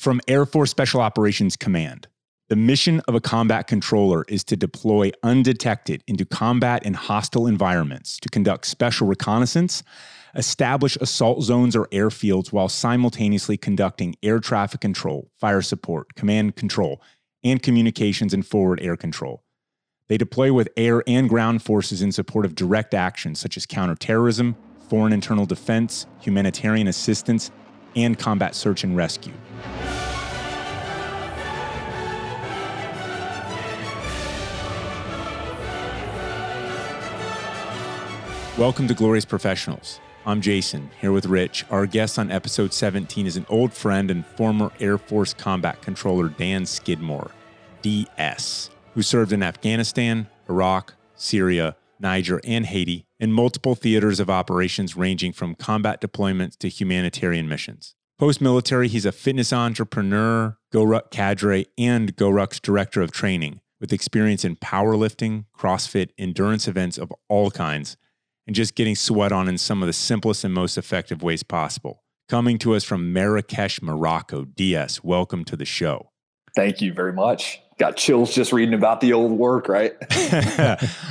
From 0.00 0.22
Air 0.26 0.46
Force 0.46 0.70
Special 0.70 1.02
Operations 1.02 1.56
Command. 1.56 2.08
The 2.48 2.56
mission 2.56 3.00
of 3.00 3.14
a 3.14 3.20
combat 3.20 3.66
controller 3.66 4.24
is 4.28 4.42
to 4.44 4.56
deploy 4.56 5.10
undetected 5.22 6.02
into 6.06 6.24
combat 6.24 6.80
and 6.86 6.96
hostile 6.96 7.46
environments 7.46 8.18
to 8.20 8.30
conduct 8.30 8.64
special 8.64 9.06
reconnaissance, 9.06 9.82
establish 10.34 10.96
assault 11.02 11.42
zones 11.42 11.76
or 11.76 11.84
airfields 11.88 12.50
while 12.50 12.70
simultaneously 12.70 13.58
conducting 13.58 14.16
air 14.22 14.38
traffic 14.40 14.80
control, 14.80 15.30
fire 15.36 15.60
support, 15.60 16.14
command 16.14 16.56
control, 16.56 17.02
and 17.44 17.62
communications 17.62 18.32
and 18.32 18.46
forward 18.46 18.80
air 18.80 18.96
control. 18.96 19.42
They 20.08 20.16
deploy 20.16 20.50
with 20.50 20.70
air 20.78 21.02
and 21.06 21.28
ground 21.28 21.62
forces 21.62 22.00
in 22.00 22.10
support 22.10 22.46
of 22.46 22.54
direct 22.54 22.94
actions 22.94 23.38
such 23.38 23.58
as 23.58 23.66
counterterrorism, 23.66 24.56
foreign 24.88 25.12
internal 25.12 25.44
defense, 25.44 26.06
humanitarian 26.22 26.88
assistance, 26.88 27.50
and 27.96 28.18
combat 28.18 28.54
search 28.54 28.84
and 28.84 28.96
rescue. 28.96 29.32
Welcome 38.58 38.88
to 38.88 38.94
Glorious 38.94 39.24
Professionals. 39.24 40.00
I'm 40.26 40.42
Jason, 40.42 40.90
here 41.00 41.12
with 41.12 41.24
Rich. 41.24 41.64
Our 41.70 41.86
guest 41.86 42.18
on 42.18 42.30
episode 42.30 42.74
17 42.74 43.26
is 43.26 43.38
an 43.38 43.46
old 43.48 43.72
friend 43.72 44.10
and 44.10 44.26
former 44.26 44.70
Air 44.78 44.98
Force 44.98 45.32
combat 45.32 45.80
controller 45.80 46.28
Dan 46.28 46.66
Skidmore, 46.66 47.30
DS, 47.80 48.68
who 48.94 49.00
served 49.00 49.32
in 49.32 49.42
Afghanistan, 49.42 50.28
Iraq, 50.48 50.94
Syria, 51.16 51.74
Niger, 51.98 52.40
and 52.44 52.66
Haiti 52.66 53.06
in 53.20 53.32
multiple 53.32 53.76
theaters 53.76 54.18
of 54.18 54.28
operations 54.28 54.96
ranging 54.96 55.32
from 55.32 55.54
combat 55.54 56.00
deployments 56.00 56.56
to 56.56 56.68
humanitarian 56.68 57.48
missions. 57.48 57.94
Post 58.18 58.40
military, 58.40 58.88
he's 58.88 59.06
a 59.06 59.12
fitness 59.12 59.52
entrepreneur, 59.52 60.56
GoRuck 60.74 61.10
cadre, 61.10 61.66
and 61.78 62.16
GoRuck's 62.16 62.58
director 62.58 63.02
of 63.02 63.12
training 63.12 63.60
with 63.80 63.92
experience 63.92 64.44
in 64.44 64.56
powerlifting, 64.56 65.44
CrossFit, 65.56 66.10
endurance 66.18 66.66
events 66.66 66.98
of 66.98 67.12
all 67.28 67.50
kinds 67.50 67.96
and 68.46 68.56
just 68.56 68.74
getting 68.74 68.96
sweat 68.96 69.30
on 69.30 69.48
in 69.48 69.56
some 69.58 69.82
of 69.82 69.86
the 69.86 69.92
simplest 69.92 70.42
and 70.42 70.52
most 70.52 70.76
effective 70.76 71.22
ways 71.22 71.42
possible. 71.42 72.02
Coming 72.28 72.58
to 72.58 72.74
us 72.74 72.84
from 72.84 73.12
Marrakesh, 73.12 73.80
Morocco, 73.80 74.44
DS, 74.44 75.04
welcome 75.04 75.44
to 75.44 75.56
the 75.56 75.64
show. 75.64 76.10
Thank 76.56 76.80
you 76.80 76.92
very 76.92 77.12
much. 77.12 77.60
Got 77.80 77.96
chills 77.96 78.34
just 78.34 78.52
reading 78.52 78.74
about 78.74 79.00
the 79.00 79.14
old 79.14 79.32
work, 79.32 79.66
right? 79.66 79.94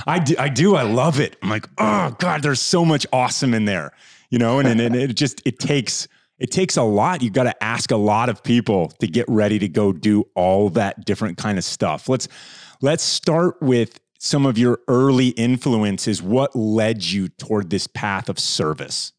I, 0.05 0.21
do, 0.23 0.35
I 0.37 0.49
do. 0.49 0.75
I 0.75 0.83
love 0.83 1.19
it. 1.19 1.35
I'm 1.41 1.49
like, 1.49 1.67
oh 1.79 2.15
God, 2.19 2.43
there's 2.43 2.61
so 2.61 2.85
much 2.85 3.07
awesome 3.11 3.55
in 3.55 3.65
there, 3.65 3.91
you 4.29 4.37
know, 4.37 4.59
and, 4.59 4.67
and, 4.67 4.79
and 4.79 4.95
it 4.95 5.15
just, 5.15 5.41
it 5.47 5.57
takes, 5.57 6.07
it 6.37 6.51
takes 6.51 6.77
a 6.77 6.83
lot. 6.83 7.23
You've 7.23 7.33
got 7.33 7.45
to 7.45 7.63
ask 7.63 7.89
a 7.89 7.97
lot 7.97 8.29
of 8.29 8.43
people 8.43 8.89
to 8.99 9.07
get 9.07 9.25
ready 9.27 9.57
to 9.57 9.67
go 9.67 9.91
do 9.91 10.27
all 10.35 10.69
that 10.69 11.05
different 11.05 11.39
kind 11.39 11.57
of 11.57 11.63
stuff. 11.63 12.07
Let's, 12.07 12.27
let's 12.83 13.03
start 13.03 13.59
with 13.63 13.99
some 14.19 14.45
of 14.45 14.59
your 14.59 14.79
early 14.87 15.29
influences. 15.29 16.21
What 16.21 16.55
led 16.55 17.03
you 17.03 17.29
toward 17.29 17.71
this 17.71 17.87
path 17.87 18.29
of 18.29 18.37
service? 18.37 19.11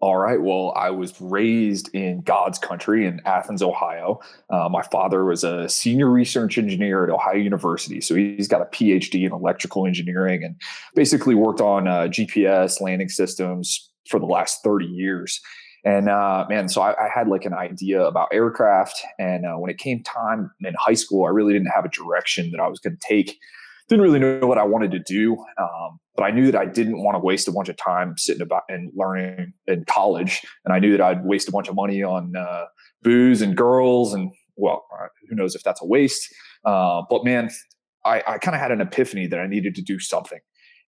All 0.00 0.16
right. 0.16 0.40
Well, 0.40 0.72
I 0.76 0.90
was 0.90 1.20
raised 1.20 1.92
in 1.92 2.20
God's 2.20 2.56
country 2.58 3.04
in 3.04 3.20
Athens, 3.24 3.62
Ohio. 3.62 4.20
Uh, 4.48 4.68
my 4.68 4.82
father 4.82 5.24
was 5.24 5.42
a 5.42 5.68
senior 5.68 6.08
research 6.08 6.56
engineer 6.56 7.02
at 7.02 7.10
Ohio 7.10 7.36
University. 7.36 8.00
So 8.00 8.14
he's 8.14 8.46
got 8.46 8.62
a 8.62 8.66
PhD 8.66 9.26
in 9.26 9.32
electrical 9.32 9.86
engineering 9.86 10.44
and 10.44 10.54
basically 10.94 11.34
worked 11.34 11.60
on 11.60 11.88
uh, 11.88 12.02
GPS 12.02 12.80
landing 12.80 13.08
systems 13.08 13.90
for 14.08 14.20
the 14.20 14.26
last 14.26 14.62
30 14.62 14.86
years. 14.86 15.40
And 15.84 16.08
uh, 16.08 16.46
man, 16.48 16.68
so 16.68 16.80
I, 16.80 16.92
I, 16.92 17.08
had 17.08 17.28
like 17.28 17.44
an 17.44 17.54
idea 17.54 18.02
about 18.02 18.28
aircraft. 18.32 19.00
And 19.18 19.46
uh, 19.46 19.54
when 19.54 19.70
it 19.70 19.78
came 19.78 20.02
time 20.02 20.50
in 20.60 20.74
high 20.78 20.94
school, 20.94 21.24
I 21.24 21.30
really 21.30 21.52
didn't 21.52 21.70
have 21.74 21.84
a 21.84 21.88
direction 21.88 22.50
that 22.50 22.60
I 22.60 22.68
was 22.68 22.78
going 22.78 22.96
to 22.96 23.06
take 23.06 23.38
didn't 23.88 24.02
really 24.02 24.18
know 24.18 24.46
what 24.46 24.58
I 24.58 24.64
wanted 24.64 24.90
to 24.92 24.98
do, 24.98 25.36
um, 25.58 25.98
but 26.14 26.24
I 26.24 26.30
knew 26.30 26.50
that 26.50 26.60
I 26.60 26.66
didn't 26.66 27.02
want 27.02 27.14
to 27.14 27.20
waste 27.20 27.48
a 27.48 27.52
bunch 27.52 27.68
of 27.68 27.76
time 27.76 28.14
sitting 28.16 28.42
about 28.42 28.62
and 28.68 28.90
learning 28.94 29.52
in 29.66 29.84
college, 29.86 30.42
and 30.64 30.74
I 30.74 30.78
knew 30.78 30.92
that 30.96 31.00
I'd 31.00 31.24
waste 31.24 31.48
a 31.48 31.52
bunch 31.52 31.68
of 31.68 31.74
money 31.74 32.02
on 32.02 32.36
uh, 32.36 32.64
booze 33.02 33.40
and 33.40 33.56
girls, 33.56 34.12
and 34.12 34.30
well, 34.56 34.84
uh, 34.92 35.06
who 35.28 35.36
knows 35.36 35.54
if 35.54 35.62
that's 35.62 35.80
a 35.80 35.86
waste. 35.86 36.28
Uh, 36.64 37.02
but 37.08 37.24
man, 37.24 37.50
I, 38.04 38.22
I 38.26 38.38
kind 38.38 38.54
of 38.54 38.60
had 38.60 38.72
an 38.72 38.80
epiphany 38.80 39.26
that 39.28 39.40
I 39.40 39.46
needed 39.46 39.74
to 39.76 39.82
do 39.82 39.98
something. 39.98 40.40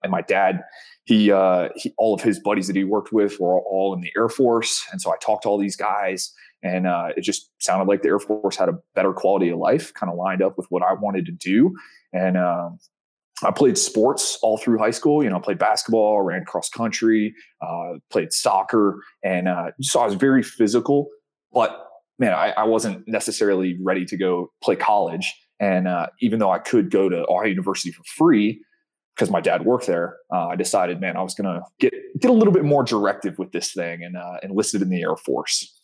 And 0.02 0.10
my 0.10 0.22
dad, 0.22 0.60
he, 1.04 1.30
uh, 1.30 1.69
he, 1.76 1.92
all 1.98 2.14
of 2.14 2.22
his 2.22 2.41
buddies 2.41 2.66
that 2.69 2.76
he 2.76 2.84
worked 2.84 3.12
with 3.12 3.38
were 3.38 3.60
all 3.60 3.94
in 3.94 4.00
the 4.00 4.10
Air 4.16 4.28
Force, 4.28 4.84
and 4.92 5.00
so 5.00 5.12
I 5.12 5.16
talked 5.22 5.44
to 5.44 5.48
all 5.48 5.58
these 5.58 5.76
guys, 5.76 6.32
and 6.62 6.87
uh, 6.87 7.09
it 7.16 7.22
just 7.22 7.50
sounded 7.59 7.88
like 7.88 8.03
the 8.03 8.09
Air 8.09 8.19
Force 8.19 8.56
had 8.56 8.69
a 8.69 8.78
better 8.94 9.12
quality 9.12 9.48
of 9.48 9.59
life, 9.59 9.93
kind 9.94 10.10
of 10.10 10.19
lined 10.19 10.43
up 10.43 10.56
with 10.56 10.66
what 10.71 10.82
I 10.82 10.93
wanted 10.93 11.26
to 11.26 11.32
do. 11.32 11.75
And 12.12 12.37
um, 12.37 12.78
I 13.43 13.50
played 13.50 13.78
sports 13.78 14.38
all 14.43 14.59
through 14.59 14.78
high 14.78 14.91
school. 14.91 15.22
You 15.22 15.31
know, 15.31 15.37
I 15.37 15.41
played 15.41 15.59
basketball, 15.59 16.20
ran 16.22 16.44
cross 16.44 16.69
country, 16.69 17.34
uh, 17.62 17.94
played 18.10 18.32
soccer, 18.32 19.03
and 19.25 19.49
uh, 19.49 19.70
so 19.81 20.00
I 20.00 20.04
was 20.04 20.15
very 20.15 20.43
physical. 20.43 21.09
But 21.53 21.87
man, 22.19 22.32
I, 22.32 22.50
I, 22.50 22.65
wasn't 22.65 23.09
necessarily 23.09 23.76
ready 23.82 24.04
to 24.04 24.16
go 24.16 24.53
play 24.62 24.76
college. 24.76 25.34
And 25.59 25.88
uh, 25.88 26.09
even 26.20 26.38
though 26.38 26.50
I 26.50 26.59
could 26.59 26.91
go 26.91 27.09
to 27.09 27.26
Ohio 27.28 27.49
University 27.49 27.91
for 27.91 28.04
free 28.04 28.62
because 29.16 29.31
my 29.31 29.41
dad 29.41 29.65
worked 29.65 29.87
there, 29.87 30.16
uh, 30.32 30.49
I 30.49 30.56
decided, 30.56 31.00
man, 31.00 31.16
I 31.16 31.22
was 31.22 31.34
going 31.34 31.47
to 31.47 31.62
get 31.81 31.93
get 32.20 32.31
a 32.31 32.34
little 32.34 32.53
bit 32.53 32.65
more 32.65 32.84
directive 32.84 33.38
with 33.38 33.53
this 33.53 33.72
thing 33.72 34.04
and 34.04 34.16
uh, 34.16 34.37
enlisted 34.43 34.82
in 34.82 34.91
the 34.91 35.03
Air 35.03 35.16
Force. 35.16 35.79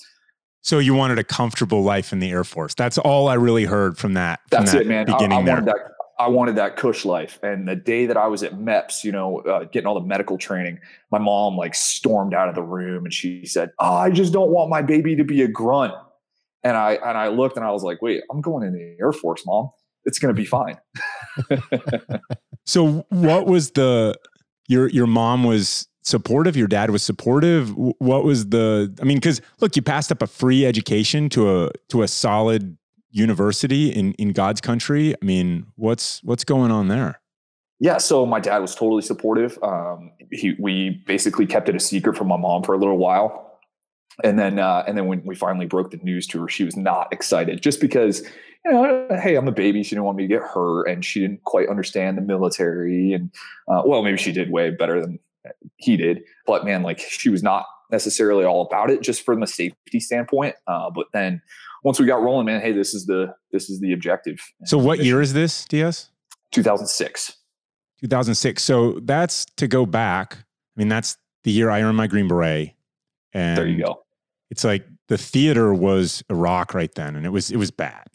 So 0.66 0.80
you 0.80 0.94
wanted 0.94 1.20
a 1.20 1.22
comfortable 1.22 1.84
life 1.84 2.12
in 2.12 2.18
the 2.18 2.32
Air 2.32 2.42
Force. 2.42 2.74
That's 2.74 2.98
all 2.98 3.28
I 3.28 3.34
really 3.34 3.66
heard 3.66 3.96
from 3.96 4.14
that. 4.14 4.40
From 4.50 4.58
That's 4.58 4.72
that 4.72 4.80
it, 4.80 4.88
man. 4.88 5.06
Beginning 5.06 5.38
I, 5.38 5.40
I 5.40 5.44
there. 5.44 5.54
Wanted 5.54 5.68
that, 5.68 5.76
I 6.18 6.26
wanted 6.26 6.56
that 6.56 6.76
cush 6.76 7.04
life. 7.04 7.38
And 7.40 7.68
the 7.68 7.76
day 7.76 8.06
that 8.06 8.16
I 8.16 8.26
was 8.26 8.42
at 8.42 8.54
MEPS, 8.54 9.04
you 9.04 9.12
know, 9.12 9.38
uh, 9.42 9.62
getting 9.66 9.86
all 9.86 9.94
the 9.94 10.04
medical 10.04 10.36
training, 10.36 10.80
my 11.12 11.18
mom 11.18 11.56
like 11.56 11.76
stormed 11.76 12.34
out 12.34 12.48
of 12.48 12.56
the 12.56 12.64
room 12.64 13.04
and 13.04 13.14
she 13.14 13.46
said, 13.46 13.70
oh, 13.78 13.94
"I 13.94 14.10
just 14.10 14.32
don't 14.32 14.50
want 14.50 14.68
my 14.68 14.82
baby 14.82 15.14
to 15.14 15.22
be 15.22 15.40
a 15.42 15.46
grunt." 15.46 15.94
And 16.64 16.76
I 16.76 16.94
and 16.94 17.16
I 17.16 17.28
looked 17.28 17.56
and 17.56 17.64
I 17.64 17.70
was 17.70 17.84
like, 17.84 18.02
"Wait, 18.02 18.24
I'm 18.28 18.40
going 18.40 18.66
in 18.66 18.72
the 18.72 18.96
Air 18.98 19.12
Force, 19.12 19.46
mom. 19.46 19.70
It's 20.04 20.18
going 20.18 20.34
to 20.34 20.36
be 20.36 20.46
fine." 20.46 20.78
so, 22.66 23.06
what 23.10 23.46
was 23.46 23.70
the 23.70 24.18
your 24.66 24.88
your 24.88 25.06
mom 25.06 25.44
was 25.44 25.86
supportive 26.06 26.56
your 26.56 26.68
dad 26.68 26.90
was 26.90 27.02
supportive 27.02 27.74
what 27.76 28.22
was 28.22 28.50
the 28.50 28.94
i 29.00 29.04
mean 29.04 29.16
because 29.16 29.40
look 29.60 29.74
you 29.74 29.82
passed 29.82 30.12
up 30.12 30.22
a 30.22 30.26
free 30.26 30.64
education 30.64 31.28
to 31.28 31.64
a 31.64 31.70
to 31.88 32.02
a 32.02 32.08
solid 32.08 32.76
university 33.16 33.88
in 33.88 34.12
in 34.14 34.32
God's 34.32 34.60
country. 34.60 35.14
I 35.14 35.24
mean, 35.24 35.66
what's 35.76 36.22
what's 36.22 36.44
going 36.44 36.70
on 36.70 36.88
there? 36.88 37.20
Yeah, 37.78 37.98
so 37.98 38.24
my 38.24 38.40
dad 38.40 38.58
was 38.58 38.74
totally 38.74 39.02
supportive. 39.02 39.58
Um, 39.62 40.12
he 40.30 40.54
we 40.58 41.02
basically 41.06 41.46
kept 41.46 41.68
it 41.68 41.74
a 41.74 41.80
secret 41.80 42.16
from 42.16 42.28
my 42.28 42.36
mom 42.36 42.62
for 42.62 42.74
a 42.74 42.78
little 42.78 42.98
while, 42.98 43.58
and 44.22 44.38
then 44.38 44.58
uh, 44.58 44.84
and 44.86 44.96
then 44.96 45.06
when 45.06 45.22
we 45.24 45.34
finally 45.34 45.66
broke 45.66 45.90
the 45.90 45.98
news 45.98 46.26
to 46.28 46.42
her, 46.42 46.48
she 46.48 46.64
was 46.64 46.76
not 46.76 47.12
excited 47.12 47.62
just 47.62 47.80
because 47.80 48.22
you 48.64 48.72
know, 48.72 49.06
hey, 49.22 49.36
I'm 49.36 49.48
a 49.48 49.52
baby. 49.52 49.82
She 49.82 49.90
didn't 49.90 50.04
want 50.04 50.18
me 50.18 50.24
to 50.24 50.28
get 50.28 50.42
hurt, 50.42 50.84
and 50.84 51.04
she 51.04 51.20
didn't 51.20 51.44
quite 51.44 51.68
understand 51.68 52.18
the 52.18 52.22
military. 52.22 53.12
And 53.12 53.30
uh, 53.68 53.82
well, 53.84 54.02
maybe 54.02 54.18
she 54.18 54.32
did 54.32 54.50
way 54.50 54.70
better 54.70 55.00
than 55.00 55.18
he 55.76 55.96
did, 55.96 56.22
but 56.46 56.64
man, 56.64 56.82
like 56.82 56.98
she 56.98 57.28
was 57.28 57.42
not 57.42 57.66
necessarily 57.90 58.44
all 58.44 58.62
about 58.62 58.90
it 58.90 59.00
just 59.02 59.22
from 59.22 59.42
a 59.42 59.46
safety 59.46 60.00
standpoint. 60.00 60.56
Uh, 60.66 60.90
but 60.90 61.06
then 61.12 61.40
once 61.84 62.00
we 62.00 62.06
got 62.06 62.20
rolling, 62.20 62.46
man, 62.46 62.60
hey, 62.60 62.72
this 62.72 62.94
is 62.94 63.06
the 63.06 63.34
this 63.52 63.70
is 63.70 63.80
the 63.80 63.92
objective. 63.92 64.40
So 64.64 64.78
what 64.78 65.00
year 65.00 65.20
is 65.20 65.32
this, 65.32 65.64
DS? 65.66 66.10
2006. 66.52 67.36
2006. 68.00 68.62
So 68.62 69.00
that's 69.02 69.44
to 69.56 69.66
go 69.66 69.86
back. 69.86 70.36
I 70.36 70.80
mean, 70.80 70.88
that's 70.88 71.16
the 71.44 71.52
year 71.52 71.70
I 71.70 71.82
earned 71.82 71.96
my 71.96 72.06
Green 72.06 72.28
Beret. 72.28 72.74
And 73.32 73.58
there 73.58 73.66
you 73.66 73.82
go. 73.82 74.02
It's 74.50 74.64
like 74.64 74.86
the 75.08 75.18
theater 75.18 75.74
was 75.74 76.22
Iraq 76.30 76.74
right 76.74 76.92
then, 76.94 77.16
and 77.16 77.26
it 77.26 77.30
was 77.30 77.50
it 77.50 77.56
was 77.56 77.70
bad. 77.70 78.06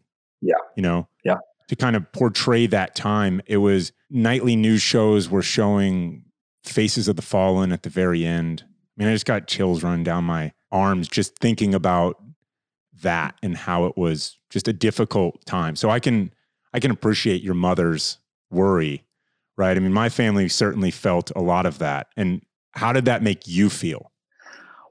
Yeah. 0.41 0.56
You 0.75 0.83
know. 0.83 1.07
Yeah. 1.23 1.38
To 1.67 1.75
kind 1.75 1.95
of 1.95 2.11
portray 2.11 2.67
that 2.67 2.95
time, 2.95 3.41
it 3.45 3.57
was 3.57 3.94
nightly 4.09 4.57
news 4.57 4.81
shows 4.81 5.29
were 5.29 5.41
showing 5.41 6.25
faces 6.63 7.07
of 7.07 7.15
the 7.15 7.21
fallen 7.21 7.71
at 7.71 7.83
the 7.83 7.89
very 7.89 8.25
end. 8.25 8.63
I 8.65 8.69
mean, 8.97 9.09
I 9.09 9.13
just 9.13 9.25
got 9.25 9.47
chills 9.47 9.83
running 9.83 10.03
down 10.03 10.23
my 10.23 10.53
arms 10.71 11.07
just 11.07 11.37
thinking 11.39 11.73
about 11.73 12.21
that 13.01 13.35
and 13.41 13.57
how 13.57 13.85
it 13.85 13.97
was 13.97 14.37
just 14.49 14.67
a 14.67 14.73
difficult 14.73 15.43
time. 15.45 15.75
So 15.75 15.89
I 15.89 15.99
can 15.99 16.33
I 16.73 16.79
can 16.79 16.91
appreciate 16.91 17.41
your 17.41 17.53
mother's 17.53 18.17
worry, 18.49 19.03
right? 19.57 19.75
I 19.75 19.79
mean, 19.79 19.93
my 19.93 20.09
family 20.09 20.47
certainly 20.47 20.91
felt 20.91 21.31
a 21.35 21.41
lot 21.41 21.65
of 21.65 21.79
that. 21.79 22.07
And 22.15 22.41
how 22.73 22.93
did 22.93 23.05
that 23.05 23.21
make 23.23 23.47
you 23.47 23.69
feel? 23.69 24.11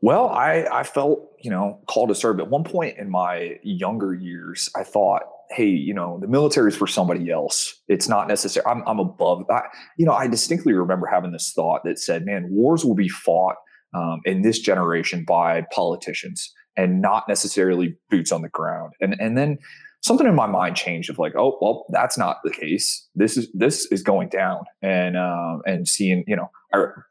Well, 0.03 0.29
I 0.29 0.67
I 0.71 0.83
felt, 0.83 1.31
you 1.41 1.51
know, 1.51 1.81
called 1.87 2.09
to 2.09 2.15
serve. 2.15 2.41
At 2.41 2.49
one 2.49 2.65
point 2.65 2.99
in 2.99 3.11
my 3.11 3.59
younger 3.63 4.15
years, 4.15 4.69
I 4.77 4.83
thought, 4.83 5.23
hey, 5.51 5.69
you 5.69 5.93
know, 5.93 6.19
the 6.21 6.29
military 6.29 6.69
is 6.69 6.77
for 6.77 6.87
somebody 6.87 7.31
else. 7.31 7.75
It's 7.89 8.09
not 8.09 8.29
necessary. 8.29 8.65
I'm, 8.67 8.83
I'm 8.87 9.01
above. 9.01 9.43
I, 9.51 9.63
you 9.99 10.07
know, 10.07 10.13
I 10.13 10.29
distinctly 10.29 10.73
remember 10.73 11.07
having 11.07 11.33
this 11.33 11.53
thought 11.55 11.83
that 11.85 11.99
said, 11.99 12.25
man, 12.25 12.47
wars 12.51 12.85
will 12.85 12.95
be 12.95 13.09
fought 13.09 13.57
um, 13.95 14.21
in 14.25 14.43
this 14.43 14.61
generation 14.61 15.25
by 15.27 15.63
politicians 15.73 16.53
and 16.77 17.03
not 17.03 17.29
necessarily 17.29 17.97
boots 18.11 18.31
on 18.31 18.43
the 18.43 18.49
ground. 18.49 18.93
And 19.01 19.17
and 19.21 19.37
then 19.37 19.59
something 20.03 20.27
in 20.27 20.35
my 20.35 20.47
mind 20.47 20.77
changed 20.77 21.11
of 21.11 21.19
like, 21.19 21.35
oh 21.37 21.59
well, 21.61 21.85
that's 21.91 22.17
not 22.17 22.39
the 22.45 22.51
case. 22.51 23.09
This 23.15 23.37
is 23.37 23.49
this 23.53 23.87
is 23.91 24.03
going 24.03 24.29
down, 24.29 24.65
and 24.83 25.17
um, 25.17 25.63
and 25.67 25.89
seeing 25.89 26.25
you 26.27 26.37
know 26.37 26.51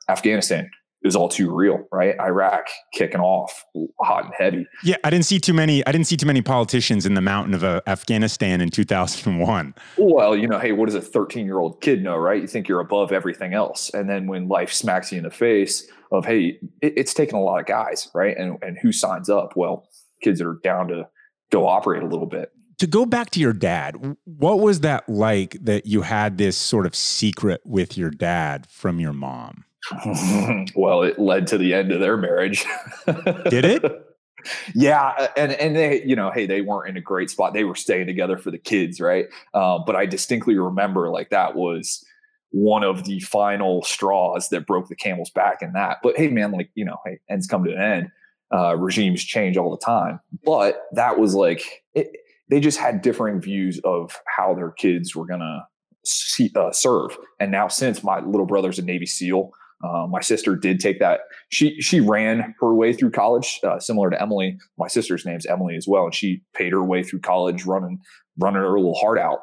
Afghanistan 0.08 0.70
it 1.02 1.08
was 1.08 1.16
all 1.16 1.30
too 1.30 1.54
real, 1.54 1.86
right? 1.94 2.20
Iraq 2.20 2.68
kicking 2.94 3.22
off 3.22 3.66
hot 4.02 4.26
and 4.26 4.34
heavy. 4.38 4.68
Yeah, 4.84 4.98
I 5.06 5.10
didn't 5.10 5.26
see 5.26 5.40
too 5.40 5.54
many. 5.54 5.86
I 5.88 5.94
didn't 5.94 6.08
see 6.08 6.18
too 6.18 6.26
many 6.26 6.42
politicians 6.42 7.06
in 7.06 7.14
the 7.14 7.22
mountain 7.22 7.54
of 7.54 7.64
uh, 7.64 7.80
Afghanistan 7.88 8.60
in 8.60 8.70
2001. 8.70 9.74
Well, 9.98 10.36
you 10.36 10.46
know, 10.46 10.60
hey, 10.60 10.74
what 10.74 10.88
does 10.88 10.96
a 10.96 11.02
13 11.02 11.46
year 11.46 11.60
old 11.60 11.80
kid 11.80 12.04
know, 12.04 12.18
right? 12.18 12.42
You 12.42 12.48
think 12.48 12.68
you're 12.68 12.82
above 12.82 13.14
everything 13.14 13.54
else, 13.54 13.90
and 13.94 14.10
then 14.10 14.28
when 14.28 14.50
life 14.50 14.74
smacks 14.74 15.12
you 15.12 15.20
in 15.20 15.24
the 15.24 15.32
face 15.32 15.88
of, 16.12 16.26
hey, 16.26 16.60
it, 16.82 16.94
it's 16.98 17.14
taking 17.14 17.36
a 17.36 17.42
lot 17.42 17.62
of 17.62 17.66
guys, 17.66 18.10
right? 18.14 18.38
And 18.38 18.58
and 18.62 18.78
who 18.82 18.92
signs 18.92 19.30
up? 19.30 19.54
Well, 19.56 19.88
kids 20.22 20.40
that 20.40 20.48
are 20.48 20.60
down 20.64 20.90
to 20.90 21.08
go 21.50 21.66
operate 21.66 22.04
a 22.04 22.08
little 22.08 22.28
bit. 22.28 22.52
To 22.80 22.88
go 22.88 23.06
back 23.06 23.30
to 23.32 23.40
your 23.40 23.54
dad, 23.54 24.18
what 24.26 24.60
was 24.60 24.82
that 24.82 25.08
like 25.08 25.58
that 25.62 25.86
you 25.86 26.02
had 26.02 26.38
this 26.38 26.58
sort 26.58 26.86
of 26.86 26.96
secret 26.96 27.62
with 27.66 27.98
your 27.98 28.10
dad 28.10 28.68
from 28.70 29.00
your 29.00 29.14
mom? 29.14 29.66
well, 30.76 31.04
it 31.04 31.20
led 31.20 31.48
to 31.48 31.58
the 31.58 31.74
end 31.74 31.92
of 31.92 32.00
their 32.00 32.18
marriage. 32.18 32.66
Did 33.06 33.66
it? 33.66 34.06
yeah, 34.76 35.28
and 35.36 35.52
and 35.54 35.76
they, 35.76 36.04
you 36.04 36.16
know, 36.16 36.32
hey, 36.32 36.46
they 36.46 36.62
weren't 36.62 36.90
in 36.90 36.98
a 36.98 37.02
great 37.02 37.30
spot. 37.30 37.54
They 37.54 37.64
were 37.64 37.76
staying 37.76 38.08
together 38.08 38.38
for 38.38 38.52
the 38.52 38.58
kids, 38.58 39.00
right? 39.00 39.26
Uh, 39.54 39.80
but 39.86 39.96
I 39.96 40.06
distinctly 40.06 40.58
remember 40.58 41.10
like 41.10 41.30
that 41.30 41.56
was 41.56 42.04
one 42.52 42.84
of 42.84 43.06
the 43.06 43.20
final 43.20 43.84
straws 43.84 44.50
that 44.50 44.66
broke 44.66 44.90
the 44.90 44.96
camel's 44.96 45.30
back 45.30 45.62
in 45.62 45.74
that. 45.74 45.98
But 46.02 46.18
hey, 46.18 46.30
man, 46.30 46.52
like 46.52 46.70
you 46.76 46.86
know, 46.86 46.98
hey, 47.06 47.20
ends 47.30 47.48
come 47.48 47.64
to 47.64 47.74
an 47.74 47.82
end. 47.82 48.12
Uh, 48.52 48.76
regimes 48.76 49.24
change 49.24 49.58
all 49.58 49.70
the 49.70 49.86
time, 49.86 50.20
but 50.44 50.88
that 50.94 51.20
was 51.20 51.36
like 51.36 51.84
it, 51.94 52.08
they 52.50 52.60
just 52.60 52.80
had 52.80 53.02
differing 53.02 53.40
views 53.40 53.80
of 53.84 54.18
how 54.26 54.56
their 54.56 54.72
kids 54.72 55.16
were 55.16 55.28
gonna 55.28 55.68
see, 56.04 56.52
uh, 56.56 56.72
serve. 56.72 57.16
And 57.40 57.52
now, 57.52 57.68
since 57.68 58.04
my 58.04 58.20
little 58.22 58.48
brother's 58.48 58.80
a 58.80 58.82
Navy 58.82 59.06
SEAL, 59.06 59.52
uh, 59.84 60.08
my 60.08 60.22
sister 60.22 60.56
did 60.56 60.80
take 60.80 61.00
that. 61.00 61.22
She 61.50 61.80
she 61.82 62.02
ran 62.02 62.54
her 62.60 62.74
way 62.74 62.94
through 62.94 63.12
college, 63.12 63.60
uh, 63.64 63.80
similar 63.80 64.10
to 64.10 64.22
Emily. 64.22 64.58
My 64.78 64.88
sister's 64.88 65.26
name's 65.26 65.46
Emily 65.46 65.76
as 65.76 65.88
well, 65.88 66.06
and 66.06 66.14
she 66.14 66.42
paid 66.54 66.72
her 66.72 66.84
way 66.84 67.04
through 67.04 67.20
college, 67.20 67.66
running 67.66 68.00
running 68.38 68.62
her 68.62 68.78
little 68.78 68.96
heart 68.96 69.20
out. 69.20 69.40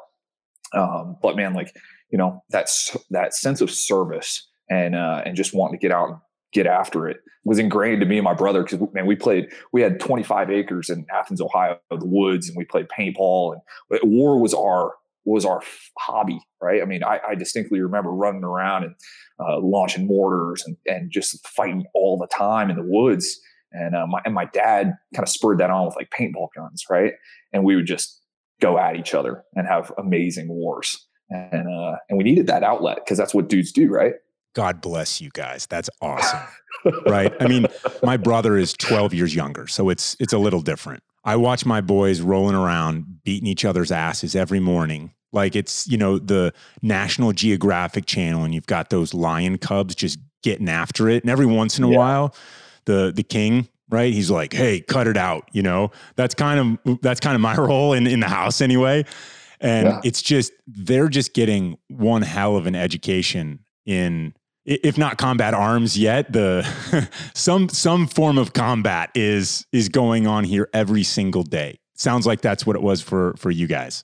Um, 0.73 1.17
but 1.21 1.35
man, 1.35 1.53
like 1.53 1.73
you 2.11 2.17
know, 2.17 2.43
that's 2.49 2.95
that 3.09 3.33
sense 3.33 3.61
of 3.61 3.71
service 3.71 4.47
and 4.69 4.95
uh, 4.95 5.23
and 5.25 5.35
just 5.35 5.53
wanting 5.53 5.79
to 5.79 5.81
get 5.81 5.91
out 5.91 6.09
and 6.09 6.17
get 6.53 6.67
after 6.67 7.07
it 7.07 7.17
was 7.47 7.59
ingrained 7.59 8.01
to 8.01 8.05
me 8.05 8.17
and 8.17 8.25
my 8.25 8.33
brother 8.33 8.61
because 8.61 8.79
man, 8.93 9.05
we 9.05 9.15
played. 9.15 9.47
We 9.71 9.81
had 9.81 10.01
25 10.01 10.51
acres 10.51 10.89
in 10.89 11.05
Athens, 11.13 11.39
Ohio, 11.39 11.79
the 11.89 12.05
woods, 12.05 12.49
and 12.49 12.57
we 12.57 12.65
played 12.65 12.87
paintball. 12.89 13.53
And 13.53 14.01
war 14.03 14.39
was 14.39 14.53
our 14.53 14.93
was 15.27 15.45
our 15.45 15.61
hobby, 15.99 16.39
right? 16.61 16.81
I 16.81 16.85
mean, 16.85 17.03
I, 17.03 17.19
I 17.27 17.35
distinctly 17.35 17.81
remember 17.81 18.11
running 18.11 18.45
around 18.45 18.85
and 18.85 18.95
uh, 19.39 19.59
launching 19.59 20.07
mortars 20.07 20.63
and, 20.65 20.77
and 20.85 21.11
just 21.11 21.45
fighting 21.47 21.85
all 21.93 22.17
the 22.17 22.27
time 22.27 22.69
in 22.69 22.77
the 22.77 22.85
woods. 22.85 23.39
And 23.73 23.93
uh, 23.93 24.07
my 24.07 24.21
and 24.23 24.33
my 24.33 24.45
dad 24.45 24.93
kind 25.13 25.23
of 25.23 25.29
spurred 25.29 25.59
that 25.59 25.69
on 25.69 25.85
with 25.85 25.97
like 25.97 26.09
paintball 26.17 26.47
guns, 26.55 26.85
right? 26.89 27.11
And 27.51 27.65
we 27.65 27.75
would 27.75 27.85
just 27.85 28.21
go 28.61 28.79
at 28.79 28.95
each 28.95 29.13
other 29.13 29.43
and 29.53 29.67
have 29.67 29.91
amazing 29.97 30.47
wars. 30.47 31.05
And 31.29 31.67
uh, 31.67 31.97
and 32.07 32.17
we 32.17 32.23
needed 32.23 32.47
that 32.47 32.63
outlet 32.63 32.99
because 33.03 33.17
that's 33.17 33.33
what 33.33 33.49
dudes 33.49 33.73
do, 33.73 33.89
right? 33.89 34.13
God 34.55 34.79
bless 34.79 35.19
you 35.19 35.29
guys. 35.33 35.67
That's 35.67 35.89
awesome. 36.01 36.39
right? 37.05 37.33
I 37.41 37.47
mean, 37.47 37.67
my 38.01 38.15
brother 38.15 38.57
is 38.57 38.73
12 38.73 39.13
years 39.13 39.35
younger, 39.35 39.67
so 39.67 39.89
it's 39.89 40.15
it's 40.21 40.31
a 40.31 40.37
little 40.37 40.61
different. 40.61 41.03
I 41.25 41.35
watch 41.35 41.65
my 41.65 41.81
boys 41.81 42.21
rolling 42.21 42.55
around, 42.55 43.23
beating 43.25 43.47
each 43.47 43.65
other's 43.65 43.91
asses 43.91 44.33
every 44.33 44.61
morning 44.61 45.11
like 45.33 45.55
it's, 45.55 45.87
you 45.87 45.97
know, 45.97 46.17
the 46.19 46.53
National 46.81 47.33
Geographic 47.33 48.05
channel 48.05 48.43
and 48.43 48.53
you've 48.53 48.67
got 48.67 48.89
those 48.89 49.13
lion 49.13 49.57
cubs 49.57 49.95
just 49.95 50.19
getting 50.43 50.69
after 50.69 51.09
it. 51.09 51.23
And 51.23 51.29
every 51.29 51.45
once 51.45 51.77
in 51.77 51.83
a 51.83 51.89
yeah. 51.89 51.97
while, 51.97 52.35
the 52.85 53.11
the 53.15 53.23
king, 53.23 53.67
right? 53.89 54.13
He's 54.13 54.31
like, 54.31 54.53
"Hey, 54.53 54.79
cut 54.79 55.07
it 55.07 55.17
out," 55.17 55.49
you 55.51 55.61
know. 55.61 55.91
That's 56.15 56.33
kind 56.33 56.79
of 56.85 57.01
that's 57.01 57.19
kind 57.19 57.35
of 57.35 57.41
my 57.41 57.55
role 57.57 57.93
in 57.93 58.07
in 58.07 58.19
the 58.19 58.29
house 58.29 58.61
anyway. 58.61 59.05
And 59.59 59.87
yeah. 59.87 60.01
it's 60.03 60.21
just 60.21 60.53
they're 60.67 61.09
just 61.09 61.33
getting 61.33 61.77
one 61.87 62.21
hell 62.21 62.55
of 62.55 62.67
an 62.67 62.75
education 62.75 63.59
in 63.85 64.33
if 64.65 64.97
not 64.97 65.17
combat 65.17 65.53
arms 65.53 65.97
yet, 65.97 66.31
the 66.33 67.09
some 67.33 67.69
some 67.69 68.05
form 68.05 68.37
of 68.37 68.53
combat 68.53 69.09
is 69.15 69.65
is 69.71 69.89
going 69.89 70.27
on 70.27 70.43
here 70.43 70.69
every 70.73 71.03
single 71.03 71.43
day. 71.43 71.79
Sounds 71.95 72.27
like 72.27 72.41
that's 72.41 72.65
what 72.65 72.75
it 72.75 72.81
was 72.81 73.01
for 73.01 73.33
for 73.37 73.49
you 73.49 73.65
guys. 73.65 74.03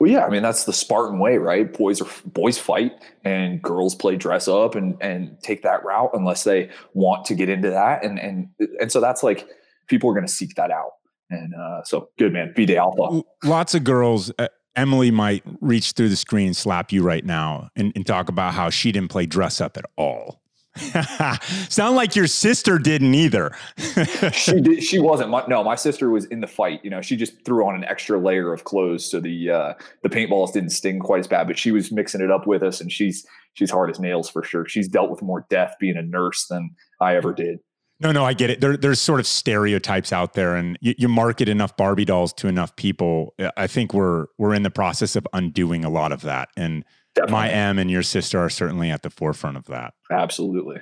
Well, 0.00 0.10
yeah, 0.10 0.24
I 0.24 0.30
mean 0.30 0.42
that's 0.42 0.64
the 0.64 0.72
Spartan 0.72 1.18
way, 1.18 1.38
right? 1.38 1.72
Boys 1.72 2.00
are 2.00 2.08
boys 2.26 2.58
fight, 2.58 2.92
and 3.24 3.62
girls 3.62 3.94
play 3.94 4.16
dress 4.16 4.48
up 4.48 4.74
and 4.74 4.96
and 5.00 5.36
take 5.42 5.62
that 5.62 5.84
route 5.84 6.10
unless 6.14 6.44
they 6.44 6.70
want 6.94 7.24
to 7.26 7.34
get 7.34 7.48
into 7.48 7.70
that, 7.70 8.04
and 8.04 8.18
and 8.18 8.48
and 8.80 8.90
so 8.90 9.00
that's 9.00 9.22
like 9.22 9.48
people 9.86 10.10
are 10.10 10.14
going 10.14 10.26
to 10.26 10.32
seek 10.32 10.54
that 10.56 10.70
out, 10.70 10.92
and 11.30 11.54
uh, 11.54 11.82
so 11.84 12.08
good 12.18 12.32
man, 12.32 12.52
B 12.54 12.66
Day 12.66 12.76
Alpha. 12.76 13.22
Lots 13.44 13.74
of 13.74 13.84
girls. 13.84 14.32
Uh, 14.38 14.48
Emily 14.76 15.12
might 15.12 15.44
reach 15.60 15.92
through 15.92 16.08
the 16.08 16.16
screen, 16.16 16.52
slap 16.52 16.90
you 16.90 17.02
right 17.02 17.24
now, 17.24 17.68
and, 17.76 17.92
and 17.94 18.04
talk 18.04 18.28
about 18.28 18.54
how 18.54 18.70
she 18.70 18.90
didn't 18.90 19.10
play 19.10 19.24
dress 19.24 19.60
up 19.60 19.76
at 19.76 19.84
all. 19.96 20.40
Sound 21.68 21.94
like 21.94 22.16
your 22.16 22.26
sister 22.26 22.78
didn't 22.78 23.14
either. 23.14 23.56
she 24.32 24.60
did. 24.60 24.82
She 24.82 24.98
wasn't. 24.98 25.30
My, 25.30 25.44
no, 25.46 25.62
my 25.62 25.76
sister 25.76 26.10
was 26.10 26.24
in 26.26 26.40
the 26.40 26.46
fight. 26.46 26.80
You 26.82 26.90
know, 26.90 27.00
she 27.00 27.16
just 27.16 27.44
threw 27.44 27.66
on 27.66 27.76
an 27.76 27.84
extra 27.84 28.18
layer 28.18 28.52
of 28.52 28.64
clothes 28.64 29.08
so 29.08 29.20
the 29.20 29.50
uh, 29.50 29.74
the 30.02 30.08
paintballs 30.08 30.52
didn't 30.52 30.70
sting 30.70 30.98
quite 30.98 31.20
as 31.20 31.28
bad. 31.28 31.46
But 31.46 31.58
she 31.58 31.70
was 31.70 31.92
mixing 31.92 32.20
it 32.20 32.30
up 32.30 32.46
with 32.46 32.62
us, 32.62 32.80
and 32.80 32.90
she's 32.90 33.24
she's 33.52 33.70
hard 33.70 33.90
as 33.90 34.00
nails 34.00 34.28
for 34.28 34.42
sure. 34.42 34.66
She's 34.66 34.88
dealt 34.88 35.10
with 35.10 35.22
more 35.22 35.46
death 35.48 35.76
being 35.78 35.96
a 35.96 36.02
nurse 36.02 36.46
than 36.46 36.70
I 37.00 37.16
ever 37.16 37.32
did. 37.32 37.60
No, 38.00 38.10
no, 38.10 38.24
I 38.24 38.32
get 38.32 38.50
it. 38.50 38.60
There, 38.60 38.76
there's 38.76 39.00
sort 39.00 39.20
of 39.20 39.26
stereotypes 39.26 40.12
out 40.12 40.34
there, 40.34 40.56
and 40.56 40.76
you, 40.80 40.94
you, 40.98 41.08
market 41.08 41.48
enough 41.48 41.76
Barbie 41.76 42.04
dolls 42.04 42.32
to 42.34 42.48
enough 42.48 42.74
people. 42.74 43.34
I 43.56 43.68
think 43.68 43.94
we're 43.94 44.26
we're 44.38 44.54
in 44.54 44.64
the 44.64 44.70
process 44.70 45.14
of 45.14 45.26
undoing 45.32 45.84
a 45.84 45.88
lot 45.88 46.10
of 46.10 46.22
that, 46.22 46.48
and 46.56 46.84
Definitely. 47.14 47.32
my 47.32 47.50
M 47.50 47.78
and 47.78 47.90
your 47.90 48.02
sister 48.02 48.38
are 48.38 48.50
certainly 48.50 48.90
at 48.90 49.02
the 49.02 49.10
forefront 49.10 49.56
of 49.56 49.66
that. 49.66 49.94
Absolutely. 50.10 50.80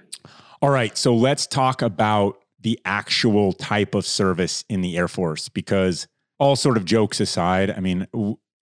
All 0.60 0.70
right. 0.70 0.96
So 0.96 1.14
let's 1.14 1.46
talk 1.46 1.82
about 1.82 2.38
the 2.60 2.80
actual 2.84 3.52
type 3.52 3.94
of 3.94 4.06
service 4.06 4.64
in 4.68 4.80
the 4.80 4.96
Air 4.96 5.08
Force 5.08 5.48
because 5.48 6.06
all 6.38 6.56
sort 6.56 6.76
of 6.76 6.84
jokes 6.84 7.20
aside, 7.20 7.70
I 7.70 7.80
mean, 7.80 8.06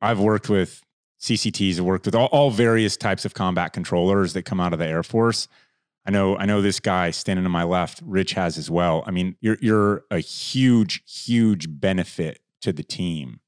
I've 0.00 0.18
worked 0.18 0.48
with 0.48 0.82
CCTs, 1.20 1.78
I've 1.78 1.84
worked 1.84 2.06
with 2.06 2.14
all, 2.14 2.26
all 2.26 2.50
various 2.50 2.96
types 2.96 3.24
of 3.24 3.34
combat 3.34 3.72
controllers 3.72 4.32
that 4.32 4.42
come 4.42 4.58
out 4.58 4.72
of 4.72 4.78
the 4.78 4.86
Air 4.86 5.02
Force. 5.02 5.48
I 6.06 6.10
know, 6.10 6.36
I 6.36 6.46
know 6.46 6.62
this 6.62 6.80
guy 6.80 7.10
standing 7.10 7.44
to 7.44 7.50
my 7.50 7.62
left, 7.62 8.00
Rich 8.04 8.32
has 8.32 8.56
as 8.56 8.70
well. 8.70 9.04
I 9.06 9.10
mean, 9.10 9.36
you're 9.40 9.58
you're 9.60 10.04
a 10.10 10.18
huge, 10.18 11.02
huge 11.06 11.66
benefit 11.68 12.40
to 12.62 12.72
the 12.72 12.82
team 12.82 13.39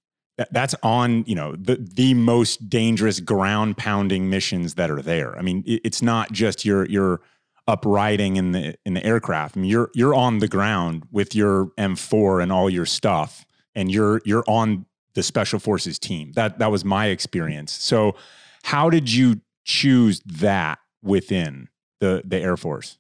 that's 0.51 0.75
on 0.83 1.25
you 1.27 1.35
know 1.35 1.55
the 1.57 1.77
the 1.77 2.15
most 2.15 2.69
dangerous 2.69 3.21
ground 3.21 3.77
pounding 3.77 4.31
missions 4.31 4.75
that 4.75 4.91
are 4.91 5.03
there. 5.03 5.39
I 5.39 5.43
mean, 5.43 5.63
it's 5.67 6.03
not 6.03 6.33
just 6.33 6.65
your 6.65 6.87
your 6.87 7.21
upriding 7.67 8.37
in 8.37 8.53
the 8.53 8.75
in 8.85 8.95
the 8.95 9.05
aircraft. 9.05 9.57
I 9.57 9.61
mean, 9.61 9.71
you're 9.71 9.91
you're 9.95 10.15
on 10.15 10.39
the 10.39 10.49
ground 10.49 11.05
with 11.11 11.35
your 11.35 11.67
M4 11.79 12.43
and 12.43 12.53
all 12.53 12.69
your 12.69 12.87
stuff, 12.87 13.45
and 13.75 13.91
you're 13.91 14.21
you're 14.25 14.45
on 14.47 14.87
the 15.15 15.23
special 15.23 15.59
forces 15.59 15.99
team. 15.99 16.33
That 16.33 16.59
that 16.59 16.71
was 16.71 16.85
my 16.85 17.07
experience. 17.07 17.73
So, 17.73 18.15
how 18.63 18.91
did 18.91 19.13
you 19.13 19.41
choose 19.65 20.21
that 20.21 20.79
within 21.03 21.69
the 22.01 22.23
the 22.25 22.39
Air 22.39 22.57
Force? 22.57 22.99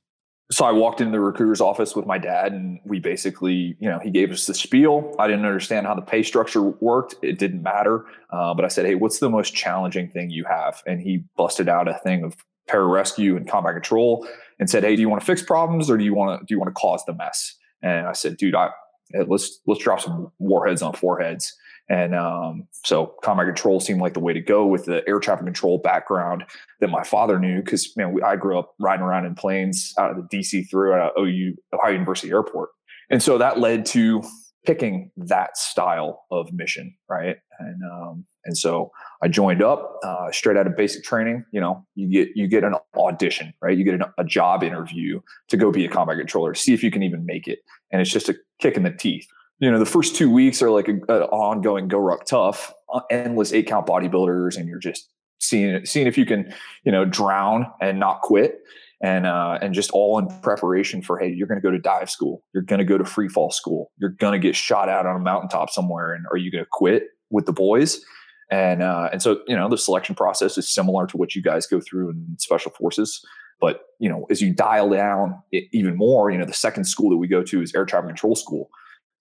So 0.53 0.67
I 0.67 0.73
walked 0.73 1.01
into 1.01 1.13
the 1.13 1.21
recruiter's 1.21 1.63
office 1.63 1.97
with 1.97 2.05
my 2.05 2.19
dad, 2.19 2.53
and 2.53 2.79
we 2.85 2.99
basically, 2.99 3.75
you 3.81 3.89
know, 3.89 3.99
he 3.99 4.11
gave 4.11 4.31
us 4.31 4.47
the 4.47 4.53
spiel. 4.53 5.15
I 5.19 5.27
didn't 5.27 5.47
understand 5.47 5.87
how 5.87 5.95
the 5.95 6.03
pay 6.03 6.23
structure 6.23 6.61
worked; 6.63 7.15
it 7.23 7.39
didn't 7.39 7.63
matter. 7.63 8.05
Uh, 8.31 8.53
but 8.53 8.65
I 8.65 8.69
said, 8.69 8.85
"Hey, 8.85 8.95
what's 8.95 9.19
the 9.19 9.31
most 9.31 9.55
challenging 9.55 10.09
thing 10.09 10.31
you 10.31 10.45
have?" 10.45 10.83
And 10.87 11.01
he 11.01 11.25
busted 11.37 11.71
out 11.71 11.89
a 11.89 11.95
thing 11.95 12.23
of 12.23 12.37
pararescue 12.69 13.37
and 13.37 13.49
combat 13.49 13.73
control, 13.73 14.29
and 14.59 14.69
said, 14.69 14.85
"Hey, 14.85 14.95
do 14.95 15.01
you 15.01 15.09
want 15.09 15.23
to 15.23 15.27
fix 15.27 15.43
problems, 15.43 15.89
or 15.89 15.97
do 15.97 16.05
you 16.05 16.15
want 16.15 16.41
to 16.41 16.47
do 16.47 16.55
you 16.55 16.59
want 16.59 16.69
to 16.69 16.79
cause 16.79 17.03
the 17.07 17.15
mess?" 17.15 17.57
And 17.83 18.07
I 18.07 18.13
said, 18.13 18.37
"Dude, 18.37 18.55
I 18.55 18.71
let's 19.27 19.59
let's 19.67 19.83
drop 19.83 20.01
some 20.01 20.31
warheads 20.39 20.83
on 20.83 20.93
foreheads." 20.93 21.57
And 21.89 22.15
um, 22.15 22.69
so 22.85 23.15
combat 23.23 23.47
control 23.47 23.81
seemed 23.81 24.01
like 24.01 24.15
the 24.15 24.21
way 24.21 24.33
to 24.33 24.41
go 24.41 24.67
with 24.67 24.85
the 24.85 25.07
air 25.07 25.19
traffic 25.19 25.45
control 25.45 25.79
background 25.79 26.45
that 26.81 26.89
my 26.89 27.03
father 27.03 27.39
knew. 27.39 27.61
Because 27.61 27.93
man, 27.97 28.13
we, 28.13 28.23
I 28.23 28.37
grew 28.37 28.59
up 28.59 28.75
riding 28.81 29.05
around 29.05 29.27
in 29.27 29.35
planes 29.35 29.93
out 29.99 30.11
of 30.11 30.17
the 30.17 30.37
DC-3 30.37 31.07
at 31.07 31.13
OU 31.19 31.55
Ohio 31.75 31.93
University 31.93 32.31
Airport, 32.31 32.71
and 33.11 33.23
so 33.23 33.37
that 33.39 33.59
led 33.59 33.85
to 33.87 34.23
picking 34.65 35.11
that 35.17 35.57
style 35.57 36.25
of 36.31 36.53
mission, 36.53 36.95
right? 37.11 37.37
And 37.59 37.83
um, 37.85 38.25
and 38.45 38.57
so 38.57 38.91
I 39.23 39.29
joined 39.29 39.63
up 39.63 39.99
uh, 40.05 40.31
straight 40.31 40.57
out 40.57 40.67
of 40.67 40.77
basic 40.77 41.05
training. 41.05 41.45
You 41.53 41.61
know, 41.61 41.87
you 41.95 42.09
get 42.09 42.29
you 42.37 42.47
get 42.47 42.65
an 42.65 42.75
audition, 42.97 43.53
right? 43.61 43.77
You 43.77 43.85
get 43.85 43.95
an, 43.95 44.05
a 44.19 44.25
job 44.25 44.63
interview 44.63 45.21
to 45.49 45.57
go 45.57 45.71
be 45.71 45.85
a 45.85 45.89
combat 45.89 46.17
controller, 46.17 46.55
see 46.55 46.73
if 46.73 46.83
you 46.83 46.91
can 46.91 47.03
even 47.03 47.27
make 47.27 47.49
it, 47.49 47.59
and 47.91 48.01
it's 48.01 48.11
just 48.11 48.29
a 48.29 48.37
kick 48.61 48.77
in 48.77 48.85
the 48.85 48.93
teeth 48.93 49.27
you 49.63 49.71
know, 49.71 49.79
the 49.79 49.87
first 49.87 50.17
two 50.17 50.29
weeks 50.29 50.61
are 50.61 50.71
like 50.71 50.89
an 50.89 51.03
ongoing 51.09 51.87
go 51.87 51.99
ruck 51.99 52.27
tough, 52.27 52.75
uh, 52.93 53.01
endless 53.13 53.53
eight 53.53 53.69
count 53.69 53.87
bodybuilders, 53.87 54.57
and 54.57 54.69
you're 54.69 54.81
just 54.81 55.09
seeing 55.39 55.87
seeing 55.87 56.09
if 56.09 56.19
you 56.19 56.27
can, 56.27 56.53
you 56.85 56.91
know, 56.91 57.05
drown 57.05 57.67
and 57.81 58.01
not 58.01 58.23
quit. 58.23 58.59
And 59.05 59.25
uh, 59.25 59.61
and 59.63 59.73
just 59.73 59.93
all 59.93 60.19
in 60.19 60.27
preparation 60.41 61.01
for 61.01 61.17
hey, 61.17 61.29
you're 61.29 61.47
going 61.47 61.61
to 61.61 61.63
go 61.63 61.71
to 61.71 61.79
dive 61.79 62.11
school, 62.11 62.43
you're 62.53 62.65
going 62.65 62.81
to 62.81 62.85
go 62.85 62.99
to 62.99 63.05
free 63.05 63.29
fall 63.29 63.53
school, 63.53 63.93
you're 63.99 64.11
going 64.11 64.33
to 64.33 64.39
get 64.41 64.57
shot 64.57 64.89
out 64.89 65.07
on 65.07 65.15
a 65.15 65.21
mountaintop 65.21 65.71
somewhere, 65.71 66.13
and 66.13 66.25
are 66.33 66.37
you 66.37 66.51
going 66.51 66.65
to 66.65 66.71
quit 66.73 67.05
with 67.31 67.47
the 67.47 67.53
boys? 67.53 68.05
And 68.51 68.83
uh, 68.83 69.11
and 69.13 69.23
so 69.23 69.43
you 69.47 69.55
know 69.55 69.69
the 69.69 69.79
selection 69.79 70.17
process 70.17 70.59
is 70.59 70.69
similar 70.69 71.07
to 71.07 71.17
what 71.17 71.37
you 71.37 71.43
guys 71.43 71.69
go 71.69 71.81
through 71.81 72.11
in 72.11 72.37
special 72.39 72.73
forces. 72.73 73.25
But 73.61 73.83
you 74.01 74.09
know, 74.09 74.27
as 74.29 74.43
you 74.43 74.53
dial 74.53 74.91
down 74.91 75.41
even 75.53 75.97
more, 75.97 76.33
you 76.33 76.39
know, 76.39 76.47
the 76.47 76.53
second 76.53 76.85
school 76.85 77.11
that 77.11 77.17
we 77.17 77.29
go 77.29 77.45
to 77.45 77.63
is 77.63 77.73
air 77.77 77.85
traffic 77.85 78.09
control 78.09 78.35
school, 78.35 78.71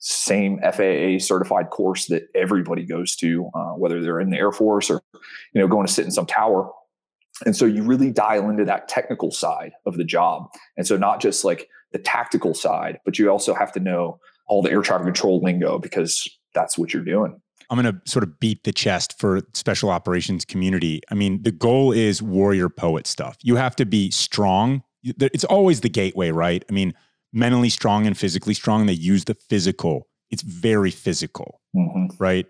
same 0.01 0.59
FAA 0.59 1.19
certified 1.19 1.69
course 1.69 2.07
that 2.07 2.23
everybody 2.35 2.83
goes 2.83 3.15
to, 3.17 3.49
uh, 3.53 3.73
whether 3.73 4.01
they're 4.01 4.19
in 4.19 4.31
the 4.31 4.37
Air 4.37 4.51
Force 4.51 4.89
or 4.89 5.01
you 5.53 5.61
know 5.61 5.67
going 5.67 5.87
to 5.87 5.93
sit 5.93 6.05
in 6.05 6.11
some 6.11 6.25
tower. 6.25 6.69
And 7.45 7.55
so 7.55 7.65
you 7.65 7.83
really 7.83 8.11
dial 8.11 8.49
into 8.49 8.65
that 8.65 8.87
technical 8.87 9.31
side 9.31 9.71
of 9.85 9.97
the 9.97 10.03
job, 10.03 10.47
and 10.75 10.85
so 10.85 10.97
not 10.97 11.21
just 11.21 11.45
like 11.45 11.69
the 11.91 11.99
tactical 11.99 12.53
side, 12.53 12.99
but 13.05 13.19
you 13.19 13.29
also 13.29 13.53
have 13.53 13.71
to 13.73 13.79
know 13.79 14.19
all 14.47 14.61
the 14.61 14.71
air 14.71 14.81
traffic 14.81 15.05
control 15.05 15.39
lingo 15.41 15.77
because 15.77 16.27
that's 16.53 16.77
what 16.77 16.93
you're 16.93 17.03
doing. 17.03 17.39
I'm 17.69 17.81
going 17.81 17.93
to 17.93 18.01
sort 18.09 18.23
of 18.23 18.39
beat 18.39 18.65
the 18.65 18.73
chest 18.73 19.17
for 19.17 19.41
special 19.53 19.89
operations 19.89 20.43
community. 20.43 21.01
I 21.09 21.15
mean, 21.15 21.41
the 21.43 21.53
goal 21.53 21.93
is 21.93 22.21
warrior 22.21 22.67
poet 22.67 23.07
stuff. 23.07 23.37
You 23.43 23.55
have 23.55 23.77
to 23.77 23.85
be 23.85 24.11
strong. 24.11 24.83
It's 25.03 25.45
always 25.45 25.79
the 25.81 25.89
gateway, 25.89 26.31
right? 26.31 26.65
I 26.69 26.73
mean, 26.73 26.93
mentally 27.33 27.69
strong 27.69 28.07
and 28.07 28.17
physically 28.17 28.53
strong. 28.53 28.85
They 28.85 28.93
use 28.93 29.25
the 29.25 29.33
physical. 29.33 30.07
It's 30.29 30.43
very 30.43 30.91
physical, 30.91 31.61
mm-hmm. 31.75 32.07
right? 32.17 32.47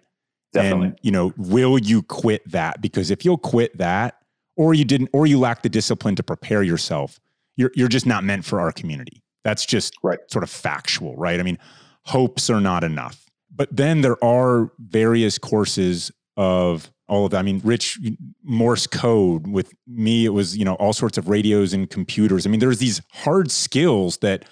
Definitely. 0.53 0.87
And, 0.87 0.99
you 1.01 1.11
know, 1.11 1.33
will 1.37 1.77
you 1.77 2.03
quit 2.03 2.49
that? 2.51 2.81
Because 2.81 3.09
if 3.09 3.23
you'll 3.23 3.37
quit 3.37 3.77
that, 3.77 4.17
or 4.57 4.73
you 4.73 4.83
didn't, 4.83 5.09
or 5.13 5.25
you 5.25 5.39
lack 5.39 5.63
the 5.63 5.69
discipline 5.69 6.15
to 6.15 6.23
prepare 6.23 6.61
yourself, 6.61 7.19
you're, 7.55 7.71
you're 7.75 7.87
just 7.87 8.05
not 8.05 8.23
meant 8.23 8.45
for 8.45 8.59
our 8.59 8.71
community. 8.71 9.23
That's 9.43 9.65
just 9.65 9.93
right. 10.03 10.19
sort 10.29 10.43
of 10.43 10.49
factual, 10.49 11.15
right? 11.15 11.39
I 11.39 11.43
mean, 11.43 11.57
hopes 12.03 12.49
are 12.49 12.61
not 12.61 12.83
enough. 12.83 13.25
But 13.55 13.75
then 13.75 14.01
there 14.01 14.23
are 14.23 14.71
various 14.79 15.37
courses 15.37 16.11
of 16.37 16.91
all 17.07 17.25
of 17.25 17.31
that. 17.31 17.39
I 17.39 17.41
mean, 17.41 17.61
rich 17.63 17.99
Morse 18.43 18.87
code 18.87 19.47
with 19.47 19.73
me, 19.87 20.25
it 20.25 20.29
was, 20.29 20.57
you 20.57 20.63
know, 20.63 20.75
all 20.75 20.93
sorts 20.93 21.17
of 21.17 21.27
radios 21.27 21.73
and 21.73 21.89
computers. 21.89 22.45
I 22.45 22.49
mean, 22.49 22.59
there's 22.59 22.79
these 22.79 23.01
hard 23.11 23.51
skills 23.51 24.17
that 24.17 24.45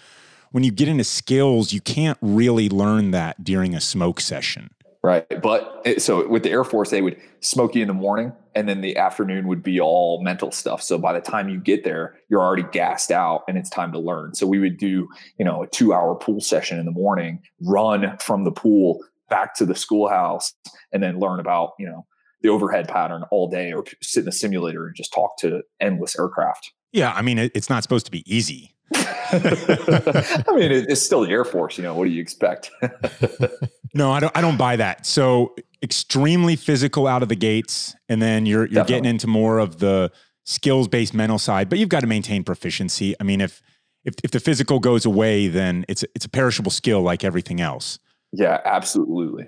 when 0.51 0.63
you 0.63 0.71
get 0.71 0.87
into 0.87 1.03
skills, 1.03 1.73
you 1.73 1.81
can't 1.81 2.17
really 2.21 2.69
learn 2.69 3.11
that 3.11 3.43
during 3.43 3.75
a 3.75 3.81
smoke 3.81 4.19
session. 4.19 4.69
Right. 5.01 5.25
But 5.41 5.81
it, 5.85 6.01
so 6.01 6.27
with 6.27 6.43
the 6.43 6.49
Air 6.49 6.65
Force, 6.65 6.89
they 6.89 7.01
would 7.01 7.17
smoke 7.39 7.73
you 7.73 7.81
in 7.81 7.87
the 7.87 7.93
morning 7.93 8.33
and 8.53 8.67
then 8.67 8.81
the 8.81 8.97
afternoon 8.97 9.47
would 9.47 9.63
be 9.63 9.79
all 9.79 10.21
mental 10.21 10.51
stuff. 10.51 10.81
So 10.81 10.97
by 10.97 11.13
the 11.13 11.21
time 11.21 11.47
you 11.47 11.57
get 11.57 11.85
there, 11.85 12.17
you're 12.27 12.41
already 12.41 12.65
gassed 12.73 13.09
out 13.09 13.43
and 13.47 13.57
it's 13.57 13.69
time 13.69 13.93
to 13.93 13.99
learn. 13.99 14.35
So 14.35 14.45
we 14.45 14.59
would 14.59 14.77
do, 14.77 15.07
you 15.37 15.45
know, 15.45 15.63
a 15.63 15.67
two 15.67 15.93
hour 15.93 16.15
pool 16.15 16.41
session 16.41 16.79
in 16.79 16.85
the 16.85 16.91
morning, 16.91 17.41
run 17.61 18.17
from 18.17 18.43
the 18.43 18.51
pool 18.51 18.99
back 19.29 19.55
to 19.55 19.65
the 19.65 19.75
schoolhouse 19.75 20.53
and 20.91 21.01
then 21.01 21.19
learn 21.19 21.39
about, 21.39 21.73
you 21.79 21.85
know, 21.85 22.05
the 22.41 22.49
overhead 22.49 22.89
pattern 22.89 23.23
all 23.31 23.49
day 23.49 23.71
or 23.71 23.85
sit 24.01 24.21
in 24.21 24.25
the 24.25 24.31
simulator 24.31 24.85
and 24.85 24.95
just 24.95 25.13
talk 25.13 25.37
to 25.37 25.61
endless 25.79 26.17
aircraft. 26.19 26.73
Yeah. 26.91 27.13
I 27.13 27.21
mean, 27.21 27.37
it's 27.37 27.69
not 27.69 27.83
supposed 27.83 28.05
to 28.05 28.11
be 28.11 28.23
easy. 28.25 28.73
I 29.31 30.43
mean, 30.55 30.71
it's 30.71 31.01
still 31.01 31.21
the 31.21 31.29
Air 31.29 31.45
Force. 31.45 31.77
You 31.77 31.83
know, 31.83 31.93
what 31.93 32.05
do 32.05 32.09
you 32.09 32.21
expect? 32.21 32.71
no, 33.93 34.11
I 34.11 34.19
don't. 34.19 34.35
I 34.35 34.41
don't 34.41 34.57
buy 34.57 34.77
that. 34.77 35.05
So 35.05 35.53
extremely 35.83 36.55
physical 36.55 37.05
out 37.05 37.21
of 37.21 37.29
the 37.29 37.35
gates, 37.35 37.95
and 38.07 38.21
then 38.21 38.47
you're 38.47 38.61
you're 38.61 38.67
Definitely. 38.67 38.93
getting 38.95 39.09
into 39.11 39.27
more 39.27 39.59
of 39.59 39.77
the 39.77 40.11
skills 40.45 40.87
based 40.87 41.13
mental 41.13 41.37
side. 41.37 41.69
But 41.69 41.77
you've 41.77 41.89
got 41.89 41.99
to 41.99 42.07
maintain 42.07 42.43
proficiency. 42.43 43.15
I 43.19 43.23
mean, 43.23 43.41
if 43.41 43.61
if 44.03 44.15
if 44.23 44.31
the 44.31 44.39
physical 44.39 44.79
goes 44.79 45.05
away, 45.05 45.47
then 45.47 45.85
it's 45.87 46.03
it's 46.15 46.25
a 46.25 46.29
perishable 46.29 46.71
skill 46.71 47.01
like 47.01 47.23
everything 47.23 47.61
else. 47.61 47.99
Yeah, 48.31 48.59
absolutely. 48.65 49.47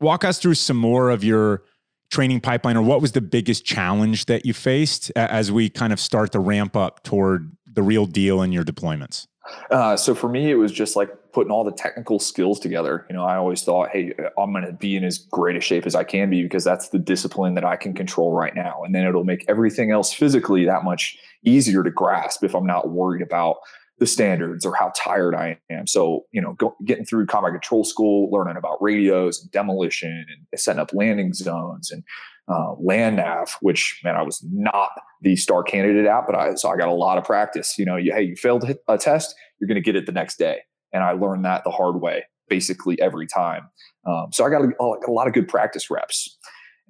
Walk 0.00 0.24
us 0.24 0.38
through 0.38 0.54
some 0.54 0.76
more 0.76 1.10
of 1.10 1.24
your 1.24 1.64
training 2.10 2.40
pipeline, 2.40 2.76
or 2.76 2.82
what 2.82 3.00
was 3.00 3.12
the 3.12 3.20
biggest 3.20 3.64
challenge 3.64 4.26
that 4.26 4.46
you 4.46 4.54
faced 4.54 5.10
as 5.16 5.50
we 5.50 5.68
kind 5.68 5.92
of 5.92 6.00
start 6.00 6.32
to 6.32 6.38
ramp 6.38 6.76
up 6.76 7.02
toward 7.02 7.50
the 7.72 7.82
real 7.82 8.06
deal 8.06 8.42
in 8.42 8.52
your 8.52 8.64
deployments? 8.64 9.26
Uh, 9.70 9.96
so 9.96 10.14
for 10.14 10.28
me, 10.28 10.50
it 10.50 10.56
was 10.56 10.72
just 10.72 10.96
like 10.96 11.10
putting 11.32 11.52
all 11.52 11.64
the 11.64 11.72
technical 11.72 12.18
skills 12.18 12.58
together. 12.58 13.06
You 13.08 13.14
know, 13.14 13.24
I 13.24 13.36
always 13.36 13.62
thought, 13.62 13.90
hey, 13.90 14.12
I'm 14.38 14.52
going 14.52 14.64
to 14.64 14.72
be 14.72 14.96
in 14.96 15.04
as 15.04 15.18
great 15.18 15.56
a 15.56 15.60
shape 15.60 15.86
as 15.86 15.94
I 15.94 16.02
can 16.02 16.30
be 16.30 16.42
because 16.42 16.64
that's 16.64 16.88
the 16.88 16.98
discipline 16.98 17.54
that 17.54 17.64
I 17.64 17.76
can 17.76 17.94
control 17.94 18.32
right 18.32 18.54
now. 18.54 18.82
And 18.84 18.94
then 18.94 19.06
it'll 19.06 19.24
make 19.24 19.44
everything 19.48 19.90
else 19.90 20.12
physically 20.12 20.64
that 20.64 20.82
much 20.82 21.18
easier 21.44 21.84
to 21.84 21.90
grasp 21.90 22.42
if 22.42 22.54
I'm 22.54 22.66
not 22.66 22.90
worried 22.90 23.22
about 23.22 23.58
the 23.98 24.06
standards 24.06 24.66
or 24.66 24.74
how 24.74 24.92
tired 24.94 25.34
I 25.34 25.58
am. 25.70 25.86
So, 25.86 26.24
you 26.30 26.42
know, 26.42 26.52
go, 26.54 26.76
getting 26.84 27.06
through 27.06 27.26
combat 27.26 27.52
control 27.52 27.84
school, 27.84 28.30
learning 28.30 28.56
about 28.56 28.76
radios 28.80 29.40
and 29.40 29.50
demolition 29.50 30.26
and 30.28 30.60
setting 30.60 30.80
up 30.80 30.92
landing 30.92 31.32
zones 31.32 31.90
and 31.90 32.04
uh, 32.48 32.74
land 32.78 33.16
nav, 33.16 33.56
which 33.60 34.00
man, 34.04 34.16
I 34.16 34.22
was 34.22 34.44
not 34.52 34.90
the 35.22 35.34
star 35.36 35.62
candidate 35.62 36.06
at, 36.06 36.24
but 36.26 36.36
I 36.36 36.54
so 36.54 36.68
I 36.68 36.76
got 36.76 36.88
a 36.88 36.94
lot 36.94 37.18
of 37.18 37.24
practice. 37.24 37.74
You 37.78 37.84
know, 37.84 37.96
you, 37.96 38.12
hey, 38.12 38.22
you 38.22 38.36
failed 38.36 38.70
a 38.86 38.98
test, 38.98 39.34
you're 39.58 39.68
going 39.68 39.76
to 39.76 39.80
get 39.80 39.96
it 39.96 40.06
the 40.06 40.12
next 40.12 40.38
day, 40.38 40.60
and 40.92 41.02
I 41.02 41.12
learned 41.12 41.44
that 41.44 41.64
the 41.64 41.70
hard 41.70 42.00
way, 42.00 42.24
basically 42.48 43.00
every 43.00 43.26
time. 43.26 43.62
Um, 44.06 44.28
so 44.32 44.44
I 44.44 44.50
got 44.50 44.62
a, 44.62 44.70
a 45.08 45.10
lot 45.10 45.26
of 45.26 45.32
good 45.32 45.48
practice 45.48 45.90
reps, 45.90 46.38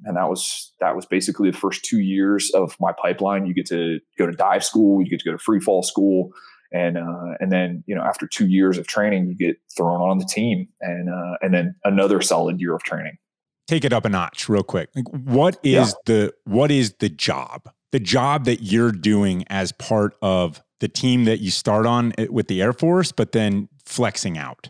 and 0.05 0.17
that 0.17 0.29
was 0.29 0.75
that 0.81 0.95
was 0.95 1.07
basically 1.07 1.51
the 1.51 1.57
first 1.57 1.85
two 1.85 2.01
years 2.01 2.51
of 2.53 2.77
my 2.79 2.93
pipeline. 3.01 3.47
You 3.47 3.55
get 3.55 3.67
to 3.69 4.01
go 4.19 4.27
to 4.27 4.33
dive 4.33 4.65
school, 4.65 5.03
you 5.03 5.09
get 5.09 5.21
to 5.21 5.25
go 5.25 5.33
to 5.33 5.39
free 5.39 5.61
fall 5.61 5.83
school. 5.83 6.33
And 6.73 6.99
uh, 6.99 7.35
and 7.41 7.53
then 7.53 7.85
you 7.87 7.95
know 7.95 8.03
after 8.03 8.27
two 8.27 8.47
years 8.47 8.79
of 8.79 8.87
training, 8.87 9.29
you 9.29 9.37
get 9.37 9.57
thrown 9.77 10.01
on 10.01 10.19
the 10.19 10.25
team, 10.25 10.69
and 10.81 11.09
uh, 11.09 11.37
and 11.41 11.55
then 11.55 11.75
another 11.85 12.21
solid 12.21 12.61
year 12.61 12.75
of 12.75 12.83
training 12.83 13.19
take 13.67 13.85
it 13.85 13.93
up 13.93 14.05
a 14.05 14.09
notch 14.09 14.49
real 14.49 14.63
quick. 14.63 14.91
Like 14.95 15.09
what 15.09 15.59
is 15.63 15.89
yeah. 15.89 15.93
the 16.07 16.35
what 16.45 16.71
is 16.71 16.95
the 16.99 17.09
job? 17.09 17.69
The 17.93 18.01
job 18.01 18.45
that 18.45 18.63
you're 18.63 18.93
doing 18.93 19.45
as 19.49 19.73
part 19.73 20.17
of 20.23 20.63
the 20.81 20.89
team 20.89 21.25
that 21.25 21.41
you 21.41 21.51
start 21.51 21.87
on 21.87 22.13
eh, 22.19 22.27
with 22.31 22.49
the 22.49 22.63
Air 22.63 22.73
Force, 22.73 23.13
but 23.13 23.33
then 23.33 23.69
flexing 23.85 24.37
out. 24.37 24.69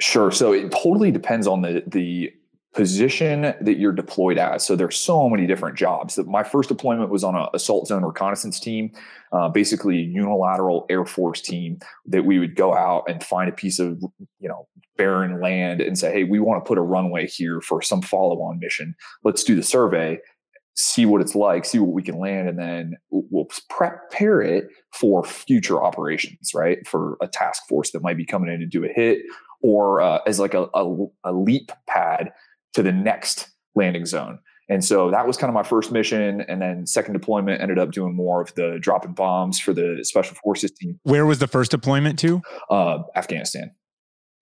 Sure. 0.00 0.30
So 0.30 0.52
it 0.52 0.70
totally 0.70 1.10
depends 1.10 1.46
on 1.46 1.62
the 1.62 1.82
the 1.86 2.32
position 2.74 3.42
that 3.42 3.78
you're 3.78 3.92
deployed 3.92 4.38
as. 4.38 4.64
So 4.64 4.76
there's 4.76 4.96
so 4.96 5.28
many 5.28 5.46
different 5.46 5.76
jobs. 5.76 6.14
That 6.14 6.28
my 6.28 6.44
first 6.44 6.68
deployment 6.68 7.10
was 7.10 7.24
on 7.24 7.34
an 7.34 7.46
assault 7.54 7.88
zone 7.88 8.04
reconnaissance 8.04 8.60
team, 8.60 8.92
uh, 9.32 9.48
basically 9.48 9.98
a 9.98 10.02
unilateral 10.02 10.86
Air 10.90 11.04
Force 11.04 11.40
team 11.40 11.78
that 12.06 12.24
we 12.24 12.38
would 12.38 12.56
go 12.56 12.74
out 12.74 13.04
and 13.08 13.22
find 13.22 13.48
a 13.48 13.52
piece 13.52 13.78
of 13.78 14.00
you 14.40 14.48
know 14.48 14.66
barren 14.96 15.40
land 15.40 15.80
and 15.80 15.98
say, 15.98 16.12
hey, 16.12 16.24
we 16.24 16.40
want 16.40 16.62
to 16.62 16.68
put 16.68 16.76
a 16.78 16.82
runway 16.82 17.26
here 17.26 17.60
for 17.60 17.80
some 17.80 18.02
follow-on 18.02 18.58
mission. 18.58 18.94
Let's 19.22 19.44
do 19.44 19.54
the 19.54 19.62
survey, 19.62 20.18
see 20.76 21.06
what 21.06 21.20
it's 21.20 21.34
like, 21.34 21.64
see 21.64 21.78
what 21.78 21.92
we 21.92 22.02
can 22.02 22.18
land, 22.18 22.48
and 22.48 22.58
then 22.58 22.96
we'll 23.10 23.48
prepare 23.68 24.40
it 24.40 24.66
for 24.92 25.24
future 25.24 25.82
operations, 25.82 26.52
right? 26.54 26.86
For 26.86 27.16
a 27.22 27.28
task 27.28 27.62
force 27.68 27.92
that 27.92 28.02
might 28.02 28.16
be 28.16 28.26
coming 28.26 28.52
in 28.52 28.60
to 28.60 28.66
do 28.66 28.84
a 28.84 28.88
hit 28.88 29.20
or 29.62 30.00
uh, 30.00 30.18
as 30.26 30.38
like 30.38 30.54
a, 30.54 30.66
a, 30.74 31.06
a 31.24 31.32
leap 31.32 31.72
pad 31.88 32.30
to 32.74 32.82
the 32.82 32.92
next 32.92 33.48
landing 33.74 34.06
zone. 34.06 34.38
And 34.68 34.84
so 34.84 35.10
that 35.10 35.26
was 35.26 35.36
kind 35.36 35.48
of 35.48 35.54
my 35.54 35.62
first 35.62 35.90
mission. 35.90 36.42
And 36.42 36.60
then 36.60 36.86
second 36.86 37.14
deployment 37.14 37.62
ended 37.62 37.78
up 37.78 37.90
doing 37.90 38.14
more 38.14 38.42
of 38.42 38.54
the 38.54 38.78
dropping 38.80 39.12
bombs 39.12 39.58
for 39.58 39.72
the 39.72 40.00
special 40.02 40.36
forces 40.36 40.70
team. 40.72 41.00
Where 41.04 41.24
was 41.24 41.38
the 41.38 41.46
first 41.46 41.70
deployment 41.70 42.18
to? 42.20 42.42
Uh, 42.70 42.98
Afghanistan. 43.16 43.72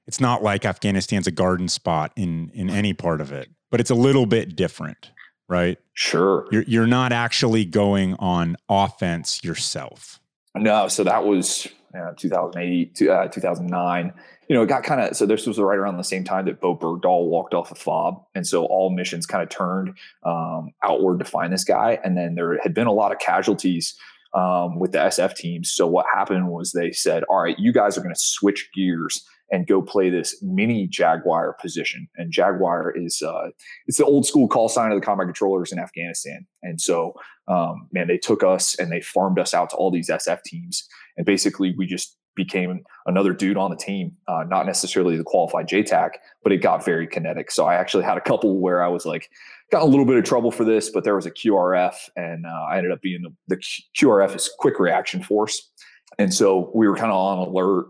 It's 0.06 0.20
not 0.20 0.42
like 0.42 0.64
Afghanistan's 0.64 1.26
a 1.26 1.32
garden 1.32 1.68
spot 1.68 2.12
in 2.16 2.50
in 2.54 2.70
any 2.70 2.92
part 2.92 3.20
of 3.20 3.32
it, 3.32 3.48
but 3.70 3.80
it's 3.80 3.90
a 3.90 3.94
little 3.94 4.26
bit 4.26 4.54
different, 4.54 5.10
right? 5.48 5.78
Sure. 5.94 6.46
You're 6.52 6.62
you're 6.62 6.86
not 6.86 7.12
actually 7.12 7.64
going 7.64 8.14
on 8.20 8.56
offense 8.68 9.42
yourself. 9.42 10.20
No, 10.56 10.88
so 10.88 11.04
that 11.04 11.24
was 11.24 11.68
uh, 11.94 12.12
2008, 12.16 13.02
uh, 13.08 13.28
2009 13.28 14.12
you 14.48 14.54
know, 14.54 14.62
it 14.62 14.68
got 14.68 14.84
kind 14.84 15.00
of 15.00 15.16
so 15.16 15.26
this 15.26 15.46
was 15.46 15.58
right 15.58 15.78
around 15.78 15.96
the 15.96 16.04
same 16.04 16.24
time 16.24 16.44
that 16.46 16.60
Bowe 16.60 16.76
Bergdahl 16.76 17.26
walked 17.26 17.54
off 17.54 17.70
of 17.70 17.78
FOB. 17.78 18.22
And 18.34 18.46
so 18.46 18.64
all 18.66 18.90
missions 18.90 19.26
kind 19.26 19.42
of 19.42 19.48
turned 19.48 19.96
um, 20.24 20.70
outward 20.84 21.18
to 21.18 21.24
find 21.24 21.52
this 21.52 21.64
guy. 21.64 21.98
And 22.04 22.16
then 22.16 22.34
there 22.34 22.58
had 22.62 22.74
been 22.74 22.86
a 22.86 22.92
lot 22.92 23.12
of 23.12 23.18
casualties 23.18 23.96
um, 24.34 24.78
with 24.78 24.92
the 24.92 24.98
SF 24.98 25.34
teams. 25.34 25.70
So 25.70 25.86
what 25.86 26.06
happened 26.12 26.48
was 26.48 26.72
they 26.72 26.92
said, 26.92 27.24
all 27.24 27.42
right, 27.42 27.58
you 27.58 27.72
guys 27.72 27.98
are 27.98 28.02
going 28.02 28.14
to 28.14 28.20
switch 28.20 28.68
gears 28.74 29.24
and 29.50 29.66
go 29.66 29.80
play 29.80 30.10
this 30.10 30.40
mini 30.42 30.86
Jaguar 30.88 31.54
position. 31.60 32.08
And 32.16 32.32
Jaguar 32.32 32.92
is 32.96 33.22
uh, 33.22 33.50
it's 33.86 33.98
the 33.98 34.04
old 34.04 34.26
school 34.26 34.48
call 34.48 34.68
sign 34.68 34.90
of 34.90 35.00
the 35.00 35.04
combat 35.04 35.26
controllers 35.26 35.72
in 35.72 35.78
Afghanistan. 35.78 36.46
And 36.62 36.80
so, 36.80 37.14
um, 37.48 37.88
man, 37.92 38.08
they 38.08 38.18
took 38.18 38.42
us 38.42 38.74
and 38.76 38.90
they 38.90 39.00
farmed 39.00 39.38
us 39.38 39.54
out 39.54 39.70
to 39.70 39.76
all 39.76 39.90
these 39.90 40.10
SF 40.10 40.42
teams. 40.42 40.86
And 41.16 41.24
basically, 41.24 41.74
we 41.78 41.86
just 41.86 42.16
became 42.36 42.84
another 43.06 43.32
dude 43.32 43.56
on 43.56 43.70
the 43.70 43.76
team, 43.76 44.12
uh, 44.28 44.44
not 44.46 44.66
necessarily 44.66 45.16
the 45.16 45.24
qualified 45.24 45.66
JTAC, 45.66 46.10
but 46.42 46.52
it 46.52 46.58
got 46.58 46.84
very 46.84 47.06
kinetic. 47.06 47.50
So 47.50 47.64
I 47.64 47.74
actually 47.74 48.04
had 48.04 48.16
a 48.16 48.20
couple 48.20 48.60
where 48.60 48.84
I 48.84 48.88
was 48.88 49.04
like, 49.04 49.28
got 49.72 49.82
a 49.82 49.86
little 49.86 50.04
bit 50.04 50.16
of 50.16 50.24
trouble 50.24 50.52
for 50.52 50.64
this, 50.64 50.90
but 50.90 51.02
there 51.02 51.16
was 51.16 51.26
a 51.26 51.30
QRF, 51.30 51.94
and 52.14 52.46
uh, 52.46 52.66
I 52.70 52.76
ended 52.76 52.92
up 52.92 53.00
being 53.00 53.22
the, 53.22 53.56
the 53.56 53.62
QRF 53.98 54.36
is 54.36 54.50
quick 54.58 54.78
reaction 54.78 55.22
force, 55.22 55.70
and 56.18 56.32
so 56.32 56.70
we 56.74 56.86
were 56.86 56.96
kind 56.96 57.10
of 57.10 57.16
on 57.16 57.48
alert 57.48 57.86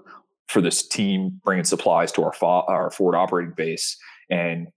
for 0.49 0.61
this 0.61 0.87
team 0.87 1.41
bringing 1.45 1.65
supplies 1.65 2.12
to 2.12 2.23
our 2.23 2.33
fo- 2.33 2.65
our 2.69 2.91
forward 2.91 3.17
operating 3.17 3.53
base, 3.55 3.97
and 4.31 4.69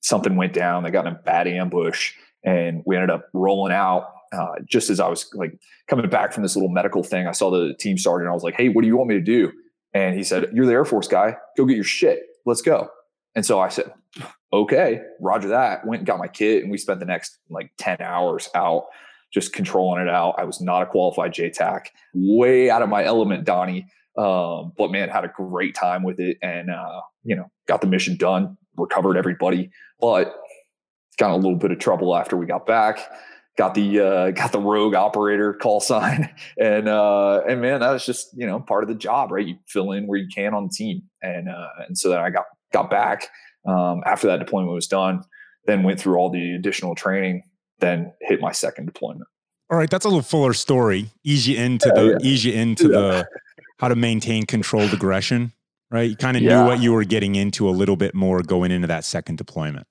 something 0.00 0.36
went 0.36 0.52
down. 0.52 0.82
They 0.82 0.90
got 0.90 1.06
in 1.06 1.14
a 1.14 1.18
bad 1.18 1.46
ambush, 1.46 2.12
and 2.44 2.82
we 2.84 2.96
ended 2.96 3.10
up 3.10 3.28
rolling 3.32 3.72
out. 3.72 4.12
Uh, 4.32 4.54
just 4.66 4.90
as 4.90 4.98
I 4.98 5.08
was 5.08 5.28
like 5.34 5.58
coming 5.88 6.08
back 6.08 6.32
from 6.32 6.42
this 6.42 6.56
little 6.56 6.70
medical 6.70 7.02
thing, 7.02 7.26
I 7.26 7.32
saw 7.32 7.50
the 7.50 7.74
team 7.78 7.98
sergeant. 7.98 8.30
I 8.30 8.34
was 8.34 8.42
like, 8.42 8.54
"Hey, 8.54 8.68
what 8.68 8.82
do 8.82 8.88
you 8.88 8.96
want 8.96 9.08
me 9.08 9.16
to 9.16 9.20
do?" 9.20 9.52
And 9.94 10.16
he 10.16 10.24
said, 10.24 10.50
"You're 10.52 10.66
the 10.66 10.72
Air 10.72 10.84
Force 10.84 11.08
guy. 11.08 11.36
Go 11.56 11.66
get 11.66 11.74
your 11.74 11.84
shit. 11.84 12.22
Let's 12.46 12.62
go." 12.62 12.88
And 13.34 13.44
so 13.44 13.60
I 13.60 13.68
said, 13.68 13.92
"Okay, 14.52 15.00
Roger 15.20 15.48
that." 15.48 15.86
Went 15.86 16.00
and 16.00 16.06
got 16.06 16.18
my 16.18 16.28
kit, 16.28 16.62
and 16.62 16.70
we 16.70 16.78
spent 16.78 17.00
the 17.00 17.06
next 17.06 17.38
like 17.50 17.70
ten 17.78 17.98
hours 18.00 18.48
out 18.54 18.86
just 19.32 19.52
controlling 19.52 20.02
it 20.02 20.08
out. 20.08 20.34
I 20.38 20.44
was 20.44 20.60
not 20.60 20.82
a 20.82 20.86
qualified 20.86 21.32
JTAC, 21.32 21.86
way 22.14 22.70
out 22.70 22.82
of 22.82 22.88
my 22.88 23.04
element, 23.04 23.44
Donnie. 23.44 23.86
Um, 24.16 24.72
but 24.76 24.90
man, 24.90 25.08
had 25.08 25.24
a 25.24 25.32
great 25.34 25.74
time 25.74 26.02
with 26.02 26.20
it, 26.20 26.38
and 26.42 26.70
uh, 26.70 27.00
you 27.24 27.34
know, 27.34 27.50
got 27.66 27.80
the 27.80 27.86
mission 27.86 28.16
done, 28.16 28.56
recovered 28.76 29.16
everybody, 29.16 29.70
but 30.00 30.34
got 31.18 31.30
a 31.30 31.36
little 31.36 31.56
bit 31.56 31.70
of 31.70 31.78
trouble 31.78 32.14
after 32.16 32.36
we 32.36 32.46
got 32.46 32.66
back. 32.66 32.98
Got 33.58 33.74
the 33.74 34.00
uh, 34.00 34.30
got 34.30 34.52
the 34.52 34.60
rogue 34.60 34.94
operator 34.94 35.52
call 35.52 35.80
sign, 35.80 36.34
and 36.58 36.88
uh, 36.88 37.42
and 37.46 37.60
man, 37.60 37.80
that 37.80 37.90
was 37.90 38.06
just 38.06 38.28
you 38.34 38.46
know 38.46 38.60
part 38.60 38.82
of 38.82 38.88
the 38.88 38.94
job, 38.94 39.30
right? 39.30 39.46
You 39.46 39.56
fill 39.68 39.92
in 39.92 40.06
where 40.06 40.18
you 40.18 40.28
can 40.34 40.54
on 40.54 40.64
the 40.64 40.70
team, 40.74 41.02
and 41.20 41.48
uh, 41.48 41.68
and 41.86 41.98
so 41.98 42.08
then 42.08 42.18
I 42.18 42.30
got 42.30 42.46
got 42.72 42.90
back 42.90 43.28
um, 43.66 44.02
after 44.06 44.26
that 44.28 44.38
deployment 44.38 44.72
was 44.72 44.86
done. 44.86 45.22
Then 45.66 45.82
went 45.82 46.00
through 46.00 46.16
all 46.16 46.30
the 46.30 46.54
additional 46.54 46.94
training, 46.94 47.42
then 47.78 48.12
hit 48.22 48.40
my 48.40 48.52
second 48.52 48.86
deployment. 48.86 49.28
All 49.70 49.78
right, 49.78 49.88
that's 49.88 50.04
a 50.04 50.08
little 50.08 50.22
fuller 50.22 50.54
story. 50.54 51.10
Ease 51.22 51.46
you 51.46 51.56
into 51.56 51.88
yeah, 51.94 52.02
the 52.02 52.08
yeah. 52.08 52.16
ease 52.22 52.44
you 52.44 52.52
into 52.52 52.84
yeah. 52.84 52.88
the 52.88 53.28
how 53.78 53.88
to 53.88 53.96
maintain 53.96 54.44
controlled 54.44 54.92
aggression, 54.92 55.52
right? 55.90 56.10
You 56.10 56.16
kind 56.16 56.36
of 56.36 56.42
knew 56.42 56.64
what 56.64 56.80
you 56.80 56.92
were 56.92 57.04
getting 57.04 57.34
into 57.34 57.68
a 57.68 57.70
little 57.70 57.96
bit 57.96 58.14
more 58.14 58.42
going 58.42 58.70
into 58.70 58.86
that 58.88 59.04
second 59.04 59.36
deployment. 59.36 59.86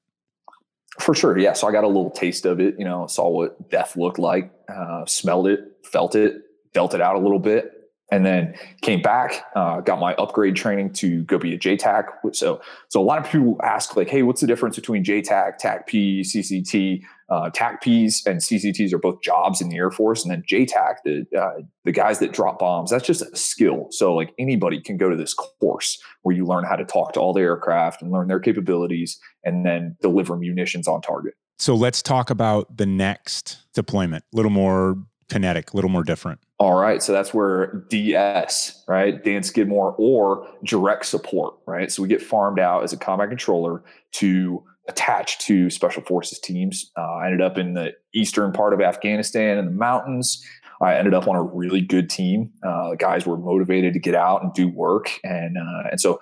For 0.99 1.15
sure, 1.15 1.37
yeah. 1.37 1.53
So 1.53 1.67
I 1.67 1.71
got 1.71 1.83
a 1.83 1.87
little 1.87 2.11
taste 2.11 2.45
of 2.45 2.59
it. 2.59 2.75
You 2.77 2.85
know, 2.85 3.07
saw 3.07 3.29
what 3.29 3.69
death 3.69 3.95
looked 3.95 4.19
like, 4.19 4.51
uh, 4.67 5.05
smelled 5.05 5.47
it, 5.47 5.59
felt 5.83 6.15
it, 6.15 6.41
dealt 6.73 6.93
it 6.93 7.01
out 7.01 7.15
a 7.15 7.19
little 7.19 7.39
bit, 7.39 7.80
and 8.11 8.25
then 8.25 8.53
came 8.81 9.01
back, 9.01 9.45
uh, 9.55 9.79
got 9.79 9.99
my 9.99 10.13
upgrade 10.15 10.55
training 10.55 10.91
to 10.91 11.23
go 11.23 11.37
be 11.37 11.55
a 11.55 11.57
JTAC. 11.57 12.03
So, 12.33 12.61
so 12.89 13.01
a 13.01 13.03
lot 13.03 13.19
of 13.19 13.31
people 13.31 13.57
ask 13.63 13.95
like, 13.95 14.09
"Hey, 14.09 14.21
what's 14.21 14.41
the 14.41 14.47
difference 14.47 14.75
between 14.75 15.03
JTAC, 15.03 15.59
TACP, 15.59 16.21
CCT?" 16.21 17.03
Uh, 17.29 17.49
TACPs 17.49 18.25
and 18.25 18.41
CCTs 18.41 18.91
are 18.91 18.97
both 18.97 19.21
jobs 19.21 19.61
in 19.61 19.69
the 19.69 19.77
Air 19.77 19.89
Force, 19.89 20.23
and 20.23 20.31
then 20.31 20.43
JTAC, 20.47 20.95
the 21.05 21.25
uh, 21.39 21.61
the 21.85 21.93
guys 21.93 22.19
that 22.19 22.33
drop 22.33 22.59
bombs, 22.59 22.91
that's 22.91 23.07
just 23.07 23.21
a 23.21 23.35
skill. 23.35 23.87
So, 23.91 24.13
like 24.13 24.33
anybody 24.37 24.81
can 24.81 24.97
go 24.97 25.09
to 25.09 25.15
this 25.15 25.33
course 25.33 25.97
where 26.23 26.35
you 26.35 26.45
learn 26.45 26.65
how 26.65 26.75
to 26.75 26.83
talk 26.83 27.13
to 27.13 27.21
all 27.21 27.31
the 27.31 27.39
aircraft 27.39 28.01
and 28.01 28.11
learn 28.11 28.27
their 28.27 28.41
capabilities, 28.41 29.17
and 29.45 29.65
then 29.65 29.95
deliver 30.01 30.35
munitions 30.35 30.87
on 30.89 31.01
target. 31.01 31.35
So, 31.57 31.75
let's 31.75 32.01
talk 32.01 32.29
about 32.29 32.75
the 32.75 32.85
next 32.85 33.59
deployment. 33.73 34.25
A 34.33 34.35
little 34.35 34.51
more 34.51 34.97
kinetic, 35.31 35.71
a 35.71 35.75
little 35.75 35.89
more 35.89 36.03
different. 36.03 36.39
All 36.59 36.75
right. 36.75 37.01
So 37.01 37.13
that's 37.13 37.33
where 37.33 37.85
DS, 37.89 38.83
right? 38.87 39.23
Dan 39.23 39.43
Skidmore 39.43 39.95
or 39.97 40.47
direct 40.63 41.05
support, 41.05 41.55
right? 41.65 41.91
So 41.91 42.01
we 42.01 42.09
get 42.09 42.21
farmed 42.21 42.59
out 42.59 42.83
as 42.83 42.91
a 42.91 42.97
combat 42.97 43.29
controller 43.29 43.81
to 44.13 44.63
attach 44.89 45.39
to 45.39 45.69
special 45.69 46.03
forces 46.03 46.37
teams. 46.37 46.91
Uh, 46.97 47.15
I 47.15 47.27
ended 47.27 47.41
up 47.41 47.57
in 47.57 47.73
the 47.73 47.93
eastern 48.13 48.51
part 48.51 48.73
of 48.73 48.81
Afghanistan 48.81 49.57
in 49.57 49.65
the 49.65 49.71
mountains. 49.71 50.45
I 50.81 50.95
ended 50.95 51.13
up 51.13 51.27
on 51.27 51.35
a 51.35 51.43
really 51.43 51.81
good 51.81 52.09
team. 52.09 52.51
Uh, 52.63 52.89
the 52.89 52.97
guys 52.97 53.25
were 53.25 53.37
motivated 53.37 53.93
to 53.93 53.99
get 53.99 54.15
out 54.15 54.43
and 54.43 54.51
do 54.53 54.67
work, 54.67 55.19
and 55.23 55.55
uh, 55.57 55.89
and 55.91 56.01
so 56.01 56.19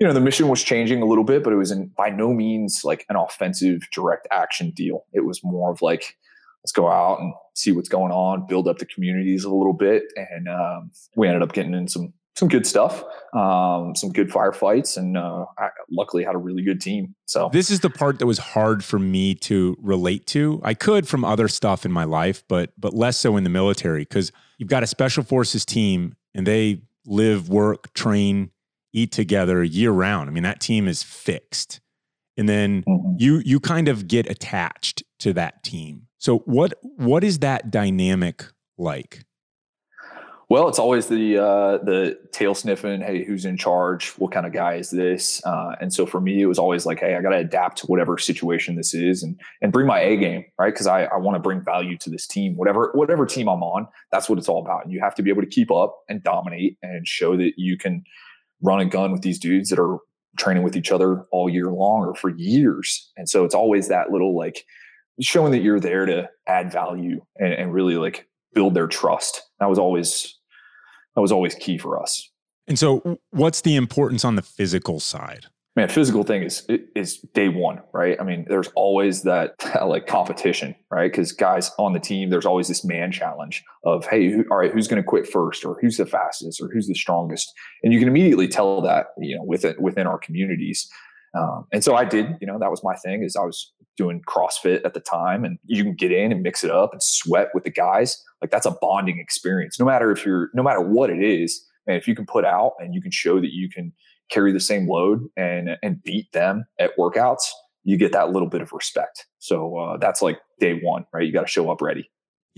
you 0.00 0.06
know 0.06 0.14
the 0.14 0.20
mission 0.20 0.48
was 0.48 0.64
changing 0.64 1.02
a 1.02 1.04
little 1.04 1.24
bit, 1.24 1.44
but 1.44 1.52
it 1.52 1.56
was 1.56 1.70
in, 1.70 1.88
by 1.96 2.08
no 2.08 2.32
means 2.32 2.80
like 2.82 3.04
an 3.10 3.16
offensive 3.16 3.82
direct 3.92 4.26
action 4.32 4.70
deal. 4.70 5.04
It 5.12 5.26
was 5.26 5.44
more 5.44 5.70
of 5.70 5.82
like 5.82 6.16
let's 6.62 6.72
go 6.72 6.88
out 6.88 7.20
and 7.20 7.32
see 7.54 7.72
what's 7.72 7.88
going 7.88 8.12
on, 8.12 8.46
build 8.46 8.68
up 8.68 8.78
the 8.78 8.86
communities 8.86 9.44
a 9.44 9.50
little 9.50 9.72
bit, 9.72 10.04
and 10.16 10.48
um, 10.48 10.90
we 11.16 11.26
ended 11.26 11.42
up 11.42 11.52
getting 11.52 11.74
in 11.74 11.88
some 11.88 12.12
some 12.36 12.48
good 12.48 12.66
stuff, 12.66 13.04
um, 13.34 13.94
some 13.94 14.10
good 14.12 14.30
firefights, 14.30 14.96
and 14.96 15.16
uh, 15.16 15.44
I 15.58 15.68
luckily 15.90 16.24
had 16.24 16.34
a 16.34 16.38
really 16.38 16.62
good 16.62 16.80
team. 16.80 17.14
So 17.26 17.50
this 17.52 17.70
is 17.70 17.80
the 17.80 17.90
part 17.90 18.18
that 18.18 18.26
was 18.26 18.38
hard 18.38 18.82
for 18.82 18.98
me 18.98 19.34
to 19.36 19.76
relate 19.80 20.26
to. 20.28 20.60
I 20.64 20.74
could 20.74 21.06
from 21.06 21.24
other 21.24 21.48
stuff 21.48 21.84
in 21.84 21.92
my 21.92 22.04
life, 22.04 22.42
but 22.48 22.72
but 22.78 22.94
less 22.94 23.16
so 23.16 23.36
in 23.36 23.44
the 23.44 23.50
military 23.50 24.02
because 24.02 24.32
you've 24.58 24.70
got 24.70 24.82
a 24.82 24.86
special 24.86 25.22
forces 25.22 25.64
team 25.64 26.16
and 26.34 26.46
they 26.46 26.82
live, 27.04 27.48
work, 27.48 27.92
train, 27.94 28.50
eat 28.92 29.12
together 29.12 29.62
year 29.62 29.90
round. 29.90 30.28
I 30.28 30.32
mean 30.32 30.44
that 30.44 30.60
team 30.60 30.88
is 30.88 31.02
fixed, 31.02 31.80
and 32.36 32.48
then 32.48 32.84
mm-hmm. 32.84 33.16
you 33.18 33.42
you 33.44 33.60
kind 33.60 33.88
of 33.88 34.08
get 34.08 34.30
attached 34.30 35.02
to 35.18 35.32
that 35.34 35.62
team 35.62 36.06
so 36.20 36.40
what 36.40 36.74
what 36.82 37.24
is 37.24 37.38
that 37.40 37.70
dynamic 37.70 38.44
like? 38.76 39.24
Well, 40.50 40.68
it's 40.68 40.78
always 40.78 41.06
the 41.06 41.38
uh, 41.38 41.78
the 41.78 42.18
tail 42.32 42.54
sniffing. 42.54 43.00
Hey, 43.00 43.24
who's 43.24 43.46
in 43.46 43.56
charge? 43.56 44.10
What 44.18 44.30
kind 44.30 44.44
of 44.44 44.52
guy 44.52 44.74
is 44.74 44.90
this? 44.90 45.40
Uh, 45.46 45.76
and 45.80 45.92
so 45.92 46.04
for 46.04 46.20
me, 46.20 46.42
it 46.42 46.46
was 46.46 46.58
always 46.58 46.84
like, 46.84 46.98
hey, 47.00 47.16
I 47.16 47.22
got 47.22 47.30
to 47.30 47.38
adapt 47.38 47.78
to 47.78 47.86
whatever 47.86 48.18
situation 48.18 48.76
this 48.76 48.92
is, 48.92 49.22
and 49.22 49.40
and 49.62 49.72
bring 49.72 49.86
my 49.86 50.00
A 50.00 50.16
game, 50.18 50.44
right? 50.58 50.74
Because 50.74 50.86
I, 50.86 51.04
I 51.04 51.16
want 51.16 51.36
to 51.36 51.40
bring 51.40 51.62
value 51.62 51.96
to 51.98 52.10
this 52.10 52.26
team, 52.26 52.54
whatever 52.56 52.90
whatever 52.94 53.24
team 53.24 53.48
I'm 53.48 53.62
on. 53.62 53.88
That's 54.12 54.28
what 54.28 54.38
it's 54.38 54.48
all 54.48 54.60
about. 54.60 54.84
And 54.84 54.92
you 54.92 55.00
have 55.00 55.14
to 55.14 55.22
be 55.22 55.30
able 55.30 55.42
to 55.42 55.48
keep 55.48 55.70
up 55.70 56.00
and 56.08 56.22
dominate 56.22 56.76
and 56.82 57.08
show 57.08 57.34
that 57.38 57.52
you 57.56 57.78
can 57.78 58.04
run 58.60 58.80
a 58.80 58.84
gun 58.84 59.10
with 59.10 59.22
these 59.22 59.38
dudes 59.38 59.70
that 59.70 59.78
are 59.78 60.00
training 60.36 60.64
with 60.64 60.76
each 60.76 60.92
other 60.92 61.22
all 61.30 61.48
year 61.48 61.70
long 61.70 62.04
or 62.04 62.14
for 62.14 62.28
years. 62.28 63.10
And 63.16 63.28
so 63.28 63.44
it's 63.44 63.54
always 63.54 63.88
that 63.88 64.10
little 64.10 64.36
like 64.36 64.66
showing 65.20 65.52
that 65.52 65.60
you're 65.60 65.80
there 65.80 66.06
to 66.06 66.28
add 66.46 66.72
value 66.72 67.20
and, 67.36 67.52
and 67.52 67.72
really 67.72 67.96
like 67.96 68.28
build 68.54 68.74
their 68.74 68.86
trust. 68.86 69.42
That 69.58 69.68
was 69.68 69.78
always 69.78 70.38
that 71.14 71.20
was 71.20 71.32
always 71.32 71.54
key 71.54 71.78
for 71.78 72.00
us. 72.00 72.30
And 72.66 72.78
so, 72.78 73.18
what's 73.30 73.62
the 73.62 73.76
importance 73.76 74.24
on 74.24 74.36
the 74.36 74.42
physical 74.42 75.00
side? 75.00 75.46
Man, 75.76 75.88
physical 75.88 76.24
thing 76.24 76.42
is 76.42 76.66
is 76.68 77.18
day 77.34 77.48
one, 77.48 77.80
right? 77.92 78.20
I 78.20 78.24
mean, 78.24 78.44
there's 78.48 78.68
always 78.74 79.22
that 79.22 79.54
like 79.86 80.06
competition, 80.06 80.74
right? 80.90 81.10
Because 81.10 81.32
guys 81.32 81.70
on 81.78 81.92
the 81.92 82.00
team, 82.00 82.30
there's 82.30 82.46
always 82.46 82.68
this 82.68 82.84
man 82.84 83.12
challenge 83.12 83.64
of, 83.84 84.04
hey, 84.06 84.30
who, 84.30 84.44
all 84.50 84.58
right, 84.58 84.72
who's 84.72 84.88
going 84.88 85.02
to 85.02 85.06
quit 85.06 85.26
first, 85.26 85.64
or 85.64 85.78
who's 85.80 85.96
the 85.96 86.06
fastest, 86.06 86.60
or 86.60 86.68
who's 86.72 86.86
the 86.86 86.94
strongest, 86.94 87.52
and 87.82 87.92
you 87.92 87.98
can 87.98 88.08
immediately 88.08 88.48
tell 88.48 88.80
that, 88.82 89.06
you 89.18 89.36
know, 89.36 89.44
within 89.44 89.74
within 89.80 90.06
our 90.06 90.18
communities. 90.18 90.88
Um, 91.38 91.66
and 91.72 91.84
so 91.84 91.94
I 91.94 92.04
did, 92.04 92.36
you 92.40 92.46
know, 92.46 92.58
that 92.58 92.70
was 92.70 92.82
my 92.82 92.96
thing 92.96 93.22
is 93.22 93.36
I 93.36 93.44
was 93.44 93.72
doing 93.96 94.22
CrossFit 94.26 94.84
at 94.84 94.94
the 94.94 95.00
time 95.00 95.44
and 95.44 95.58
you 95.64 95.84
can 95.84 95.94
get 95.94 96.10
in 96.10 96.32
and 96.32 96.42
mix 96.42 96.64
it 96.64 96.70
up 96.70 96.92
and 96.92 97.02
sweat 97.02 97.48
with 97.54 97.64
the 97.64 97.70
guys. 97.70 98.20
Like 98.40 98.50
that's 98.50 98.66
a 98.66 98.76
bonding 98.80 99.18
experience. 99.18 99.78
No 99.78 99.86
matter 99.86 100.10
if 100.10 100.24
you're, 100.24 100.50
no 100.54 100.62
matter 100.62 100.80
what 100.80 101.10
it 101.10 101.22
is, 101.22 101.64
and 101.86 101.96
if 101.96 102.08
you 102.08 102.14
can 102.14 102.26
put 102.26 102.44
out 102.44 102.72
and 102.78 102.94
you 102.94 103.02
can 103.02 103.10
show 103.10 103.40
that 103.40 103.52
you 103.52 103.68
can 103.68 103.92
carry 104.30 104.52
the 104.52 104.60
same 104.60 104.88
load 104.88 105.26
and, 105.36 105.70
and 105.82 106.02
beat 106.02 106.30
them 106.32 106.64
at 106.78 106.96
workouts, 106.98 107.42
you 107.84 107.96
get 107.96 108.12
that 108.12 108.30
little 108.30 108.48
bit 108.48 108.60
of 108.60 108.72
respect. 108.72 109.26
So 109.38 109.76
uh, 109.76 109.96
that's 109.96 110.22
like 110.22 110.38
day 110.58 110.80
one, 110.82 111.04
right? 111.12 111.26
You 111.26 111.32
got 111.32 111.46
to 111.46 111.52
show 111.52 111.70
up 111.70 111.80
ready. 111.80 112.10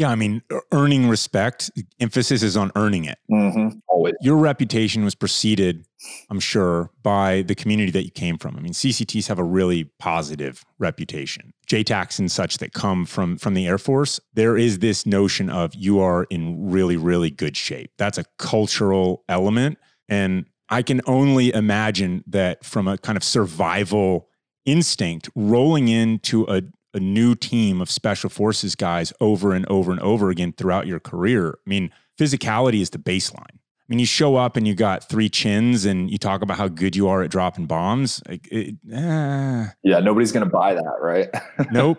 Yeah, 0.03 0.09
I 0.09 0.17
mean, 0.17 0.43
earning 0.73 1.09
respect, 1.09 1.71
emphasis 2.01 2.43
is 2.43 2.57
on 2.57 2.73
earning 2.75 3.05
it. 3.05 3.19
Mm-hmm. 3.31 3.79
Always. 3.87 4.15
Your 4.21 4.37
reputation 4.37 5.05
was 5.05 5.15
preceded, 5.15 5.87
I'm 6.29 6.41
sure, 6.41 6.91
by 7.05 7.43
the 7.43 7.55
community 7.55 7.93
that 7.93 8.03
you 8.03 8.11
came 8.11 8.37
from. 8.37 8.57
I 8.57 8.61
mean, 8.61 8.73
CCTs 8.73 9.29
have 9.29 9.39
a 9.39 9.45
really 9.45 9.85
positive 10.01 10.65
reputation. 10.81 11.53
JTACs 11.69 12.19
and 12.19 12.33
such 12.33 12.59
that 12.59 12.73
come 12.73 13.07
from 13.07 13.37
from 13.39 13.55
the 13.55 13.69
Air 13.69 13.79
Force, 13.79 14.19
there 14.35 14.57
is 14.57 14.81
this 14.81 15.07
notion 15.07 15.49
of 15.49 15.73
you 15.77 16.01
are 16.01 16.25
in 16.25 16.69
really, 16.69 16.97
really 16.97 17.31
good 17.31 17.57
shape. 17.57 17.93
That's 17.97 18.19
a 18.19 18.25
cultural 18.39 19.23
element. 19.29 19.79
And 20.09 20.47
I 20.69 20.83
can 20.83 21.01
only 21.07 21.55
imagine 21.55 22.25
that 22.27 22.65
from 22.65 22.89
a 22.89 22.99
kind 22.99 23.17
of 23.17 23.23
survival 23.23 24.27
instinct, 24.65 25.31
rolling 25.37 25.87
into 25.87 26.45
a 26.49 26.63
a 26.95 27.01
new 27.01 27.35
team 27.35 27.81
of 27.81 27.91
special 27.91 28.31
forces 28.31 28.75
guys 28.75 29.13
over 29.21 29.53
and 29.53 29.67
over 29.67 29.91
and 29.91 30.01
over 30.01 30.31
again 30.31 30.53
throughout 30.53 30.87
your 30.87 31.01
career. 31.01 31.59
I 31.67 31.71
mean, 31.71 31.91
physicality 32.19 32.81
is 32.81 32.91
the 32.91 32.99
baseline. 32.99 33.59
I 33.83 33.85
mean, 33.89 33.99
you 33.99 34.07
show 34.07 34.37
up 34.37 34.57
and 34.57 34.67
you 34.67 34.75
got 34.75 35.09
three 35.09 35.29
chins 35.29 35.85
and 35.85 36.11
you 36.11 36.17
talk 36.17 36.41
about 36.41 36.57
how 36.57 36.69
good 36.69 36.95
you 36.95 37.09
are 37.09 37.23
at 37.23 37.31
dropping 37.31 37.67
bombs. 37.67 38.23
Like, 38.29 38.49
it, 38.51 38.77
eh. 38.93 39.67
Yeah, 39.83 40.01
nobody's 40.01 40.33
going 40.33 40.45
to 40.45 40.51
buy 40.51 40.75
that, 40.75 40.97
right? 41.01 41.29
nope, 41.73 41.99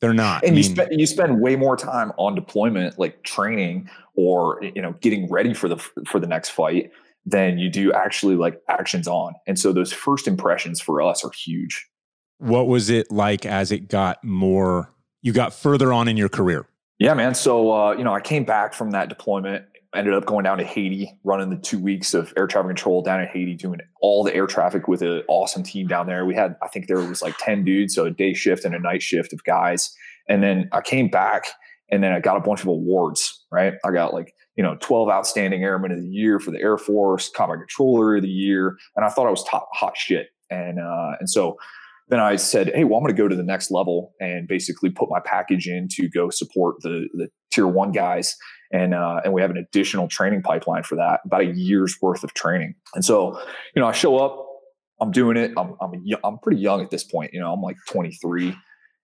they're 0.00 0.12
not. 0.12 0.42
And 0.42 0.52
I 0.52 0.54
mean, 0.54 0.56
you 0.58 0.62
spend 0.64 1.00
you 1.00 1.06
spend 1.06 1.40
way 1.40 1.56
more 1.56 1.76
time 1.76 2.12
on 2.18 2.34
deployment, 2.34 2.98
like 2.98 3.22
training 3.22 3.88
or 4.16 4.60
you 4.62 4.82
know 4.82 4.94
getting 5.00 5.30
ready 5.30 5.54
for 5.54 5.68
the 5.68 5.76
for 6.06 6.18
the 6.18 6.26
next 6.26 6.50
fight 6.50 6.90
than 7.26 7.58
you 7.58 7.70
do 7.70 7.92
actually 7.92 8.34
like 8.34 8.60
actions 8.68 9.06
on. 9.06 9.34
And 9.46 9.58
so 9.58 9.72
those 9.72 9.92
first 9.92 10.26
impressions 10.26 10.80
for 10.80 11.02
us 11.02 11.24
are 11.24 11.30
huge. 11.30 11.86
What 12.40 12.68
was 12.68 12.88
it 12.88 13.12
like 13.12 13.44
as 13.44 13.70
it 13.70 13.88
got 13.88 14.24
more, 14.24 14.92
you 15.20 15.32
got 15.32 15.52
further 15.52 15.92
on 15.92 16.08
in 16.08 16.16
your 16.16 16.30
career? 16.30 16.66
Yeah, 16.98 17.12
man. 17.14 17.34
So, 17.34 17.70
uh, 17.70 17.92
you 17.92 18.02
know, 18.02 18.14
I 18.14 18.20
came 18.20 18.44
back 18.44 18.72
from 18.72 18.92
that 18.92 19.10
deployment, 19.10 19.64
ended 19.94 20.14
up 20.14 20.24
going 20.24 20.44
down 20.44 20.56
to 20.58 20.64
Haiti, 20.64 21.18
running 21.22 21.50
the 21.50 21.56
two 21.56 21.78
weeks 21.78 22.14
of 22.14 22.32
air 22.38 22.46
traffic 22.46 22.70
control 22.70 23.02
down 23.02 23.20
in 23.20 23.28
Haiti, 23.28 23.54
doing 23.54 23.80
all 24.00 24.24
the 24.24 24.34
air 24.34 24.46
traffic 24.46 24.88
with 24.88 25.02
an 25.02 25.22
awesome 25.28 25.62
team 25.62 25.86
down 25.86 26.06
there. 26.06 26.24
We 26.24 26.34
had, 26.34 26.56
I 26.62 26.68
think 26.68 26.86
there 26.86 26.98
was 26.98 27.20
like 27.20 27.36
10 27.38 27.64
dudes, 27.64 27.94
so 27.94 28.06
a 28.06 28.10
day 28.10 28.32
shift 28.32 28.64
and 28.64 28.74
a 28.74 28.78
night 28.78 29.02
shift 29.02 29.34
of 29.34 29.44
guys. 29.44 29.94
And 30.28 30.42
then 30.42 30.68
I 30.72 30.80
came 30.80 31.08
back 31.08 31.44
and 31.90 32.02
then 32.02 32.12
I 32.12 32.20
got 32.20 32.36
a 32.36 32.40
bunch 32.40 32.62
of 32.62 32.68
awards, 32.68 33.44
right? 33.50 33.74
I 33.84 33.90
got 33.90 34.14
like, 34.14 34.34
you 34.56 34.62
know, 34.62 34.76
12 34.80 35.08
outstanding 35.10 35.62
airmen 35.62 35.92
of 35.92 36.00
the 36.00 36.08
year 36.08 36.38
for 36.38 36.50
the 36.50 36.60
Air 36.60 36.78
Force, 36.78 37.30
combat 37.34 37.58
controller 37.58 38.16
of 38.16 38.22
the 38.22 38.28
year. 38.28 38.76
And 38.96 39.04
I 39.04 39.08
thought 39.08 39.26
I 39.26 39.30
was 39.30 39.44
top 39.44 39.68
hot 39.72 39.96
shit. 39.96 40.28
And, 40.50 40.78
uh, 40.78 41.12
and 41.18 41.28
so 41.28 41.56
then 42.10 42.20
I 42.20 42.36
said, 42.36 42.70
Hey, 42.74 42.84
well, 42.84 42.98
I'm 42.98 43.04
going 43.04 43.14
to 43.14 43.22
go 43.22 43.28
to 43.28 43.36
the 43.36 43.42
next 43.42 43.70
level 43.70 44.12
and 44.20 44.46
basically 44.46 44.90
put 44.90 45.08
my 45.08 45.20
package 45.24 45.66
in 45.66 45.88
to 45.92 46.08
go 46.08 46.30
support 46.30 46.76
the, 46.80 47.08
the 47.14 47.28
tier 47.50 47.66
one 47.66 47.92
guys. 47.92 48.36
And, 48.72 48.94
uh, 48.94 49.20
and 49.24 49.32
we 49.32 49.40
have 49.40 49.50
an 49.50 49.56
additional 49.56 50.08
training 50.08 50.42
pipeline 50.42 50.84
for 50.84 50.94
that, 50.96 51.20
about 51.24 51.40
a 51.40 51.52
year's 51.54 51.96
worth 52.00 52.22
of 52.22 52.34
training. 52.34 52.74
And 52.94 53.04
so, 53.04 53.40
you 53.74 53.80
know, 53.80 53.88
I 53.88 53.92
show 53.92 54.18
up, 54.18 54.46
I'm 55.00 55.10
doing 55.10 55.36
it. 55.36 55.52
I'm, 55.56 55.74
I'm, 55.80 55.92
I'm 56.22 56.38
pretty 56.38 56.60
young 56.60 56.80
at 56.82 56.90
this 56.90 57.02
point. 57.02 57.32
You 57.32 57.40
know, 57.40 57.52
I'm 57.52 57.62
like 57.62 57.76
23 57.88 58.54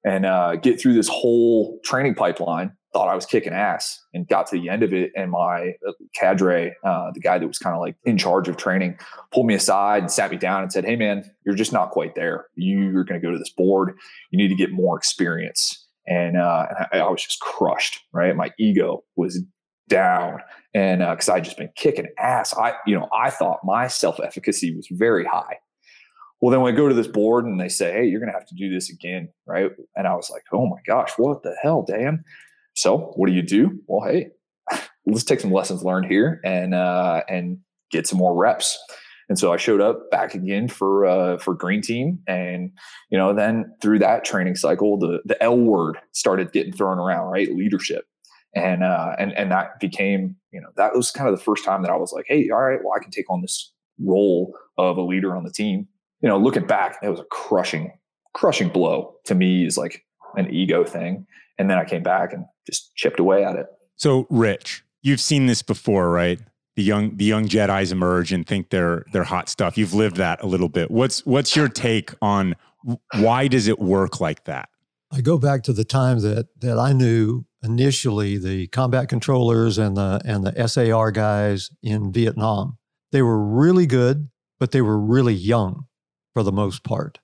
and 0.05 0.25
uh, 0.25 0.57
get 0.57 0.81
through 0.81 0.95
this 0.95 1.09
whole 1.09 1.81
training 1.85 2.15
pipeline. 2.15 2.73
Thought 2.97 3.09
I 3.09 3.15
was 3.15 3.27
kicking 3.27 3.53
ass 3.53 4.03
and 4.15 4.27
got 4.27 4.47
to 4.47 4.59
the 4.59 4.71
end 4.71 4.83
of 4.83 4.95
it. 4.95 5.13
And 5.15 5.31
my 5.31 5.75
uh, 5.87 5.93
cadre, 6.15 6.75
uh, 6.83 7.11
the 7.13 7.21
guy 7.21 7.37
that 7.37 7.47
was 7.47 7.59
kind 7.59 7.77
of 7.77 7.83
like 7.83 7.95
in 8.07 8.17
charge 8.17 8.49
of 8.49 8.57
training, 8.57 8.99
pulled 9.35 9.47
me 9.47 9.53
aside 9.53 10.03
and 10.03 10.11
sat 10.11 10.31
me 10.31 10.39
down 10.39 10.63
and 10.63 10.73
said, 10.73 10.87
Hey, 10.87 10.97
man, 10.97 11.31
you're 11.45 11.55
just 11.55 11.75
not 11.75 11.91
quite 11.91 12.15
there. 12.15 12.47
You're 12.55 13.05
going 13.05 13.21
to 13.21 13.27
go 13.27 13.31
to 13.31 13.39
this 13.39 13.51
board. 13.51 13.95
You 14.31 14.39
need 14.39 14.49
to 14.49 14.55
get 14.55 14.73
more 14.73 14.97
experience. 14.97 15.87
And, 16.07 16.39
uh, 16.39 16.69
I, 16.91 17.01
I, 17.01 17.11
was 17.11 17.23
just 17.23 17.41
crushed, 17.41 18.01
right? 18.15 18.35
My 18.35 18.51
ego 18.59 19.05
was 19.15 19.45
down. 19.91 20.41
And 20.73 21.01
because 21.01 21.29
uh, 21.29 21.35
I'd 21.35 21.45
just 21.45 21.59
been 21.59 21.71
kicking 21.77 22.07
ass, 22.19 22.57
I, 22.57 22.77
you 22.87 22.99
know, 22.99 23.11
I 23.13 23.29
thought 23.29 23.59
my 23.63 23.89
self 23.89 24.19
efficacy 24.25 24.75
was 24.75 24.89
very 24.91 25.27
high. 25.27 25.59
Well, 26.41 26.51
then 26.51 26.63
we 26.63 26.73
go 26.73 26.89
to 26.89 26.95
this 26.95 27.09
board 27.09 27.45
and 27.45 27.61
they 27.61 27.69
say, 27.69 27.93
Hey, 27.93 28.07
you're 28.07 28.21
going 28.21 28.33
to 28.33 28.39
have 28.39 28.47
to 28.47 28.55
do 28.55 28.73
this 28.73 28.91
again. 28.91 29.29
Right. 29.47 29.71
And 29.97 30.07
I 30.07 30.15
was 30.15 30.31
like, 30.31 30.45
Oh 30.53 30.67
my 30.67 30.79
gosh, 30.87 31.13
what 31.17 31.43
the 31.43 31.55
hell, 31.63 31.85
Dan? 31.87 32.25
So 32.77 33.13
what 33.17 33.27
do 33.27 33.33
you 33.33 33.43
do? 33.43 33.79
Well, 33.87 34.09
hey, 34.09 34.29
let's 35.07 35.25
take 35.25 35.41
some 35.41 35.53
lessons 35.53 35.83
learned 35.83 36.07
here 36.07 36.41
and, 36.45 36.75
uh, 36.75 37.23
and 37.29 37.59
get 37.91 38.07
some 38.07 38.19
more 38.19 38.37
reps. 38.37 38.79
And 39.29 39.39
so 39.39 39.53
I 39.53 39.57
showed 39.57 39.81
up 39.81 40.09
back 40.11 40.35
again 40.35 40.69
for 40.69 41.05
uh, 41.05 41.39
for 41.39 41.53
green 41.53 41.83
team, 41.83 42.21
and 42.29 42.71
you 43.11 43.19
know, 43.19 43.35
then 43.35 43.75
through 43.83 43.99
that 43.99 44.25
training 44.25 44.55
cycle, 44.55 44.99
the 44.99 45.21
the 45.25 45.43
L 45.43 45.59
word 45.59 45.99
started 46.13 46.53
getting 46.53 46.73
thrown 46.73 47.01
around, 47.01 47.33
right? 47.33 47.53
Leadership, 47.53 48.05
and 48.55 48.85
uh, 48.85 49.17
and 49.19 49.33
and 49.33 49.51
that 49.51 49.81
became, 49.81 50.37
you 50.53 50.61
know, 50.61 50.69
that 50.77 50.95
was 50.95 51.11
kind 51.11 51.29
of 51.29 51.37
the 51.37 51.43
first 51.43 51.65
time 51.65 51.83
that 51.83 51.91
I 51.91 51.97
was 51.97 52.13
like, 52.13 52.27
hey, 52.29 52.51
all 52.51 52.63
right, 52.63 52.79
well, 52.85 52.95
I 52.97 53.03
can 53.03 53.11
take 53.11 53.29
on 53.29 53.43
this 53.43 53.73
role 54.01 54.57
of 54.79 54.97
a 54.97 55.03
leader 55.03 55.35
on 55.35 55.43
the 55.43 55.51
team, 55.51 55.89
you 56.21 56.29
know, 56.29 56.39
looking 56.39 56.67
back, 56.67 56.97
it 57.03 57.09
was 57.09 57.19
a 57.19 57.27
crushing, 57.33 57.93
crushing 58.35 58.69
blow 58.69 59.15
to 59.25 59.35
me 59.35 59.67
is 59.67 59.77
like 59.77 60.06
an 60.35 60.53
ego 60.53 60.85
thing. 60.85 61.27
And 61.59 61.71
then 61.71 61.79
I 61.79 61.85
came 61.85 62.03
back 62.03 62.33
and 62.33 62.45
just 62.67 62.95
chipped 62.95 63.21
away 63.21 63.45
at 63.45 63.57
it. 63.57 63.67
So 63.97 64.27
Rich, 64.29 64.85
you've 65.03 65.21
seen 65.21 65.47
this 65.47 65.63
before, 65.63 66.11
right? 66.11 66.39
The 66.77 66.83
young 66.83 67.17
the 67.17 67.25
young 67.25 67.49
Jedi's 67.49 67.93
emerge 67.93 68.33
and 68.33 68.47
think 68.47 68.69
they're 68.69 69.05
they're 69.13 69.25
hot 69.25 69.49
stuff. 69.49 69.79
You've 69.79 69.95
lived 69.95 70.17
that 70.17 70.43
a 70.43 70.47
little 70.47 70.69
bit. 70.69 70.91
What's 70.91 71.25
what's 71.25 71.57
your 71.57 71.69
take 71.69 72.13
on 72.21 72.55
why 73.15 73.49
does 73.49 73.67
it 73.67 73.79
work 73.79 74.21
like 74.21 74.45
that? 74.45 74.69
I 75.11 75.21
go 75.21 75.39
back 75.39 75.63
to 75.65 75.73
the 75.73 75.85
time 75.85 76.21
that 76.21 76.49
that 76.61 76.79
I 76.79 76.93
knew 76.93 77.45
initially 77.63 78.39
the 78.39 78.67
combat 78.69 79.09
controllers 79.09 79.79
and 79.79 79.97
the 79.97 80.21
and 80.25 80.45
the 80.45 80.69
SAR 80.69 81.11
guys 81.11 81.71
in 81.83 82.13
Vietnam. 82.13 82.79
They 83.13 83.23
were 83.23 83.43
really 83.43 83.87
good, 83.87 84.29
but 84.59 84.73
they 84.73 84.83
were 84.83 84.99
really 84.99 85.35
young 85.35 85.87
for 86.35 86.43
the 86.43 86.53
most 86.53 86.85
part. 86.85 87.21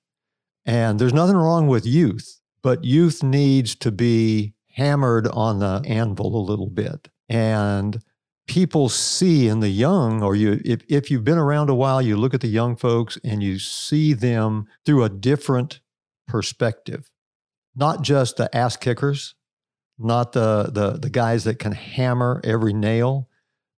And 0.65 0.99
there's 0.99 1.13
nothing 1.13 1.37
wrong 1.37 1.67
with 1.67 1.85
youth, 1.85 2.41
but 2.63 2.85
youth 2.85 3.23
needs 3.23 3.75
to 3.77 3.91
be 3.91 4.55
hammered 4.75 5.27
on 5.29 5.59
the 5.59 5.83
anvil 5.87 6.37
a 6.37 6.49
little 6.49 6.71
bit. 6.71 7.09
And 7.29 8.03
people 8.47 8.89
see 8.89 9.49
in 9.49 9.61
the 9.61 9.69
young, 9.69 10.23
or 10.23 10.35
you 10.35 10.61
if, 10.65 10.83
if 10.89 11.11
you've 11.11 11.25
been 11.25 11.39
around 11.39 11.71
a 11.71 11.75
while, 11.75 12.01
you 12.03 12.17
look 12.17 12.35
at 12.35 12.41
the 12.41 12.49
young 12.49 12.77
folks 12.77 13.19
and 13.25 13.43
you 13.43 13.59
see 13.59 14.13
them 14.13 14.67
through 14.85 15.05
a 15.05 15.09
different 15.09 15.81
perspective. 16.27 17.11
Not 17.75 18.03
just 18.03 18.37
the 18.37 18.55
ass 18.55 18.77
kickers, 18.77 19.35
not 19.99 20.33
the 20.33 20.71
the 20.73 20.99
the 20.99 21.11
guys 21.11 21.45
that 21.45 21.59
can 21.59 21.73
hammer 21.73 22.41
every 22.45 22.73
nail, 22.73 23.29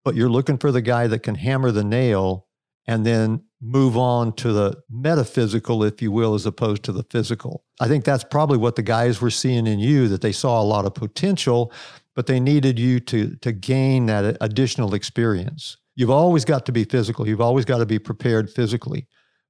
but 0.03 0.15
you're 0.15 0.29
looking 0.29 0.57
for 0.57 0.71
the 0.71 0.81
guy 0.81 1.07
that 1.07 1.19
can 1.19 1.35
hammer 1.35 1.71
the 1.71 1.83
nail 1.83 2.47
and 2.85 3.05
then 3.05 3.43
move 3.63 3.95
on 3.95 4.33
to 4.33 4.51
the 4.51 4.77
metaphysical, 4.89 5.83
if 5.83 6.01
you 6.01 6.11
will, 6.11 6.33
as 6.33 6.45
opposed 6.45 6.83
to 6.83 6.91
the 6.91 7.03
physical. 7.09 7.63
I 7.79 7.87
think 7.87 8.03
that's 8.03 8.23
probably 8.23 8.57
what 8.57 8.75
the 8.75 8.83
guys 8.83 9.21
were 9.21 9.29
seeing 9.29 9.65
in 9.65 9.79
you 9.79 10.09
that 10.09 10.21
they 10.21 10.33
saw 10.33 10.61
a 10.61 10.63
lot 10.63 10.85
of 10.85 10.93
potential, 10.93 11.71
but 12.13 12.27
they 12.27 12.39
needed 12.39 12.77
you 12.77 12.99
to, 13.01 13.35
to 13.37 13.51
gain 13.53 14.07
that 14.07 14.37
additional 14.41 14.93
experience. 14.93 15.77
You've 15.95 16.09
always 16.09 16.43
got 16.43 16.65
to 16.65 16.71
be 16.71 16.83
physical, 16.83 17.27
you've 17.27 17.41
always 17.41 17.65
got 17.65 17.77
to 17.77 17.85
be 17.85 17.99
prepared 17.99 18.49
physically, 18.49 19.07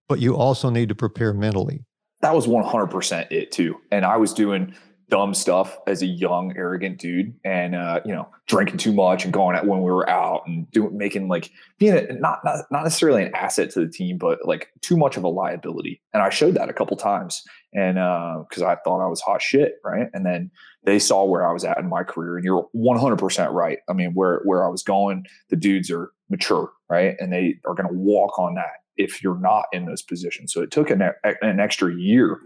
but 0.07 0.19
you 0.19 0.35
also 0.35 0.69
need 0.69 0.89
to 0.89 0.95
prepare 0.95 1.33
mentally. 1.33 1.83
That 2.21 2.35
was 2.35 2.47
100% 2.47 3.31
it 3.31 3.51
too. 3.51 3.81
And 3.91 4.05
I 4.05 4.17
was 4.17 4.33
doing 4.33 4.75
dumb 5.09 5.33
stuff 5.33 5.77
as 5.87 6.01
a 6.01 6.05
young, 6.05 6.53
arrogant 6.57 6.99
dude, 6.99 7.33
and 7.43 7.75
uh, 7.75 7.99
you 8.05 8.13
know, 8.13 8.27
drinking 8.47 8.77
too 8.77 8.93
much 8.93 9.23
and 9.23 9.33
going 9.33 9.55
out 9.55 9.67
when 9.67 9.81
we 9.81 9.91
were 9.91 10.09
out 10.09 10.43
and 10.47 10.69
doing 10.71 10.97
making 10.97 11.27
like 11.27 11.51
being 11.79 11.93
a, 11.93 12.13
not, 12.13 12.39
not 12.43 12.65
not 12.71 12.83
necessarily 12.83 13.23
an 13.23 13.35
asset 13.35 13.69
to 13.71 13.79
the 13.79 13.91
team, 13.91 14.17
but 14.17 14.39
like 14.45 14.69
too 14.81 14.97
much 14.97 15.17
of 15.17 15.23
a 15.23 15.27
liability. 15.27 16.01
And 16.13 16.23
I 16.23 16.29
showed 16.29 16.55
that 16.55 16.69
a 16.69 16.73
couple 16.73 16.97
times, 16.97 17.43
and 17.73 17.95
because 17.95 18.63
uh, 18.63 18.67
I 18.67 18.75
thought 18.83 19.05
I 19.05 19.07
was 19.07 19.21
hot 19.21 19.41
shit, 19.41 19.75
right? 19.83 20.07
And 20.13 20.25
then 20.25 20.51
they 20.83 20.99
saw 20.99 21.23
where 21.25 21.47
I 21.47 21.53
was 21.53 21.63
at 21.63 21.77
in 21.77 21.89
my 21.89 22.03
career, 22.03 22.37
and 22.37 22.45
you're 22.45 22.67
100 22.71 23.17
percent 23.17 23.51
right. 23.51 23.79
I 23.89 23.93
mean, 23.93 24.11
where 24.13 24.41
where 24.45 24.65
I 24.65 24.69
was 24.69 24.83
going, 24.83 25.25
the 25.49 25.55
dudes 25.55 25.91
are 25.91 26.11
mature, 26.29 26.71
right, 26.89 27.15
and 27.19 27.31
they 27.31 27.59
are 27.65 27.75
going 27.75 27.89
to 27.89 27.95
walk 27.95 28.39
on 28.39 28.55
that 28.55 28.83
if 28.97 29.23
you're 29.23 29.39
not 29.39 29.65
in 29.71 29.85
those 29.85 30.01
positions. 30.01 30.53
So 30.53 30.61
it 30.61 30.71
took 30.71 30.89
an, 30.89 31.01
an 31.23 31.59
extra 31.59 31.95
year, 31.95 32.39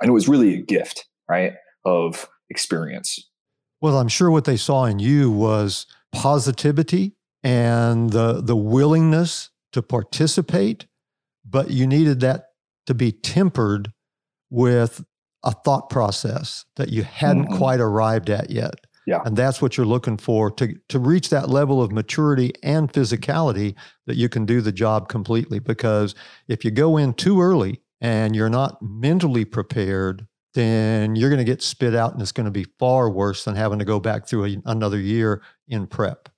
and 0.00 0.08
it 0.08 0.12
was 0.12 0.28
really 0.28 0.54
a 0.54 0.62
gift, 0.62 1.06
right? 1.28 1.54
Of 1.88 2.28
experience. 2.50 3.28
Well, 3.80 3.98
I'm 3.98 4.08
sure 4.08 4.30
what 4.30 4.44
they 4.44 4.56
saw 4.56 4.84
in 4.84 4.98
you 4.98 5.30
was 5.30 5.86
positivity 6.12 7.16
and 7.42 8.10
the 8.10 8.40
the 8.42 8.56
willingness 8.56 9.50
to 9.72 9.82
participate, 9.82 10.86
but 11.44 11.70
you 11.70 11.86
needed 11.86 12.20
that 12.20 12.46
to 12.86 12.94
be 12.94 13.12
tempered 13.12 13.92
with 14.50 15.04
a 15.44 15.52
thought 15.52 15.88
process 15.88 16.64
that 16.76 16.88
you 16.88 17.02
hadn't 17.04 17.46
mm-hmm. 17.46 17.58
quite 17.58 17.80
arrived 17.80 18.28
at 18.30 18.50
yet. 18.50 18.74
Yeah. 19.06 19.20
And 19.24 19.36
that's 19.36 19.62
what 19.62 19.76
you're 19.76 19.86
looking 19.86 20.18
for 20.18 20.50
to 20.52 20.74
to 20.88 20.98
reach 20.98 21.30
that 21.30 21.48
level 21.48 21.80
of 21.80 21.92
maturity 21.92 22.52
and 22.62 22.92
physicality 22.92 23.74
that 24.06 24.16
you 24.16 24.28
can 24.28 24.44
do 24.44 24.60
the 24.60 24.72
job 24.72 25.08
completely 25.08 25.60
because 25.60 26.14
if 26.48 26.64
you 26.64 26.70
go 26.70 26.96
in 26.98 27.14
too 27.14 27.40
early 27.40 27.80
and 28.00 28.36
you're 28.36 28.50
not 28.50 28.82
mentally 28.82 29.44
prepared 29.44 30.26
then 30.58 31.14
you're 31.14 31.30
going 31.30 31.38
to 31.38 31.44
get 31.44 31.62
spit 31.62 31.94
out 31.94 32.12
and 32.12 32.20
it's 32.20 32.32
going 32.32 32.46
to 32.46 32.50
be 32.50 32.66
far 32.80 33.08
worse 33.08 33.44
than 33.44 33.54
having 33.54 33.78
to 33.78 33.84
go 33.84 34.00
back 34.00 34.26
through 34.26 34.44
a, 34.44 34.56
another 34.66 34.98
year 34.98 35.40
in 35.68 35.86
prep. 35.86 36.28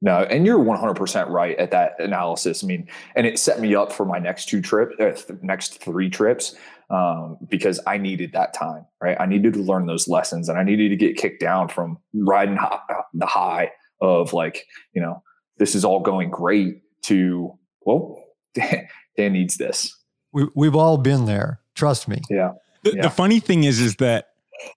No, 0.00 0.24
and 0.24 0.44
you're 0.44 0.58
100% 0.58 1.28
right 1.28 1.56
at 1.58 1.70
that 1.70 1.92
analysis. 2.00 2.64
I 2.64 2.66
mean, 2.66 2.88
and 3.14 3.24
it 3.24 3.38
set 3.38 3.60
me 3.60 3.76
up 3.76 3.92
for 3.92 4.04
my 4.04 4.18
next 4.18 4.48
two 4.48 4.60
trips, 4.60 4.96
uh, 4.98 5.12
th- 5.12 5.38
next 5.42 5.80
three 5.80 6.10
trips, 6.10 6.56
um, 6.90 7.38
because 7.48 7.78
I 7.86 7.98
needed 7.98 8.32
that 8.32 8.52
time, 8.52 8.84
right? 9.00 9.16
I 9.20 9.26
needed 9.26 9.52
to 9.54 9.60
learn 9.60 9.86
those 9.86 10.08
lessons 10.08 10.48
and 10.48 10.58
I 10.58 10.64
needed 10.64 10.88
to 10.88 10.96
get 10.96 11.16
kicked 11.16 11.40
down 11.40 11.68
from 11.68 11.98
riding 12.14 12.56
high, 12.56 12.80
the 13.14 13.26
high 13.26 13.70
of 14.00 14.32
like, 14.32 14.66
you 14.92 15.00
know, 15.00 15.22
this 15.58 15.76
is 15.76 15.84
all 15.84 16.00
going 16.00 16.30
great 16.30 16.82
to, 17.02 17.56
well, 17.82 18.20
Dan 18.54 19.32
needs 19.32 19.56
this. 19.56 19.96
We, 20.32 20.48
we've 20.56 20.74
all 20.74 20.98
been 20.98 21.26
there. 21.26 21.60
Trust 21.76 22.08
me. 22.08 22.20
Yeah. 22.28 22.54
The, 22.82 22.96
yeah. 22.96 23.02
the 23.02 23.10
funny 23.10 23.40
thing 23.40 23.64
is, 23.64 23.80
is 23.80 23.96
that 23.96 24.28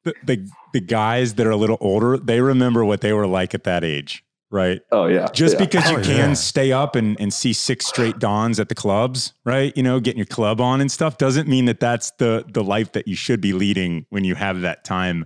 the, 0.04 0.14
the, 0.24 0.50
the 0.74 0.80
guys 0.80 1.36
that 1.36 1.48
are 1.48 1.52
a 1.52 1.56
little 1.56 1.78
older, 1.80 2.18
they 2.18 2.42
remember 2.42 2.84
what 2.86 3.02
they 3.02 3.14
were 3.14 3.28
like 3.28 3.54
at 3.54 3.64
that 3.64 3.84
age, 3.84 4.24
right? 4.50 4.82
Oh 4.92 5.06
yeah. 5.08 5.28
Just 5.34 5.56
yeah. 5.56 5.66
because 5.66 5.90
you 5.90 5.98
oh, 5.98 6.02
can 6.02 6.30
yeah. 6.30 6.34
stay 6.34 6.72
up 6.72 6.96
and, 6.96 7.20
and 7.20 7.34
see 7.34 7.54
six 7.54 7.86
straight 7.88 8.20
dawns 8.20 8.60
at 8.60 8.70
the 8.70 8.76
clubs, 8.76 9.34
right? 9.44 9.76
You 9.76 9.84
know, 9.84 10.00
getting 10.00 10.18
your 10.20 10.26
club 10.26 10.62
on 10.62 10.82
and 10.82 10.92
stuff 10.92 11.18
doesn't 11.18 11.48
mean 11.48 11.66
that 11.66 11.80
that's 11.80 12.12
the 12.12 12.46
the 12.52 12.64
life 12.64 12.92
that 12.94 13.08
you 13.08 13.16
should 13.16 13.42
be 13.42 13.54
leading 13.54 14.06
when 14.10 14.24
you 14.24 14.36
have 14.36 14.62
that 14.62 14.84
time 14.84 15.26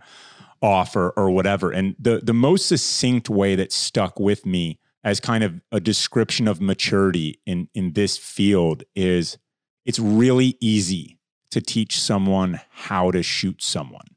off 0.62 0.96
or 0.96 1.12
or 1.12 1.32
whatever. 1.32 1.72
And 1.72 1.96
the 2.00 2.22
the 2.24 2.34
most 2.34 2.68
succinct 2.68 3.30
way 3.30 3.56
that 3.56 3.72
stuck 3.72 4.20
with 4.20 4.46
me 4.46 4.80
as 5.04 5.20
kind 5.20 5.44
of 5.44 5.62
a 5.72 5.80
description 5.80 6.48
of 6.48 6.62
maturity 6.62 7.39
in 7.46 7.70
in 7.74 7.94
this 7.94 8.18
field 8.18 8.84
is 8.96 9.38
it's 9.86 10.00
really 10.00 10.58
easy 10.60 11.19
to 11.52 11.62
teach 11.62 12.00
someone 12.00 12.60
how 12.70 13.12
to 13.12 13.24
shoot 13.24 13.62
someone, 13.62 14.08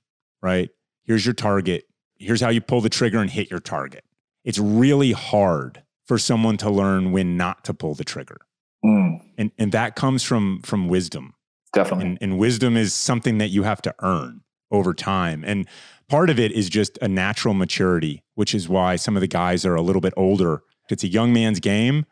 right? 0.43 0.71
Here's 1.05 1.25
your 1.25 1.35
target. 1.35 1.85
Here's 2.19 2.41
how 2.41 2.51
you 2.51 2.61
pull 2.61 2.81
the 2.81 2.89
trigger 2.89 3.21
and 3.21 3.31
hit 3.31 3.51
your 3.51 3.61
target. 3.61 4.05
It's 4.45 4.59
really 4.59 5.13
hard 5.13 5.83
for 6.07 6.19
someone 6.19 6.57
to 6.59 6.71
learn 6.71 7.13
when 7.13 7.37
not 7.37 7.65
to 7.65 7.75
pull 7.75 7.95
the 7.95 8.05
trigger. 8.05 8.39
Mm. 8.85 9.21
And 9.39 9.51
and 9.59 9.73
that 9.73 9.95
comes 9.95 10.23
from 10.23 10.61
from 10.63 10.89
wisdom. 10.89 11.35
Definitely. 11.73 12.07
And, 12.07 12.19
and 12.21 12.39
wisdom 12.39 12.77
is 12.77 12.93
something 12.93 13.39
that 13.39 13.49
you 13.49 13.63
have 13.63 13.81
to 13.83 13.95
earn 14.01 14.43
over 14.71 14.93
time. 14.93 15.43
And 15.47 15.67
part 16.09 16.29
of 16.31 16.39
it 16.39 16.53
is 16.53 16.69
just 16.69 16.99
a 17.01 17.09
natural 17.09 17.55
maturity, 17.55 18.23
which 18.35 18.55
is 18.55 18.69
why 18.69 18.97
some 18.97 19.17
of 19.17 19.21
the 19.21 19.29
guys 19.29 19.65
are 19.65 19.75
a 19.75 19.83
little 19.83 20.01
bit 20.01 20.13
older. 20.17 20.63
It's 20.91 21.05
a 21.05 21.09
young 21.09 21.33
man's 21.33 21.61
game, 21.61 22.05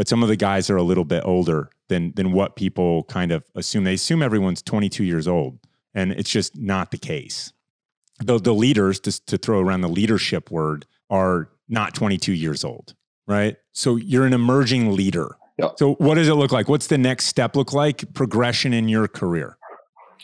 but 0.00 0.08
some 0.08 0.22
of 0.22 0.30
the 0.30 0.36
guys 0.36 0.70
are 0.70 0.78
a 0.78 0.82
little 0.82 1.04
bit 1.04 1.22
older 1.26 1.68
than 1.88 2.14
than 2.16 2.32
what 2.32 2.56
people 2.56 3.04
kind 3.04 3.30
of 3.30 3.44
assume. 3.54 3.84
They 3.84 3.92
assume 3.92 4.22
everyone's 4.22 4.62
22 4.62 5.04
years 5.04 5.28
old, 5.28 5.58
and 5.92 6.10
it's 6.12 6.30
just 6.30 6.56
not 6.56 6.90
the 6.90 6.96
case. 6.96 7.52
The 8.18 8.38
the 8.38 8.54
leaders, 8.54 8.98
just 8.98 9.26
to 9.26 9.36
throw 9.36 9.60
around 9.60 9.82
the 9.82 9.90
leadership 9.90 10.50
word, 10.50 10.86
are 11.10 11.50
not 11.68 11.92
22 11.92 12.32
years 12.32 12.64
old, 12.64 12.94
right? 13.26 13.58
So 13.72 13.96
you're 13.96 14.24
an 14.24 14.32
emerging 14.32 14.96
leader. 14.96 15.36
Yep. 15.58 15.74
So 15.76 15.92
what 15.96 16.14
does 16.14 16.28
it 16.28 16.34
look 16.34 16.50
like? 16.50 16.66
What's 16.66 16.86
the 16.86 16.96
next 16.96 17.26
step 17.26 17.54
look 17.54 17.74
like? 17.74 18.14
Progression 18.14 18.72
in 18.72 18.88
your 18.88 19.06
career? 19.06 19.58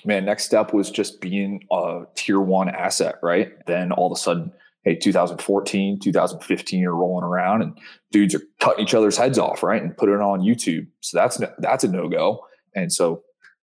Man, 0.07 0.25
next 0.25 0.47
step 0.47 0.73
was 0.73 0.91
just 0.91 1.21
being 1.21 1.67
a 1.71 2.05
tier 2.15 2.41
one 2.41 2.71
asset, 2.71 3.17
right? 3.23 3.53
Then 3.67 3.93
all 3.93 4.07
of 4.07 4.17
a 4.17 4.19
sudden, 4.19 4.53
hey, 4.87 4.95
2014, 4.95 5.99
2015 5.99 6.85
are 6.85 6.95
rolling 6.95 7.25
around 7.25 7.61
and 7.61 7.77
dudes 8.13 8.35
are 8.35 8.43
cutting 8.61 8.85
each 8.85 8.95
other's 8.95 9.17
heads 9.17 9.39
off, 9.39 9.63
right? 9.63 9.83
And 9.83 9.95
putting 9.97 10.15
it 10.15 10.21
on 10.21 10.41
YouTube. 10.41 10.87
So 11.01 11.19
that's 11.19 11.39
that's 11.59 11.85
a 11.85 11.89
no-go. 11.89 12.47
And 12.75 12.91
so 12.91 13.25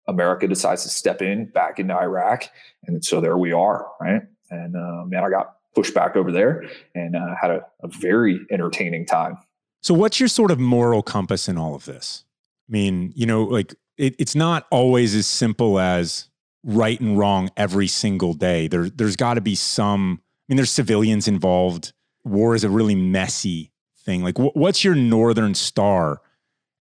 America 0.08 0.47
decides 0.47 0.84
to 0.84 0.89
step 0.89 1.21
in 1.21 1.47
back 1.47 1.80
into 1.80 1.93
Iraq. 1.93 2.45
And 2.86 3.03
so 3.03 3.19
there 3.19 3.38
we 3.38 3.51
are, 3.51 3.88
right? 3.99 4.21
And 4.51 4.75
uh, 4.75 5.06
man, 5.06 5.25
I 5.25 5.30
got 5.30 5.56
pushed 5.75 5.93
back 5.93 6.15
over 6.15 6.32
there 6.32 6.63
and 6.95 7.15
uh, 7.15 7.36
had 7.41 7.51
a, 7.51 7.62
a 7.84 7.88
very 7.88 8.39
entertaining 8.51 9.06
time. 9.06 9.38
So, 9.82 9.93
what's 9.93 10.19
your 10.19 10.30
sort 10.30 10.51
of 10.51 10.60
moral 10.60 11.01
compass 11.01 11.49
in 11.49 11.58
all 11.58 11.75
of 11.75 11.86
this? 11.86 12.25
I 12.69 12.71
mean, 12.71 13.12
you 13.15 13.25
know, 13.25 13.43
like 13.43 13.73
it, 13.97 14.15
it's 14.19 14.36
not 14.36 14.67
always 14.71 15.15
as 15.15 15.27
simple 15.27 15.80
as 15.80 16.30
right 16.63 16.99
and 16.99 17.17
wrong 17.17 17.49
every 17.58 17.88
single 17.88 18.34
day. 18.34 18.67
There, 18.67 18.89
there's 18.89 19.15
got 19.15 19.36
to 19.36 19.41
be 19.41 19.56
some. 19.56 20.21
I 20.48 20.54
mean, 20.54 20.58
there's 20.58 20.72
civilians 20.72 21.28
involved. 21.28 21.94
War 22.24 22.56
is 22.56 22.64
a 22.64 22.70
really 22.70 22.96
messy 22.96 23.72
thing. 23.98 24.24
Like, 24.24 24.38
wh- 24.38 24.56
what's 24.56 24.84
your 24.84 24.96
northern 24.96 25.54
star 25.54 26.22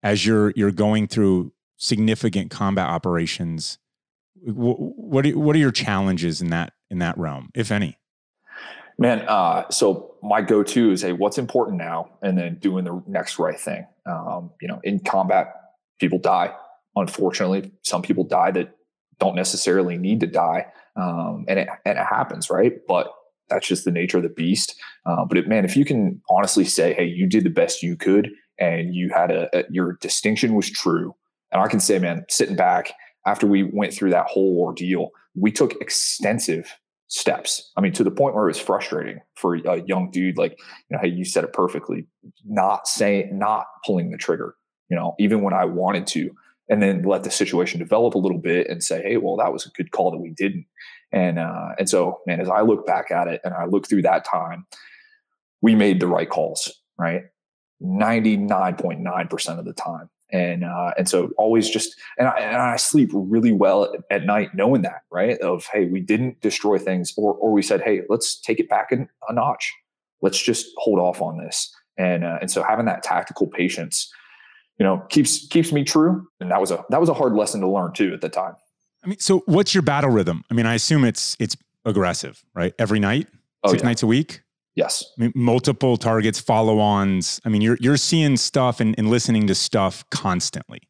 as 0.02 0.24
you're 0.24 0.52
you're 0.54 0.70
going 0.70 1.08
through 1.08 1.52
significant 1.76 2.50
combat 2.50 2.88
operations? 2.88 3.78
What 4.42 4.76
what 4.78 5.26
are, 5.26 5.38
what 5.38 5.56
are 5.56 5.58
your 5.58 5.72
challenges 5.72 6.40
in 6.40 6.50
that 6.50 6.74
in 6.90 7.00
that 7.00 7.18
realm, 7.18 7.50
if 7.54 7.72
any? 7.72 7.98
Man, 8.98 9.24
uh, 9.28 9.68
so 9.70 10.14
my 10.22 10.40
go-to 10.40 10.90
is, 10.92 11.02
hey, 11.02 11.12
what's 11.12 11.36
important 11.36 11.76
now, 11.76 12.08
and 12.22 12.38
then 12.38 12.54
doing 12.54 12.84
the 12.84 13.02
next 13.06 13.38
right 13.38 13.58
thing. 13.58 13.86
Um, 14.06 14.52
you 14.60 14.68
know, 14.68 14.80
in 14.84 15.00
combat, 15.00 15.54
people 16.00 16.18
die. 16.18 16.54
Unfortunately, 16.94 17.72
some 17.82 18.00
people 18.00 18.24
die 18.24 18.52
that 18.52 18.74
don't 19.18 19.34
necessarily 19.34 19.98
need 19.98 20.20
to 20.20 20.26
die, 20.26 20.66
um, 20.94 21.44
and 21.48 21.58
it 21.58 21.68
and 21.84 21.98
it 21.98 22.06
happens, 22.06 22.48
right? 22.48 22.80
But 22.86 23.12
that's 23.48 23.66
just 23.66 23.84
the 23.84 23.90
nature 23.90 24.16
of 24.16 24.22
the 24.22 24.28
beast. 24.28 24.74
Uh, 25.04 25.24
but 25.24 25.38
it, 25.38 25.48
man, 25.48 25.64
if 25.64 25.76
you 25.76 25.84
can 25.84 26.20
honestly 26.30 26.64
say, 26.64 26.94
hey, 26.94 27.04
you 27.04 27.28
did 27.28 27.44
the 27.44 27.50
best 27.50 27.82
you 27.82 27.96
could, 27.96 28.30
and 28.58 28.94
you 28.94 29.10
had 29.14 29.30
a, 29.30 29.48
a 29.56 29.64
your 29.70 29.98
distinction 30.00 30.54
was 30.54 30.70
true, 30.70 31.14
and 31.52 31.60
I 31.60 31.68
can 31.68 31.80
say, 31.80 31.98
man, 31.98 32.24
sitting 32.28 32.56
back 32.56 32.92
after 33.26 33.46
we 33.46 33.62
went 33.62 33.92
through 33.92 34.10
that 34.10 34.26
whole 34.26 34.58
ordeal, 34.58 35.10
we 35.34 35.50
took 35.50 35.74
extensive 35.80 36.78
steps. 37.08 37.72
I 37.76 37.80
mean, 37.80 37.92
to 37.92 38.04
the 38.04 38.10
point 38.10 38.34
where 38.34 38.44
it 38.44 38.48
was 38.48 38.58
frustrating 38.58 39.20
for 39.34 39.54
a 39.54 39.82
young 39.82 40.10
dude, 40.10 40.38
like, 40.38 40.58
you 40.88 40.96
know, 40.96 40.98
hey, 41.00 41.08
you 41.08 41.24
said 41.24 41.44
it 41.44 41.52
perfectly, 41.52 42.06
not 42.44 42.88
saying, 42.88 43.38
not 43.38 43.66
pulling 43.84 44.10
the 44.10 44.16
trigger, 44.16 44.56
you 44.88 44.96
know, 44.96 45.14
even 45.18 45.42
when 45.42 45.54
I 45.54 45.64
wanted 45.64 46.06
to, 46.08 46.30
and 46.68 46.82
then 46.82 47.02
let 47.02 47.22
the 47.22 47.30
situation 47.30 47.78
develop 47.78 48.14
a 48.14 48.18
little 48.18 48.40
bit 48.40 48.68
and 48.68 48.82
say, 48.82 49.02
hey, 49.02 49.18
well, 49.18 49.36
that 49.36 49.52
was 49.52 49.66
a 49.66 49.70
good 49.70 49.92
call 49.92 50.10
that 50.10 50.18
we 50.18 50.30
didn't. 50.30 50.66
And, 51.12 51.38
uh, 51.38 51.70
and 51.78 51.88
so, 51.88 52.20
man, 52.26 52.40
as 52.40 52.48
I 52.48 52.62
look 52.62 52.86
back 52.86 53.10
at 53.10 53.28
it 53.28 53.40
and 53.44 53.54
I 53.54 53.66
look 53.66 53.88
through 53.88 54.02
that 54.02 54.24
time, 54.24 54.66
we 55.62 55.74
made 55.74 56.00
the 56.00 56.06
right 56.06 56.28
calls, 56.28 56.72
right? 56.98 57.22
99.9% 57.82 59.58
of 59.58 59.64
the 59.64 59.72
time. 59.72 60.08
And 60.32 60.64
uh, 60.64 60.90
and 60.98 61.08
so 61.08 61.30
always 61.38 61.70
just 61.70 61.94
and 62.18 62.26
I, 62.26 62.38
and 62.40 62.56
I 62.56 62.74
sleep 62.76 63.10
really 63.12 63.52
well 63.52 63.84
at, 63.84 64.00
at, 64.10 64.26
night 64.26 64.50
knowing 64.54 64.82
that 64.82 65.02
right? 65.12 65.38
Of 65.38 65.68
hey 65.72 65.84
we 65.84 66.00
didn't 66.00 66.40
destroy 66.40 66.78
things 66.78 67.12
or 67.16 67.34
or 67.34 67.52
we 67.52 67.62
said 67.62 67.80
hey 67.80 68.02
let's 68.08 68.40
take 68.40 68.58
it 68.58 68.68
back 68.68 68.90
in 68.90 69.08
a 69.28 69.32
notch. 69.32 69.72
Let's 70.22 70.42
just 70.42 70.66
hold 70.78 70.98
off 70.98 71.22
on 71.22 71.38
this. 71.38 71.72
And 71.96 72.24
uh, 72.24 72.38
and 72.40 72.50
so 72.50 72.64
having 72.64 72.86
that 72.86 73.04
tactical 73.04 73.46
patience 73.46 74.12
you 74.80 74.84
know 74.84 74.98
keeps 75.10 75.46
keeps 75.46 75.70
me 75.70 75.84
true. 75.84 76.26
And 76.40 76.50
that 76.50 76.60
was 76.60 76.72
a 76.72 76.84
that 76.90 76.98
was 76.98 77.08
a 77.08 77.14
hard 77.14 77.34
lesson 77.34 77.60
to 77.60 77.68
learn 77.68 77.92
too 77.92 78.12
at 78.12 78.20
the 78.20 78.28
time 78.28 78.56
I 79.06 79.08
mean 79.08 79.18
so 79.18 79.44
what's 79.46 79.74
your 79.74 79.82
battle 79.82 80.10
rhythm 80.10 80.44
I 80.50 80.54
mean 80.54 80.66
I 80.66 80.74
assume 80.74 81.04
it's 81.04 81.36
it's 81.40 81.56
aggressive 81.84 82.44
right 82.54 82.74
every 82.78 82.98
night 82.98 83.28
oh, 83.64 83.70
six 83.70 83.82
yeah. 83.82 83.88
nights 83.88 84.02
a 84.02 84.06
week 84.06 84.42
Yes. 84.76 85.02
I 85.18 85.22
mean, 85.22 85.32
multiple 85.34 85.96
targets, 85.96 86.38
follow 86.38 86.78
ons. 86.78 87.40
I 87.44 87.48
mean, 87.48 87.62
you're, 87.62 87.78
you're 87.80 87.96
seeing 87.96 88.36
stuff 88.36 88.78
and, 88.78 88.94
and 88.98 89.08
listening 89.08 89.46
to 89.46 89.54
stuff 89.54 90.04
constantly. 90.10 90.82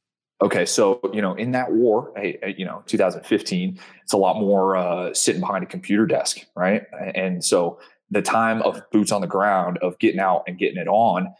Okay. 0.42 0.66
So, 0.66 1.00
you 1.14 1.22
know, 1.22 1.34
in 1.34 1.52
that 1.52 1.72
war, 1.72 2.12
you 2.56 2.66
know, 2.66 2.82
2015, 2.86 3.78
it's 4.02 4.12
a 4.12 4.16
lot 4.16 4.38
more 4.38 4.76
uh, 4.76 5.14
sitting 5.14 5.40
behind 5.40 5.62
a 5.62 5.66
computer 5.66 6.04
desk, 6.04 6.40
right? 6.54 6.82
And 7.14 7.42
so 7.42 7.78
the 8.10 8.22
time 8.22 8.60
of 8.62 8.82
boots 8.90 9.12
on 9.12 9.20
the 9.20 9.26
ground, 9.26 9.78
of 9.80 9.98
getting 9.98 10.20
out 10.20 10.42
and 10.46 10.58
getting 10.58 10.78
it 10.78 10.88
on, 10.88 11.32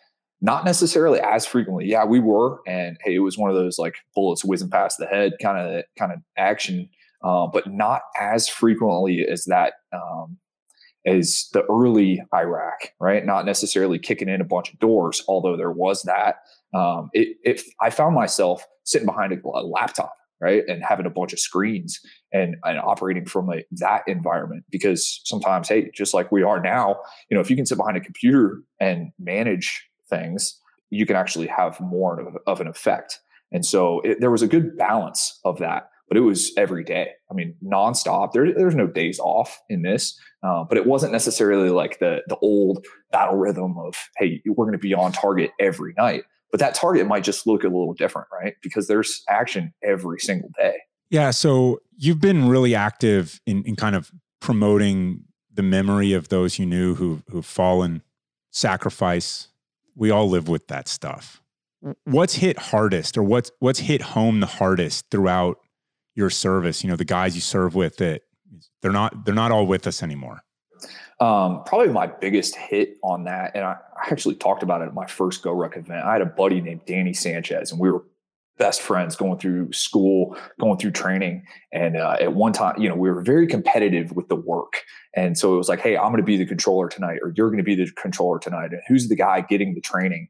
not 0.47 0.65
necessarily 0.65 1.19
as 1.21 1.45
frequently. 1.45 1.87
Yeah, 1.87 2.05
we 2.05 2.21
were, 2.21 2.61
and 2.69 2.97
hey, 3.03 3.17
it 3.17 3.19
was 3.19 3.37
one 3.37 3.51
of 3.51 3.57
those 3.57 3.81
like 3.81 3.97
bullets 4.15 4.45
whizzing 4.45 4.71
past 4.71 4.97
the 4.97 5.07
head 5.07 5.33
kind 5.43 5.59
of 5.59 5.85
kind 5.99 6.13
of 6.13 6.21
action, 6.39 6.89
uh, 7.25 7.49
but 7.49 7.67
not 7.67 8.03
as 8.19 8.49
frequently 8.49 9.27
as 9.29 9.45
that 9.47 9.75
um, 9.93 10.39
is 11.05 11.49
the 11.53 11.65
early 11.65 12.23
Iraq, 12.33 12.93
right? 13.01 13.27
Not 13.27 13.45
necessarily 13.45 13.99
kicking 13.99 14.29
in 14.29 14.41
a 14.41 14.45
bunch 14.45 14.73
of 14.73 14.79
doors, 14.79 15.21
although 15.27 15.57
there 15.57 15.73
was 15.73 16.03
that. 16.03 16.37
Um, 16.73 17.11
it, 17.13 17.63
I 17.81 17.91
found 17.91 18.15
myself 18.15 18.65
sitting 18.85 19.07
behind 19.07 19.33
a, 19.33 19.49
a, 19.49 19.67
laptop, 19.67 20.15
right, 20.41 20.63
and 20.69 20.85
having 20.85 21.07
a 21.07 21.11
bunch 21.11 21.33
of 21.33 21.41
screens 21.41 21.99
and, 22.33 22.55
and 22.63 22.79
operating 22.79 23.27
from 23.27 23.51
a, 23.53 23.65
that 23.73 24.03
environment 24.07 24.65
because 24.71 25.23
sometimes, 25.25 25.69
hey, 25.69 25.91
just 25.93 26.15
like 26.15 26.31
we 26.31 26.45
are 26.45 26.61
now, 26.61 27.01
you 27.31 27.35
know, 27.35 27.41
if 27.41 27.51
you 27.51 27.57
can 27.57 27.67
sit 27.67 27.79
behind 27.79 27.97
a 27.97 28.01
computer 28.01 28.61
and 28.79 29.11
manage 29.19 29.89
things, 30.09 30.61
you 30.91 31.07
can 31.07 31.17
actually 31.17 31.47
have 31.49 31.81
more 31.81 32.21
of, 32.21 32.37
of 32.47 32.61
an 32.61 32.67
effect. 32.67 33.21
And 33.53 33.65
so 33.65 34.01
it, 34.01 34.21
there 34.21 34.31
was 34.31 34.43
a 34.43 34.49
good 34.49 34.77
balance 34.77 35.39
of 35.45 35.59
that 35.59 35.91
but 36.09 36.17
it 36.17 36.21
was 36.21 36.53
every 36.57 36.85
day. 36.85 37.11
I 37.31 37.35
mean, 37.35 37.55
nonstop. 37.65 38.33
There, 38.33 38.53
there's 38.53 38.75
no 38.75 38.87
days 38.87 39.19
off 39.19 39.61
in 39.69 39.83
this, 39.83 40.19
uh, 40.43 40.65
but 40.65 40.79
it 40.79 40.87
wasn't 40.87 41.13
necessarily 41.13 41.71
like 41.71 41.99
the 41.99 42.21
the 42.29 42.37
old 42.37 42.85
battle 43.11 43.37
rhythm 43.37 43.77
of 43.79 43.95
hey, 44.17 44.43
we're 44.47 44.65
going 44.65 44.73
to 44.73 44.79
be 44.79 44.95
on 44.95 45.13
target 45.13 45.51
every 45.61 45.95
night. 45.97 46.25
But 46.51 46.61
that 46.61 46.75
target 46.75 47.07
might 47.07 47.25
just 47.25 47.47
look 47.47 47.65
a 47.65 47.69
little 47.69 47.93
different, 47.93 48.29
right? 48.33 48.55
Because 48.63 48.87
there's 48.87 49.23
action 49.29 49.75
every 49.83 50.21
single 50.21 50.51
day. 50.57 50.77
Yeah. 51.11 51.31
So 51.33 51.81
you've 51.97 52.21
been 52.21 52.49
really 52.49 52.75
active 52.75 53.41
in, 53.47 53.65
in 53.65 53.75
kind 53.75 53.97
of 53.97 54.13
promoting 54.41 55.25
the 55.53 55.63
memory 55.63 56.13
of 56.13 56.29
those 56.29 56.59
you 56.59 56.67
knew 56.67 56.95
who 56.95 57.23
who've 57.31 57.47
fallen, 57.47 58.03
sacrifice. 58.53 59.49
We 59.97 60.11
all 60.11 60.29
live 60.29 60.49
with 60.49 60.69
that 60.69 60.87
stuff. 60.87 61.43
What's 62.05 62.35
hit 62.35 62.59
hardest, 62.59 63.19
or 63.19 63.23
what's 63.23 63.51
what's 63.59 63.79
hit 63.79 64.03
home 64.03 64.41
the 64.41 64.47
hardest 64.47 65.07
throughout 65.11 65.59
your 66.15 66.31
service? 66.31 66.85
You 66.85 66.91
know, 66.91 66.97
the 66.97 67.05
guys 67.05 67.35
you 67.35 67.41
serve 67.41 67.75
with 67.75 67.97
that 67.97 68.23
they're 68.83 68.93
not 68.93 69.25
they're 69.25 69.35
not 69.35 69.53
all 69.53 69.67
with 69.67 69.87
us 69.87 70.03
anymore. 70.03 70.43
Um, 71.19 71.65
probably 71.65 71.89
my 71.89 72.07
biggest 72.07 72.57
hit 72.57 72.99
on 73.03 73.25
that, 73.25 73.53
and 73.55 73.65
I, 73.65 73.77
I 73.97 74.11
actually 74.11 74.35
talked 74.35 74.63
about 74.63 74.83
it 74.83 74.87
at 74.87 74.95
my 74.95 75.07
first 75.07 75.43
GoRuck 75.43 75.77
event. 75.77 76.05
I 76.05 76.13
had 76.13 76.23
a 76.23 76.27
buddy 76.27 76.61
named 76.61 76.83
Danny 76.87 77.15
Sanchez, 77.15 77.73
and 77.73 77.81
we 77.81 77.91
were 77.91 78.05
best 78.59 78.81
friends 78.81 79.17
going 79.17 79.39
through 79.39 79.73
school, 79.73 80.37
going 80.61 80.79
through 80.79 80.93
training. 80.93 81.45
And 81.73 81.97
uh, 81.97 82.17
at 82.21 82.35
one 82.35 82.53
time, 82.53 82.81
you 82.81 82.89
know, 82.89 82.95
we 82.95 83.11
were 83.11 83.23
very 83.23 83.47
competitive 83.47 84.13
with 84.13 84.29
the 84.29 84.37
work. 84.37 84.83
And 85.15 85.37
so 85.37 85.55
it 85.55 85.59
was 85.59 85.69
like, 85.69 85.81
hey, 85.81 85.97
I'm 85.97 86.11
going 86.11 86.17
to 86.19 86.23
be 86.23 86.37
the 86.37 86.47
controller 86.47 86.89
tonight, 86.89 87.19
or 87.23 87.33
you're 87.37 87.49
going 87.49 87.59
to 87.59 87.65
be 87.65 87.75
the 87.75 87.91
controller 87.93 88.39
tonight. 88.39 88.73
And 88.73 88.81
who's 88.89 89.09
the 89.09 89.17
guy 89.17 89.43
getting 89.43 89.75
the 89.75 89.81
training? 89.81 90.29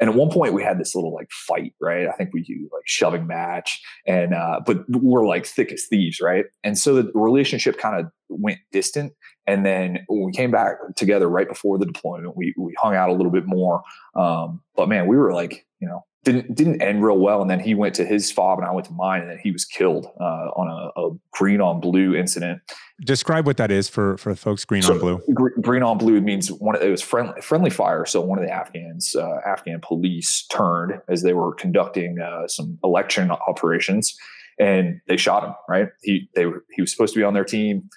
And 0.00 0.08
at 0.08 0.16
one 0.16 0.30
point 0.30 0.54
we 0.54 0.62
had 0.62 0.78
this 0.80 0.94
little 0.94 1.12
like 1.12 1.30
fight, 1.30 1.74
right? 1.80 2.08
I 2.08 2.12
think 2.12 2.30
we 2.32 2.42
do 2.42 2.68
like 2.72 2.84
shoving 2.86 3.26
match 3.26 3.80
and, 4.06 4.32
uh, 4.32 4.60
but 4.64 4.84
we're 4.88 5.26
like 5.26 5.44
thick 5.44 5.70
as 5.72 5.84
thieves, 5.84 6.20
right? 6.20 6.46
And 6.64 6.78
so 6.78 6.94
the 6.94 7.12
relationship 7.14 7.76
kind 7.76 8.00
of 8.00 8.10
went 8.30 8.58
distant. 8.72 9.12
And 9.46 9.66
then 9.66 9.98
when 10.08 10.24
we 10.24 10.32
came 10.32 10.50
back 10.50 10.76
together 10.96 11.28
right 11.28 11.48
before 11.48 11.78
the 11.78 11.84
deployment, 11.84 12.34
we, 12.34 12.54
we 12.56 12.74
hung 12.78 12.94
out 12.94 13.10
a 13.10 13.12
little 13.12 13.32
bit 13.32 13.44
more. 13.46 13.82
Um, 14.14 14.62
but 14.74 14.88
man, 14.88 15.06
we 15.06 15.18
were 15.18 15.34
like, 15.34 15.66
you 15.80 15.88
know, 15.88 16.02
didn't 16.24 16.54
didn't 16.54 16.82
end 16.82 17.02
real 17.02 17.18
well. 17.18 17.40
And 17.40 17.50
then 17.50 17.60
he 17.60 17.74
went 17.74 17.94
to 17.94 18.04
his 18.04 18.30
fob 18.30 18.58
and 18.58 18.68
I 18.68 18.72
went 18.72 18.86
to 18.86 18.92
mine, 18.92 19.22
and 19.22 19.30
then 19.30 19.38
he 19.42 19.50
was 19.50 19.64
killed 19.64 20.06
uh, 20.20 20.50
on 20.54 20.68
a, 20.68 21.00
a, 21.00 21.10
green 21.32 21.60
on 21.60 21.80
blue 21.80 22.14
incident. 22.14 22.60
Describe 23.04 23.46
what 23.46 23.56
that 23.56 23.70
is 23.70 23.88
for 23.88 24.18
for 24.18 24.34
folks. 24.34 24.64
Green 24.64 24.82
so, 24.82 24.94
on 24.94 24.98
blue. 24.98 25.22
green 25.62 25.82
on 25.82 25.96
blue 25.96 26.20
means 26.20 26.52
one. 26.52 26.76
Of, 26.76 26.82
It 26.82 26.90
was 26.90 27.00
friendly 27.00 27.40
friendly 27.40 27.70
fire. 27.70 28.04
So 28.04 28.20
one 28.20 28.38
of 28.38 28.44
the 28.44 28.52
Afghans, 28.52 29.16
uh, 29.16 29.38
Afghan 29.46 29.80
police, 29.80 30.46
turned 30.52 31.00
as 31.08 31.22
they 31.22 31.32
were 31.32 31.54
conducting 31.54 32.18
uh, 32.20 32.46
some 32.48 32.78
election 32.84 33.30
operations, 33.30 34.14
and 34.58 35.00
they 35.08 35.16
shot 35.16 35.44
him. 35.44 35.54
Right. 35.68 35.88
He 36.02 36.28
they 36.34 36.44
were 36.44 36.64
he 36.74 36.82
was 36.82 36.92
supposed 36.92 37.14
to 37.14 37.20
be 37.20 37.24
on 37.24 37.32
their 37.32 37.44
team. 37.44 37.88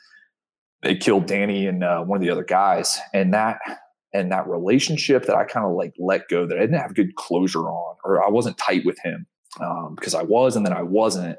They 0.81 0.95
killed 0.95 1.27
Danny 1.27 1.67
and 1.67 1.83
uh, 1.83 2.01
one 2.03 2.17
of 2.17 2.21
the 2.21 2.29
other 2.29 2.43
guys, 2.43 2.97
and 3.13 3.33
that 3.33 3.59
and 4.13 4.31
that 4.31 4.47
relationship 4.47 5.25
that 5.25 5.35
I 5.35 5.43
kind 5.43 5.65
of 5.65 5.73
like 5.73 5.93
let 5.97 6.27
go 6.29 6.45
that 6.45 6.57
I 6.57 6.61
didn't 6.61 6.79
have 6.79 6.95
good 6.95 7.15
closure 7.15 7.67
on, 7.67 7.95
or 8.03 8.23
I 8.23 8.29
wasn't 8.29 8.57
tight 8.57 8.85
with 8.85 8.99
him 9.03 9.25
um, 9.59 9.95
because 9.95 10.13
I 10.13 10.23
was 10.23 10.55
and 10.55 10.65
then 10.65 10.73
I 10.73 10.83
wasn't. 10.83 11.37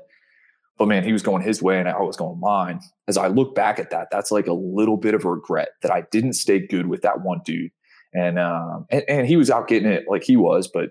But 0.76 0.88
man, 0.88 1.04
he 1.04 1.12
was 1.12 1.22
going 1.22 1.42
his 1.42 1.62
way 1.62 1.78
and 1.78 1.88
I 1.88 2.00
was 2.00 2.16
going 2.16 2.40
mine. 2.40 2.80
As 3.06 3.16
I 3.16 3.28
look 3.28 3.54
back 3.54 3.78
at 3.78 3.90
that, 3.90 4.08
that's 4.10 4.32
like 4.32 4.48
a 4.48 4.52
little 4.52 4.96
bit 4.96 5.14
of 5.14 5.24
regret 5.24 5.68
that 5.82 5.92
I 5.92 6.02
didn't 6.10 6.32
stay 6.32 6.66
good 6.66 6.88
with 6.88 7.02
that 7.02 7.22
one 7.22 7.42
dude. 7.44 7.70
And 8.12 8.38
um, 8.38 8.86
and, 8.90 9.04
and 9.08 9.26
he 9.26 9.36
was 9.36 9.50
out 9.50 9.68
getting 9.68 9.90
it 9.90 10.04
like 10.08 10.24
he 10.24 10.36
was, 10.36 10.68
but 10.72 10.90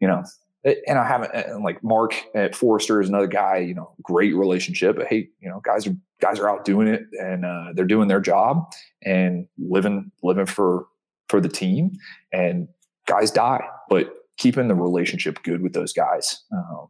you 0.00 0.08
know, 0.08 0.24
and 0.64 0.98
I 0.98 1.06
haven't 1.06 1.34
and 1.34 1.64
like 1.64 1.82
Mark 1.82 2.14
at 2.34 2.54
Forrester 2.54 3.00
is 3.00 3.08
another 3.08 3.26
guy, 3.26 3.58
you 3.58 3.74
know, 3.74 3.94
great 4.02 4.34
relationship. 4.34 4.96
But 4.96 5.06
hey, 5.06 5.28
you 5.40 5.48
know, 5.48 5.60
guys 5.60 5.86
are 5.86 5.96
guys 6.20 6.38
are 6.38 6.50
out 6.50 6.64
doing 6.64 6.88
it 6.88 7.02
and 7.12 7.44
uh, 7.44 7.66
they're 7.74 7.84
doing 7.84 8.08
their 8.08 8.20
job 8.20 8.64
and 9.02 9.46
living 9.56 10.10
living 10.22 10.46
for 10.46 10.86
for 11.28 11.40
the 11.40 11.48
team 11.48 11.92
and 12.32 12.68
guys 13.06 13.30
die. 13.30 13.64
But 13.88 14.12
keeping 14.38 14.68
the 14.68 14.74
relationship 14.74 15.42
good 15.42 15.60
with 15.60 15.72
those 15.72 15.92
guys 15.92 16.44
um, 16.52 16.88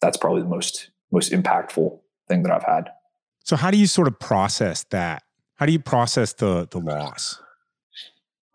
that's 0.00 0.16
probably 0.16 0.42
the 0.42 0.48
most 0.48 0.90
most 1.12 1.32
impactful 1.32 1.98
thing 2.28 2.42
that 2.42 2.52
i've 2.52 2.64
had. 2.64 2.90
So 3.44 3.56
how 3.56 3.70
do 3.70 3.78
you 3.78 3.86
sort 3.86 4.08
of 4.08 4.18
process 4.18 4.84
that? 4.90 5.22
How 5.56 5.66
do 5.66 5.72
you 5.72 5.78
process 5.78 6.32
the 6.32 6.68
the 6.70 6.78
loss? 6.78 7.40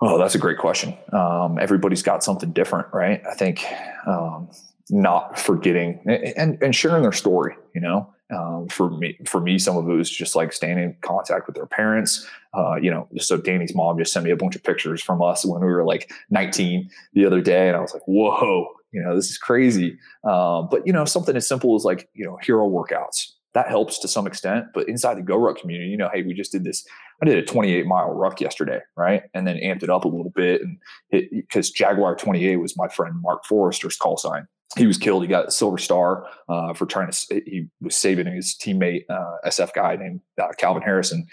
Oh 0.01 0.17
that's 0.17 0.35
a 0.35 0.39
great 0.39 0.57
question. 0.57 0.95
Um, 1.11 1.57
everybody's 1.59 2.03
got 2.03 2.23
something 2.23 2.51
different 2.51 2.87
right? 2.93 3.21
I 3.29 3.35
think 3.35 3.65
um, 4.05 4.49
not 4.89 5.39
forgetting 5.39 6.01
and, 6.05 6.61
and 6.61 6.75
sharing 6.75 7.03
their 7.03 7.13
story 7.13 7.55
you 7.73 7.81
know 7.81 8.13
um, 8.33 8.67
for 8.67 8.89
me, 8.89 9.17
for 9.25 9.39
me, 9.39 9.59
some 9.59 9.77
of 9.77 9.87
it 9.89 9.93
was 9.93 10.09
just 10.09 10.35
like 10.35 10.53
staying 10.53 10.77
in 10.77 10.95
contact 11.01 11.47
with 11.47 11.55
their 11.55 11.65
parents. 11.65 12.27
Uh, 12.53 12.75
you 12.75 12.89
know, 12.89 13.07
so 13.17 13.37
Danny's 13.37 13.75
mom 13.75 13.97
just 13.97 14.13
sent 14.13 14.25
me 14.25 14.31
a 14.31 14.35
bunch 14.35 14.55
of 14.55 14.63
pictures 14.63 15.01
from 15.01 15.21
us 15.21 15.45
when 15.45 15.61
we 15.61 15.67
were 15.67 15.83
like 15.83 16.11
19 16.29 16.89
the 17.13 17.25
other 17.25 17.41
day, 17.41 17.67
and 17.67 17.77
I 17.77 17.79
was 17.79 17.93
like, 17.93 18.03
"Whoa, 18.07 18.67
you 18.91 19.01
know, 19.01 19.15
this 19.15 19.29
is 19.29 19.37
crazy." 19.37 19.97
Um, 20.23 20.67
but 20.69 20.85
you 20.85 20.93
know, 20.93 21.05
something 21.05 21.35
as 21.35 21.47
simple 21.47 21.75
as 21.75 21.83
like 21.83 22.09
you 22.13 22.25
know 22.25 22.37
hero 22.41 22.69
workouts 22.69 23.33
that 23.53 23.67
helps 23.67 23.99
to 23.99 24.07
some 24.07 24.27
extent. 24.27 24.65
But 24.73 24.89
inside 24.89 25.15
the 25.15 25.21
Go 25.21 25.37
Ruck 25.37 25.57
community, 25.57 25.89
you 25.89 25.97
know, 25.97 26.09
hey, 26.11 26.23
we 26.23 26.33
just 26.33 26.51
did 26.51 26.63
this. 26.63 26.85
I 27.21 27.25
did 27.25 27.37
a 27.37 27.45
28 27.45 27.85
mile 27.85 28.11
ruck 28.11 28.41
yesterday, 28.41 28.79
right? 28.97 29.23
And 29.33 29.47
then 29.47 29.57
amped 29.57 29.83
it 29.83 29.89
up 29.89 30.05
a 30.05 30.07
little 30.07 30.31
bit, 30.35 30.61
and 30.61 30.79
because 31.11 31.69
Jaguar 31.71 32.15
28 32.15 32.57
was 32.57 32.75
my 32.77 32.87
friend 32.87 33.15
Mark 33.21 33.45
Forrester's 33.45 33.95
call 33.95 34.17
sign 34.17 34.47
he 34.77 34.87
was 34.87 34.97
killed. 34.97 35.23
He 35.23 35.27
got 35.27 35.47
a 35.47 35.51
silver 35.51 35.77
star 35.77 36.25
uh, 36.49 36.73
for 36.73 36.85
trying 36.85 37.11
to. 37.11 37.41
He 37.45 37.67
was 37.81 37.95
saving 37.95 38.27
his 38.27 38.55
teammate, 38.55 39.05
uh, 39.09 39.37
SF 39.45 39.73
guy 39.73 39.95
named 39.95 40.21
uh, 40.41 40.49
Calvin 40.57 40.81
Harrison, 40.81 41.27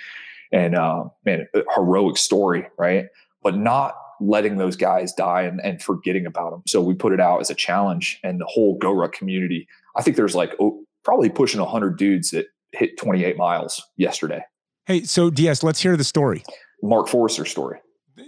and 0.53 0.75
uh, 0.75 1.05
man, 1.25 1.49
heroic 1.75 2.17
story, 2.17 2.67
right? 2.79 3.07
But 3.43 3.57
not 3.57 3.95
letting 4.21 4.59
those 4.59 4.77
guys 4.77 5.15
die 5.15 5.43
and, 5.43 5.61
and 5.65 5.83
forgetting 5.83 6.27
about 6.27 6.51
them. 6.51 6.63
So 6.67 6.83
we 6.83 6.95
put 6.95 7.13
it 7.13 7.21
out 7.21 7.41
as 7.41 7.51
a 7.51 7.55
challenge, 7.55 8.21
and 8.23 8.41
the 8.41 8.47
whole 8.47 8.77
Go 8.79 8.93
Ruck 8.93 9.13
community. 9.13 9.67
I 9.97 10.03
think 10.03 10.17
there's 10.17 10.35
like 10.35 10.55
oh, 10.61 10.83
probably 11.05 11.31
pushing 11.31 11.61
hundred 11.61 11.97
dudes 11.97 12.31
that 12.31 12.47
hit 12.73 12.99
28 12.99 13.37
miles 13.37 13.83
yesterday. 13.97 14.43
Hey, 14.87 15.03
so 15.05 15.31
DS, 15.31 15.63
let's 15.63 15.81
hear 15.81 15.97
the 15.97 16.05
story. 16.05 16.45
Mark 16.83 17.09
Forrester 17.09 17.45
story. 17.45 17.79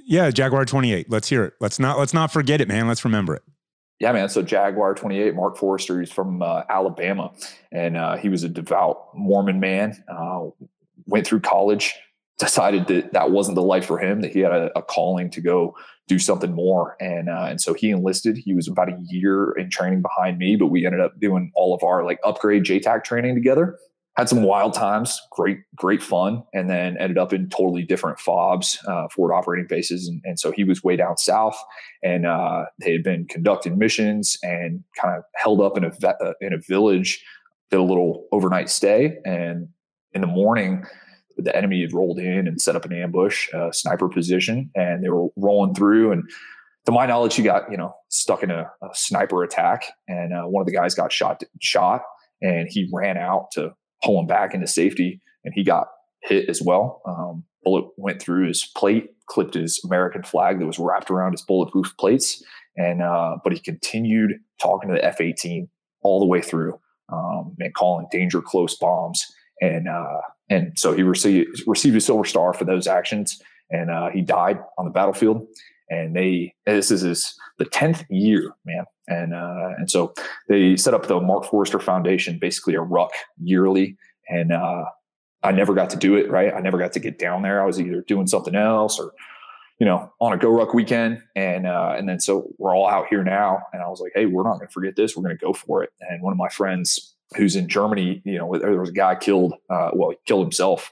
Yeah, 0.05 0.31
Jaguar 0.31 0.65
28. 0.65 1.11
Let's 1.11 1.29
hear 1.29 1.45
it. 1.45 1.55
Let's 1.61 1.79
not 1.79 1.99
let's 1.99 2.15
not 2.15 2.33
forget 2.33 2.61
it, 2.61 2.69
man. 2.69 2.89
Let's 2.89 3.05
remember 3.05 3.35
it 3.35 3.43
yeah, 4.03 4.11
man. 4.11 4.29
So 4.29 4.43
Jaguar 4.43 4.95
28, 4.95 5.37
Mark 5.37 5.57
Forrester, 5.57 6.01
he's 6.01 6.11
from 6.11 6.43
uh, 6.43 6.65
Alabama, 6.69 7.31
and 7.71 7.97
uh, 7.97 8.17
he 8.17 8.29
was 8.29 8.43
a 8.43 8.49
devout 8.49 9.07
Mormon 9.15 9.61
man. 9.61 10.03
Uh, 10.09 10.47
went 11.07 11.25
through 11.25 11.39
college, 11.39 11.95
decided 12.37 12.89
that 12.89 13.13
that 13.13 13.31
wasn't 13.31 13.55
the 13.55 13.63
life 13.63 13.87
for 13.87 14.01
him. 14.01 14.21
That 14.21 14.33
he 14.33 14.41
had 14.41 14.51
a, 14.51 14.77
a 14.77 14.83
calling 14.83 15.31
to 15.31 15.41
go 15.41 15.77
do 16.09 16.19
something 16.19 16.53
more, 16.53 16.97
and 16.99 17.29
uh, 17.29 17.47
and 17.49 17.61
so 17.61 17.75
he 17.75 17.91
enlisted. 17.91 18.37
He 18.37 18.55
was 18.55 18.67
about 18.67 18.89
a 18.89 18.99
year 19.09 19.53
in 19.53 19.71
training 19.71 20.03
behind 20.03 20.37
me, 20.37 20.57
but 20.57 20.67
we 20.67 20.85
ended 20.85 21.01
up 21.01 21.21
doing 21.21 21.53
all 21.55 21.73
of 21.73 21.85
our 21.85 22.05
like 22.05 22.19
upgrade 22.25 22.65
JTAC 22.65 23.05
training 23.05 23.37
together 23.37 23.79
had 24.17 24.29
some 24.29 24.43
wild 24.43 24.75
times, 24.75 25.19
great, 25.31 25.59
great 25.75 26.03
fun, 26.03 26.43
and 26.53 26.69
then 26.69 26.97
ended 26.99 27.17
up 27.17 27.33
in 27.33 27.49
totally 27.49 27.83
different 27.83 28.19
FOBs, 28.19 28.77
uh, 28.87 29.09
forward 29.09 29.33
operating 29.33 29.67
bases. 29.67 30.07
And, 30.07 30.21
and, 30.25 30.39
so 30.39 30.51
he 30.51 30.65
was 30.65 30.85
way 30.85 30.97
down 30.97 31.17
south, 31.17 31.59
and 32.03 32.27
uh, 32.27 32.65
they 32.79 32.93
had 32.93 33.03
been 33.03 33.27
conducting 33.27 33.79
missions 33.79 34.37
and 34.43 34.85
kind 35.01 35.17
of 35.17 35.25
held 35.37 35.63
up 35.63 35.79
in 35.79 35.85
a 35.85 36.07
uh, 36.07 36.35
in 36.43 36.53
a 36.53 36.59
village, 36.59 37.25
did 37.71 37.81
a 37.81 37.83
little 37.83 38.27
overnight 38.33 38.69
stay, 38.69 39.17
and 39.25 39.69
in 40.13 40.21
the 40.21 40.27
morning, 40.27 40.85
the 41.39 41.57
enemy 41.57 41.81
had 41.81 41.95
rolled 41.95 42.19
in 42.19 42.47
and 42.47 42.61
set 42.61 42.77
up 42.77 42.85
an 42.85 42.93
ambush, 42.93 43.49
uh, 43.55 43.73
sniper 43.73 44.11
position, 44.11 44.71
and 44.75 45.03
they 45.03 45.09
were 45.09 45.29
rolling 45.37 45.75
through 45.75 46.13
and. 46.13 46.25
To 46.87 46.91
my 46.91 47.07
knowledge, 47.07 47.37
he 47.37 47.45
got 47.45 47.71
you 47.71 47.77
know 47.77 47.95
stuck 48.09 48.43
in 48.43 48.51
a, 48.51 48.63
a 48.83 48.89
sniper 48.93 49.45
attack, 49.45 49.85
and 50.09 50.35
uh, 50.35 50.43
one 50.43 50.63
of 50.63 50.67
the 50.67 50.73
guys 50.73 50.97
got 50.97 51.13
shot. 51.13 51.41
Shot, 51.61 52.03
and 52.41 52.67
he 52.69 52.91
ran 52.93 53.17
out 53.17 53.53
to 53.53 53.73
pull 54.03 54.21
him 54.21 54.27
back 54.27 54.55
into 54.55 54.67
safety, 54.67 55.21
and 55.45 55.55
he 55.55 55.65
got 55.65 55.89
hit 56.23 56.49
as 56.49 56.63
well. 56.63 57.03
Um, 57.07 57.45
bullet 57.65 57.87
went 57.97 58.21
through 58.21 58.49
his 58.49 58.69
plate, 58.77 59.11
clipped 59.27 59.55
his 59.55 59.81
American 59.85 60.23
flag 60.23 60.59
that 60.59 60.67
was 60.67 60.79
wrapped 60.79 61.11
around 61.11 61.33
his 61.33 61.43
bulletproof 61.43 61.95
plates, 61.99 62.43
and 62.77 63.03
uh, 63.03 63.37
but 63.43 63.53
he 63.53 63.59
continued 63.59 64.33
talking 64.61 64.89
to 64.89 64.95
the 64.95 65.05
F-18 65.05 65.69
all 66.03 66.21
the 66.21 66.27
way 66.27 66.41
through, 66.41 66.79
um, 67.13 67.55
and 67.59 67.75
calling 67.75 68.07
danger 68.11 68.41
close 68.41 68.77
bombs, 68.77 69.25
and 69.61 69.89
uh, 69.89 70.21
and 70.49 70.79
so 70.79 70.93
he 70.93 71.03
received 71.03 71.63
received 71.67 71.97
a 71.97 72.01
Silver 72.01 72.25
Star 72.25 72.53
for 72.53 72.65
those 72.65 72.87
actions, 72.87 73.41
and 73.71 73.91
uh, 73.91 74.11
he 74.11 74.21
died 74.21 74.59
on 74.79 74.85
the 74.85 74.91
battlefield. 74.91 75.47
And 75.93 76.17
they 76.17 76.55
this 76.65 76.91
is 76.91 77.35
the 77.59 77.67
tenth 77.67 78.05
year, 78.09 78.51
man, 78.65 78.85
and 79.09 79.35
uh, 79.35 79.71
and 79.77 79.91
so 79.91 80.15
they 80.49 80.75
set 80.77 80.95
up 80.95 81.07
the 81.07 81.21
Mark 81.21 81.45
Forrester 81.45 81.79
Foundation, 81.79 82.39
basically 82.39 82.75
a 82.75 82.81
ruck 82.81 83.13
yearly. 83.43 83.97
And 84.31 84.53
uh, 84.53 84.85
I 85.43 85.53
never 85.53 85.75
got 85.75 85.91
to 85.91 85.97
do 85.97 86.17
it. 86.17 86.31
Right, 86.31 86.53
I 86.55 86.61
never 86.61 86.79
got 86.79 86.93
to 86.95 87.01
get 87.01 87.19
down 87.19 87.43
there. 87.43 87.61
I 87.63 87.67
was 87.67 87.79
either 87.79 88.01
doing 88.09 88.27
something 88.27 88.55
else 88.55 88.99
or 88.99 89.13
you 89.79 89.85
know 89.85 90.11
on 90.19 90.33
a 90.33 90.39
Go 90.39 90.49
Ruck 90.49 90.73
weekend. 90.73 91.23
And 91.37 91.67
uh, 91.67 91.95
and 91.97 92.09
then 92.09 92.21
so 92.21 92.49
we're 92.57 92.75
all 92.75 92.89
out 92.89 93.09
here 93.11 93.23
now. 93.23 93.61
And 93.75 93.83
I 93.83 93.89
was 93.89 94.01
like, 94.01 94.13
hey, 94.15 94.25
we're 94.25 94.45
not 94.45 94.55
going 94.55 94.69
to 94.69 94.73
forget 94.73 94.97
this. 94.97 95.15
We're 95.15 95.25
going 95.25 95.37
to 95.37 95.45
go 95.45 95.53
for 95.53 95.83
it. 95.83 95.91
And 96.01 96.23
one 96.23 96.33
of 96.33 96.39
my 96.39 96.49
friends 96.49 97.15
who's 97.37 97.55
in 97.55 97.69
Germany, 97.69 98.23
you 98.25 98.39
know, 98.39 98.57
there 98.59 98.81
was 98.81 98.91
a 98.91 98.93
guy 98.95 99.15
killed. 99.15 99.53
Uh, 99.69 99.91
well, 99.93 100.11
he 100.11 100.17
killed 100.25 100.45
himself 100.45 100.91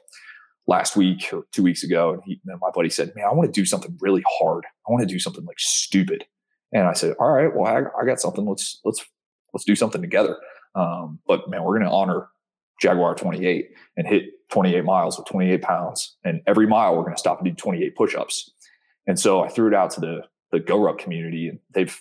last 0.70 0.96
week 0.96 1.28
or 1.32 1.42
two 1.52 1.62
weeks 1.62 1.82
ago, 1.82 2.14
and, 2.14 2.22
he, 2.24 2.40
my 2.44 2.70
buddy 2.72 2.88
said, 2.88 3.12
"Man, 3.14 3.26
I 3.26 3.34
want 3.34 3.52
to 3.52 3.60
do 3.60 3.66
something 3.66 3.98
really 4.00 4.22
hard. 4.38 4.64
I 4.88 4.92
want 4.92 5.06
to 5.06 5.12
do 5.12 5.18
something 5.18 5.44
like 5.44 5.58
stupid." 5.58 6.24
And 6.72 6.86
I 6.86 6.92
said, 6.92 7.14
all 7.18 7.30
right, 7.30 7.54
well, 7.54 7.66
I, 7.66 7.80
I 8.00 8.06
got 8.06 8.20
something. 8.20 8.46
Let's, 8.46 8.80
let's, 8.84 9.04
let's 9.52 9.64
do 9.64 9.74
something 9.74 10.00
together. 10.00 10.36
Um, 10.74 11.18
but 11.26 11.48
man, 11.48 11.64
we're 11.64 11.78
going 11.78 11.88
to 11.88 11.94
honor 11.94 12.28
Jaguar 12.80 13.14
28 13.14 13.66
and 13.96 14.06
hit 14.06 14.24
28 14.50 14.84
miles 14.84 15.18
with 15.18 15.26
28 15.26 15.62
pounds. 15.62 16.16
And 16.24 16.40
every 16.46 16.66
mile 16.66 16.96
we're 16.96 17.02
going 17.02 17.14
to 17.14 17.20
stop 17.20 17.40
and 17.40 17.48
do 17.48 17.54
28 17.54 17.96
push-ups. 17.96 18.52
And 19.06 19.18
so 19.18 19.42
I 19.42 19.48
threw 19.48 19.68
it 19.68 19.74
out 19.74 19.90
to 19.92 20.00
the, 20.00 20.22
the 20.52 20.60
Go 20.60 20.80
Ruck 20.80 20.98
community 20.98 21.48
and 21.48 21.58
they've, 21.74 22.00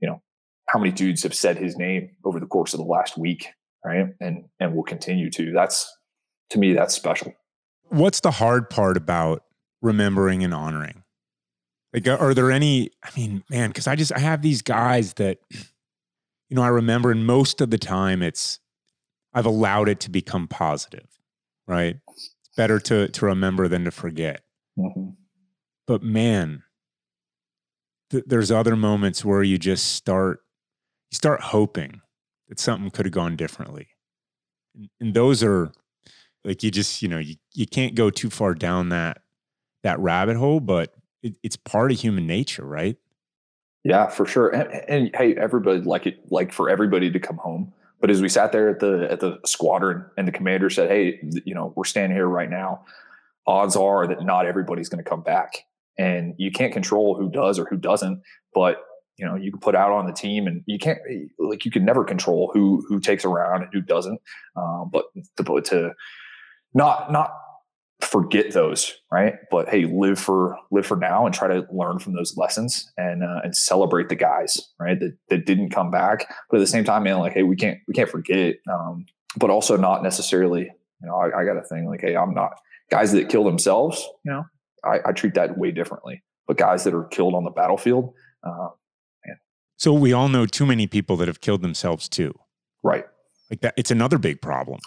you 0.00 0.08
know, 0.08 0.22
how 0.68 0.78
many 0.78 0.92
dudes 0.92 1.22
have 1.22 1.34
said 1.34 1.56
his 1.56 1.76
name 1.76 2.10
over 2.24 2.38
the 2.38 2.46
course 2.46 2.74
of 2.74 2.78
the 2.78 2.86
last 2.86 3.16
week. 3.16 3.48
Right. 3.84 4.08
And, 4.20 4.44
and 4.60 4.74
will 4.74 4.82
continue 4.82 5.30
to, 5.30 5.52
that's, 5.52 5.90
to 6.50 6.58
me, 6.58 6.74
that's 6.74 6.94
special. 6.94 7.32
What's 7.90 8.20
the 8.20 8.30
hard 8.30 8.70
part 8.70 8.96
about 8.96 9.44
remembering 9.82 10.42
and 10.42 10.54
honoring? 10.54 11.02
Like, 11.92 12.06
are 12.06 12.34
there 12.34 12.50
any? 12.50 12.90
I 13.02 13.10
mean, 13.16 13.42
man, 13.50 13.70
because 13.70 13.86
I 13.86 13.96
just 13.96 14.12
I 14.12 14.20
have 14.20 14.42
these 14.42 14.62
guys 14.62 15.14
that, 15.14 15.38
you 16.48 16.56
know, 16.56 16.62
I 16.62 16.68
remember, 16.68 17.10
and 17.10 17.26
most 17.26 17.60
of 17.60 17.70
the 17.70 17.78
time 17.78 18.22
it's 18.22 18.60
I've 19.34 19.46
allowed 19.46 19.88
it 19.88 20.00
to 20.00 20.10
become 20.10 20.48
positive, 20.48 21.08
right? 21.66 21.96
It's 22.10 22.36
better 22.56 22.78
to 22.80 23.08
to 23.08 23.26
remember 23.26 23.68
than 23.68 23.84
to 23.84 23.90
forget. 23.90 24.42
Mm-hmm. 24.78 25.10
But 25.86 26.02
man, 26.04 26.62
th- 28.10 28.24
there's 28.26 28.52
other 28.52 28.76
moments 28.76 29.24
where 29.24 29.42
you 29.42 29.58
just 29.58 29.94
start 29.94 30.40
you 31.10 31.16
start 31.16 31.40
hoping 31.40 32.02
that 32.48 32.60
something 32.60 32.90
could 32.90 33.06
have 33.06 33.12
gone 33.12 33.34
differently. 33.34 33.88
And, 34.74 34.88
and 35.00 35.14
those 35.14 35.42
are 35.42 35.72
like 36.44 36.62
you 36.62 36.70
just, 36.70 37.02
you 37.02 37.08
know, 37.08 37.18
you, 37.18 37.36
you 37.54 37.66
can't 37.66 37.94
go 37.94 38.10
too 38.10 38.30
far 38.30 38.54
down 38.54 38.90
that 38.90 39.22
that 39.82 39.98
rabbit 39.98 40.36
hole, 40.36 40.60
but 40.60 40.94
it, 41.22 41.34
it's 41.42 41.56
part 41.56 41.92
of 41.92 41.98
human 41.98 42.26
nature, 42.26 42.64
right? 42.64 42.96
Yeah, 43.84 44.08
for 44.08 44.26
sure. 44.26 44.48
And, 44.48 44.70
and 44.88 45.16
hey, 45.16 45.34
everybody 45.36 45.80
like 45.80 46.06
it 46.06 46.20
like 46.30 46.52
for 46.52 46.68
everybody 46.68 47.10
to 47.10 47.18
come 47.18 47.36
home. 47.38 47.72
But 48.00 48.10
as 48.10 48.22
we 48.22 48.28
sat 48.28 48.52
there 48.52 48.68
at 48.70 48.80
the 48.80 49.08
at 49.10 49.20
the 49.20 49.38
squadron 49.44 50.04
and 50.16 50.26
the 50.26 50.32
commander 50.32 50.70
said, 50.70 50.90
"Hey, 50.90 51.20
you 51.44 51.54
know, 51.54 51.72
we're 51.76 51.84
standing 51.84 52.16
here 52.16 52.26
right 52.26 52.48
now. 52.50 52.84
Odds 53.46 53.76
are 53.76 54.06
that 54.06 54.24
not 54.24 54.46
everybody's 54.46 54.88
going 54.88 55.02
to 55.02 55.08
come 55.08 55.22
back, 55.22 55.64
and 55.98 56.34
you 56.38 56.50
can't 56.50 56.72
control 56.72 57.14
who 57.14 57.30
does 57.30 57.58
or 57.58 57.66
who 57.66 57.76
doesn't. 57.76 58.22
But 58.54 58.82
you 59.16 59.26
know, 59.26 59.34
you 59.34 59.50
can 59.50 59.60
put 59.60 59.74
out 59.74 59.92
on 59.92 60.06
the 60.06 60.14
team, 60.14 60.46
and 60.46 60.62
you 60.66 60.78
can't 60.78 60.98
like 61.38 61.64
you 61.66 61.70
can 61.70 61.84
never 61.84 62.04
control 62.04 62.50
who 62.54 62.84
who 62.88 63.00
takes 63.00 63.24
around 63.24 63.62
and 63.62 63.72
who 63.72 63.82
doesn't. 63.82 64.20
Um, 64.56 64.90
but 64.90 65.04
to, 65.36 65.60
to 65.60 65.94
not 66.74 67.12
not 67.12 67.32
forget 68.00 68.52
those, 68.52 68.94
right? 69.12 69.34
But 69.50 69.68
hey, 69.68 69.84
live 69.84 70.18
for 70.18 70.56
live 70.70 70.86
for 70.86 70.96
now 70.96 71.26
and 71.26 71.34
try 71.34 71.48
to 71.48 71.66
learn 71.70 71.98
from 71.98 72.14
those 72.14 72.36
lessons 72.36 72.90
and 72.96 73.22
uh, 73.22 73.40
and 73.44 73.56
celebrate 73.56 74.08
the 74.08 74.16
guys, 74.16 74.58
right? 74.78 74.98
That 74.98 75.16
that 75.28 75.46
didn't 75.46 75.70
come 75.70 75.90
back, 75.90 76.32
but 76.50 76.56
at 76.56 76.60
the 76.60 76.66
same 76.66 76.84
time, 76.84 77.04
man, 77.04 77.18
like 77.18 77.32
hey, 77.32 77.42
we 77.42 77.56
can't 77.56 77.78
we 77.86 77.94
can't 77.94 78.08
forget 78.08 78.38
it, 78.38 78.60
um, 78.70 79.06
but 79.36 79.50
also 79.50 79.76
not 79.76 80.02
necessarily, 80.02 80.62
you 80.62 81.06
know, 81.08 81.16
I, 81.16 81.40
I 81.40 81.44
got 81.44 81.56
a 81.56 81.62
thing 81.62 81.86
like 81.86 82.00
hey, 82.00 82.16
I'm 82.16 82.34
not 82.34 82.52
guys 82.90 83.12
that 83.12 83.28
kill 83.28 83.44
themselves, 83.44 84.06
you 84.24 84.32
know, 84.32 84.44
I, 84.84 84.98
I 85.06 85.12
treat 85.12 85.34
that 85.34 85.56
way 85.56 85.70
differently. 85.70 86.22
But 86.46 86.56
guys 86.56 86.84
that 86.84 86.94
are 86.94 87.04
killed 87.04 87.34
on 87.34 87.44
the 87.44 87.50
battlefield, 87.50 88.12
uh, 88.42 88.68
man. 89.24 89.36
So 89.76 89.92
we 89.92 90.12
all 90.12 90.28
know 90.28 90.46
too 90.46 90.66
many 90.66 90.88
people 90.88 91.16
that 91.18 91.28
have 91.28 91.40
killed 91.40 91.62
themselves 91.62 92.08
too, 92.08 92.34
right? 92.82 93.04
Like 93.50 93.60
that, 93.60 93.74
it's 93.76 93.90
another 93.90 94.18
big 94.18 94.40
problem 94.40 94.80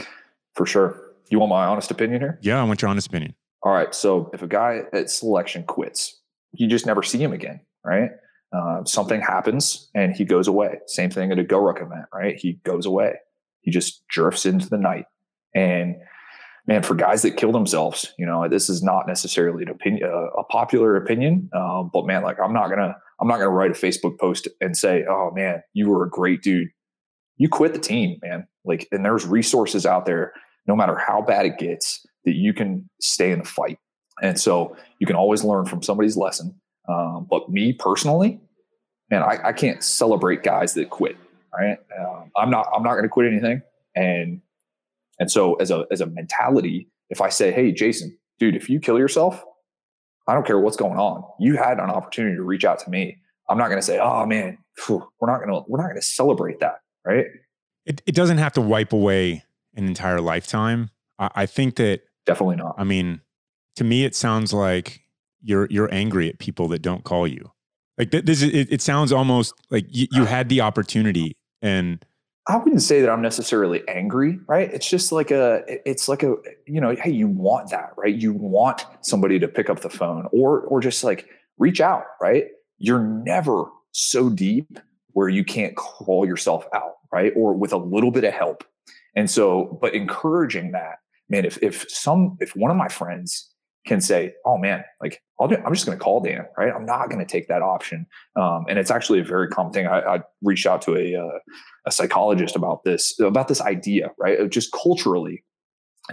for 0.56 0.66
sure. 0.66 1.03
You 1.30 1.40
want 1.40 1.50
my 1.50 1.66
honest 1.66 1.92
opinion 1.92 2.22
here? 2.22 2.40
Yeah, 2.42 2.60
I 2.60 2.64
want 2.64 2.82
your 2.82 2.90
honest 2.90 3.08
opinion. 3.08 3.36
All 3.64 3.72
right. 3.72 3.94
So 3.96 4.30
if 4.34 4.42
a 4.42 4.48
guy 4.48 4.82
at 4.92 5.10
selection 5.10 5.64
quits, 5.64 6.20
you 6.52 6.68
just 6.68 6.86
never 6.86 7.02
see 7.02 7.18
him 7.18 7.34
again, 7.34 7.62
right? 7.84 8.10
Uh, 8.52 8.84
something 8.86 9.22
happens 9.22 9.90
and 9.96 10.16
he 10.16 10.26
goes 10.26 10.48
away. 10.48 10.80
Same 10.86 11.10
thing 11.10 11.32
at 11.32 11.40
a 11.40 11.44
GORUCK 11.44 11.82
event, 11.82 12.06
right? 12.14 12.36
He 12.38 12.60
goes 12.64 12.86
away. 12.86 13.16
He 13.62 13.72
just 13.72 14.06
drifts 14.08 14.46
into 14.46 14.70
the 14.70 14.78
night. 14.78 15.06
And 15.56 15.96
man, 16.68 16.84
for 16.84 16.94
guys 16.94 17.22
that 17.24 17.38
kill 17.38 17.52
themselves, 17.52 18.14
you 18.18 18.26
know, 18.26 18.48
this 18.48 18.70
is 18.70 18.84
not 18.84 19.08
necessarily 19.08 19.64
an 19.64 19.70
opinion, 19.70 20.10
uh, 20.10 20.40
a 20.40 20.44
popular 20.44 20.96
opinion, 20.96 21.50
um, 21.54 21.90
but 21.92 22.06
man, 22.06 22.24
like 22.24 22.40
I'm 22.40 22.54
not 22.54 22.70
gonna, 22.70 22.96
I'm 23.20 23.28
not 23.28 23.38
gonna 23.38 23.50
write 23.50 23.72
a 23.72 23.74
Facebook 23.74 24.20
post 24.20 24.48
and 24.62 24.76
say, 24.76 25.04
"Oh 25.08 25.32
man, 25.34 25.64
you 25.74 25.90
were 25.90 26.06
a 26.06 26.10
great 26.10 26.42
dude." 26.42 26.70
You 27.38 27.50
quit 27.50 27.74
the 27.74 27.80
team, 27.80 28.20
man. 28.22 28.48
Like, 28.66 28.88
and 28.92 29.04
there's 29.04 29.26
resources 29.26 29.86
out 29.86 30.06
there 30.06 30.34
no 30.68 30.76
matter 30.76 30.98
how 30.98 31.22
bad 31.22 31.46
it 31.46 31.58
gets, 31.58 32.06
that 32.26 32.36
you 32.36 32.54
can 32.54 32.90
stay 33.02 33.32
in 33.32 33.40
the 33.40 33.46
fight. 33.46 33.78
And 34.22 34.40
so 34.40 34.76
you 35.00 35.08
can 35.08 35.16
always 35.16 35.44
learn 35.44 35.66
from 35.66 35.82
somebody's 35.82 36.16
lesson. 36.16 36.60
Um, 36.88 37.28
but 37.30 37.50
me 37.50 37.74
personally, 37.74 38.40
man, 39.10 39.24
I, 39.24 39.40
I, 39.44 39.54
can't 39.54 39.84
celebrate 39.84 40.44
guys 40.44 40.74
that 40.74 40.90
quit. 40.90 41.18
Right? 41.58 41.78
Um, 42.00 42.32
I'm 42.36 42.50
not. 42.50 42.68
I'm 42.76 42.84
not 42.84 42.92
going 42.92 43.04
to 43.04 43.10
quit 43.10 43.32
anything. 43.32 43.62
And 43.96 44.42
and 45.20 45.32
so 45.32 45.54
as 45.56 45.72
a 45.72 45.86
as 45.92 46.02
a 46.02 46.08
mentality, 46.08 46.90
if 47.10 47.22
I 47.22 47.30
say, 47.30 47.52
hey, 47.52 47.72
Jason, 47.72 48.18
dude, 48.40 48.56
if 48.56 48.70
you 48.70 48.80
kill 48.80 48.98
yourself, 48.98 49.44
I 50.28 50.34
don't 50.34 50.46
care 50.46 50.60
what's 50.60 50.78
going 50.78 50.98
on. 50.98 51.24
You 51.40 51.58
had 51.58 51.80
an 51.80 51.90
opportunity 51.90 52.36
to 52.36 52.44
reach 52.44 52.66
out 52.66 52.80
to 52.80 52.90
me. 52.90 53.18
I'm 53.50 53.58
not 53.58 53.68
going 53.68 53.80
to 53.80 53.86
say, 53.86 54.00
oh 54.00 54.26
man, 54.26 54.58
we're 54.90 55.02
not 55.22 55.40
going 55.40 55.50
to 55.50 55.62
we're 55.68 55.80
not 55.80 55.88
going 55.88 55.96
to 55.96 56.02
celebrate 56.02 56.60
that, 56.62 56.80
right? 57.06 57.26
It, 57.86 58.02
it 58.06 58.16
doesn't 58.16 58.38
have 58.38 58.54
to 58.54 58.62
wipe 58.62 58.94
away 58.94 59.44
an 59.76 59.86
entire 59.88 60.22
lifetime. 60.22 60.90
I, 61.20 61.30
I 61.36 61.46
think 61.46 61.76
that 61.76 62.02
definitely 62.26 62.58
not. 62.58 62.76
I 62.78 62.84
mean, 62.84 63.22
to 63.76 63.84
me, 63.84 64.06
it 64.06 64.16
sounds 64.16 64.54
like 64.54 65.02
you're 65.42 65.68
you're 65.70 65.94
angry 65.94 66.30
at 66.30 66.40
people 66.40 66.68
that 66.70 66.82
don't 66.82 67.04
call 67.04 67.28
you. 67.28 67.52
Like 67.98 68.12
this, 68.12 68.42
it, 68.42 68.72
it 68.72 68.82
sounds 68.82 69.12
almost 69.12 69.54
like 69.70 69.86
you, 69.90 70.08
you 70.12 70.26
had 70.26 70.50
the 70.50 70.62
opportunity 70.62 71.38
and. 71.62 72.04
I 72.46 72.58
wouldn't 72.58 72.82
say 72.82 73.00
that 73.00 73.10
I'm 73.10 73.22
necessarily 73.22 73.88
angry, 73.88 74.38
right? 74.48 74.70
It's 74.74 74.90
just 74.90 75.14
like 75.14 75.32
a, 75.32 75.64
it's 75.90 76.10
like 76.10 76.24
a, 76.24 76.36
you 76.68 76.82
know, 76.82 76.94
hey, 76.94 77.12
you 77.12 77.30
want 77.30 77.70
that, 77.70 77.94
right? 77.96 78.14
You 78.14 78.34
want 78.34 78.86
somebody 79.00 79.40
to 79.40 79.48
pick 79.48 79.70
up 79.70 79.80
the 79.80 79.90
phone 79.90 80.28
or, 80.34 80.60
or 80.62 80.82
just 80.82 81.06
like 81.06 81.30
reach 81.58 81.80
out, 81.80 82.04
right? 82.22 82.48
You're 82.80 83.00
never 83.00 83.64
so 83.94 84.30
deep 84.30 84.78
where 85.14 85.30
you 85.30 85.46
can't 85.46 85.74
crawl 85.78 86.26
yourself 86.26 86.68
out, 86.74 86.96
right? 87.14 87.32
Or 87.34 87.54
with 87.54 87.72
a 87.72 87.78
little 87.78 88.12
bit 88.12 88.26
of 88.26 88.34
help, 88.34 88.66
and 89.16 89.30
so, 89.30 89.78
but 89.82 89.94
encouraging 89.94 90.72
that, 90.72 90.98
man, 91.30 91.46
if 91.46 91.58
if 91.62 91.86
some 91.90 92.38
if 92.40 92.56
one 92.56 92.72
of 92.72 92.78
my 92.78 92.88
friends 92.88 93.50
can 93.86 94.02
say, 94.02 94.34
"Oh 94.46 94.58
man, 94.58 94.84
like 95.02 95.22
I'll 95.40 95.48
do, 95.48 95.58
I'm 95.66 95.74
just 95.74 95.86
going 95.86 95.98
to 95.98 96.04
call 96.04 96.22
Dan, 96.22 96.46
right? 96.58 96.72
I'm 96.74 96.86
not 96.86 97.10
going 97.10 97.20
to 97.20 97.32
take 97.32 97.48
that 97.48 97.62
option." 97.62 98.06
Um, 98.36 98.66
and 98.70 98.80
it's 98.80 98.92
actually 98.92 99.20
a 99.20 99.24
very 99.24 99.48
common 99.48 99.74
thing. 99.74 99.88
I, 99.88 100.00
I 100.00 100.20
reached 100.42 100.66
out 100.66 100.82
to 100.84 100.96
a 100.96 101.16
uh, 101.16 101.40
a 101.86 101.92
psychologist 101.92 102.56
about 102.56 102.84
this 102.84 103.20
about 103.20 103.48
this 103.48 103.62
idea, 103.62 104.12
right? 104.18 104.50
Just 104.50 104.72
culturally, 104.72 105.44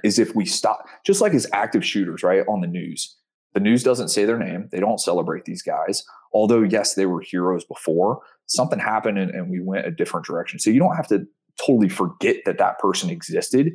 is 0.05 0.19
if 0.19 0.35
we 0.35 0.45
stop, 0.47 0.87
just 1.05 1.21
like 1.21 1.35
as 1.35 1.47
active 1.53 1.85
shooters, 1.85 2.23
right, 2.23 2.45
on 2.49 2.61
the 2.61 2.67
news. 2.67 3.17
The 3.53 3.61
news 3.61 3.83
doesn't 3.83 4.11
say 4.11 4.25
their 4.25 4.39
name. 4.39 4.69
They 4.71 4.79
don't 4.79 5.01
celebrate 5.01 5.45
these 5.45 5.63
guys. 5.63 6.05
Although, 6.33 6.63
yes, 6.63 6.95
they 6.95 7.07
were 7.07 7.21
heroes 7.21 7.65
before. 7.65 8.21
Something 8.47 8.79
happened 8.79 9.19
and, 9.19 9.31
and 9.33 9.51
we 9.51 9.61
went 9.61 9.87
a 9.87 9.91
different 9.91 10.25
direction. 10.25 10.61
So 10.61 10.71
you 10.71 10.79
don't 10.79 10.95
have 10.95 11.09
to 11.09 11.27
totally 11.67 11.89
forget 11.89 12.37
that 12.47 12.59
that 12.59 12.79
person 12.79 13.11
existed. 13.11 13.73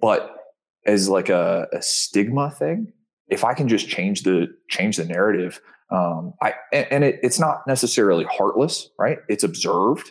But 0.00 0.36
as 0.86 1.08
like 1.08 1.28
a, 1.28 1.66
a 1.72 1.82
stigma 1.82 2.50
thing, 2.50 2.92
if 3.28 3.44
I 3.44 3.54
can 3.54 3.68
just 3.68 3.88
change 3.88 4.22
the 4.22 4.48
change 4.68 4.96
the 4.96 5.04
narrative, 5.04 5.60
um, 5.90 6.34
I 6.42 6.54
and, 6.72 6.86
and 6.90 7.04
it, 7.04 7.20
it's 7.22 7.40
not 7.40 7.66
necessarily 7.66 8.24
heartless, 8.24 8.90
right? 8.98 9.18
It's 9.28 9.44
observed. 9.44 10.10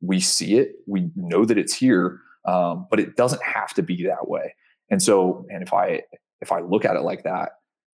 We 0.00 0.20
see 0.20 0.56
it. 0.56 0.72
We 0.86 1.10
know 1.16 1.44
that 1.44 1.58
it's 1.58 1.74
here, 1.74 2.20
um, 2.46 2.86
but 2.90 3.00
it 3.00 3.16
doesn't 3.16 3.42
have 3.42 3.74
to 3.74 3.82
be 3.82 4.04
that 4.06 4.28
way. 4.28 4.54
And 4.90 5.02
so, 5.02 5.46
and 5.50 5.62
if 5.62 5.72
I 5.72 6.02
if 6.40 6.52
I 6.52 6.60
look 6.60 6.84
at 6.84 6.96
it 6.96 7.02
like 7.02 7.24
that, 7.24 7.52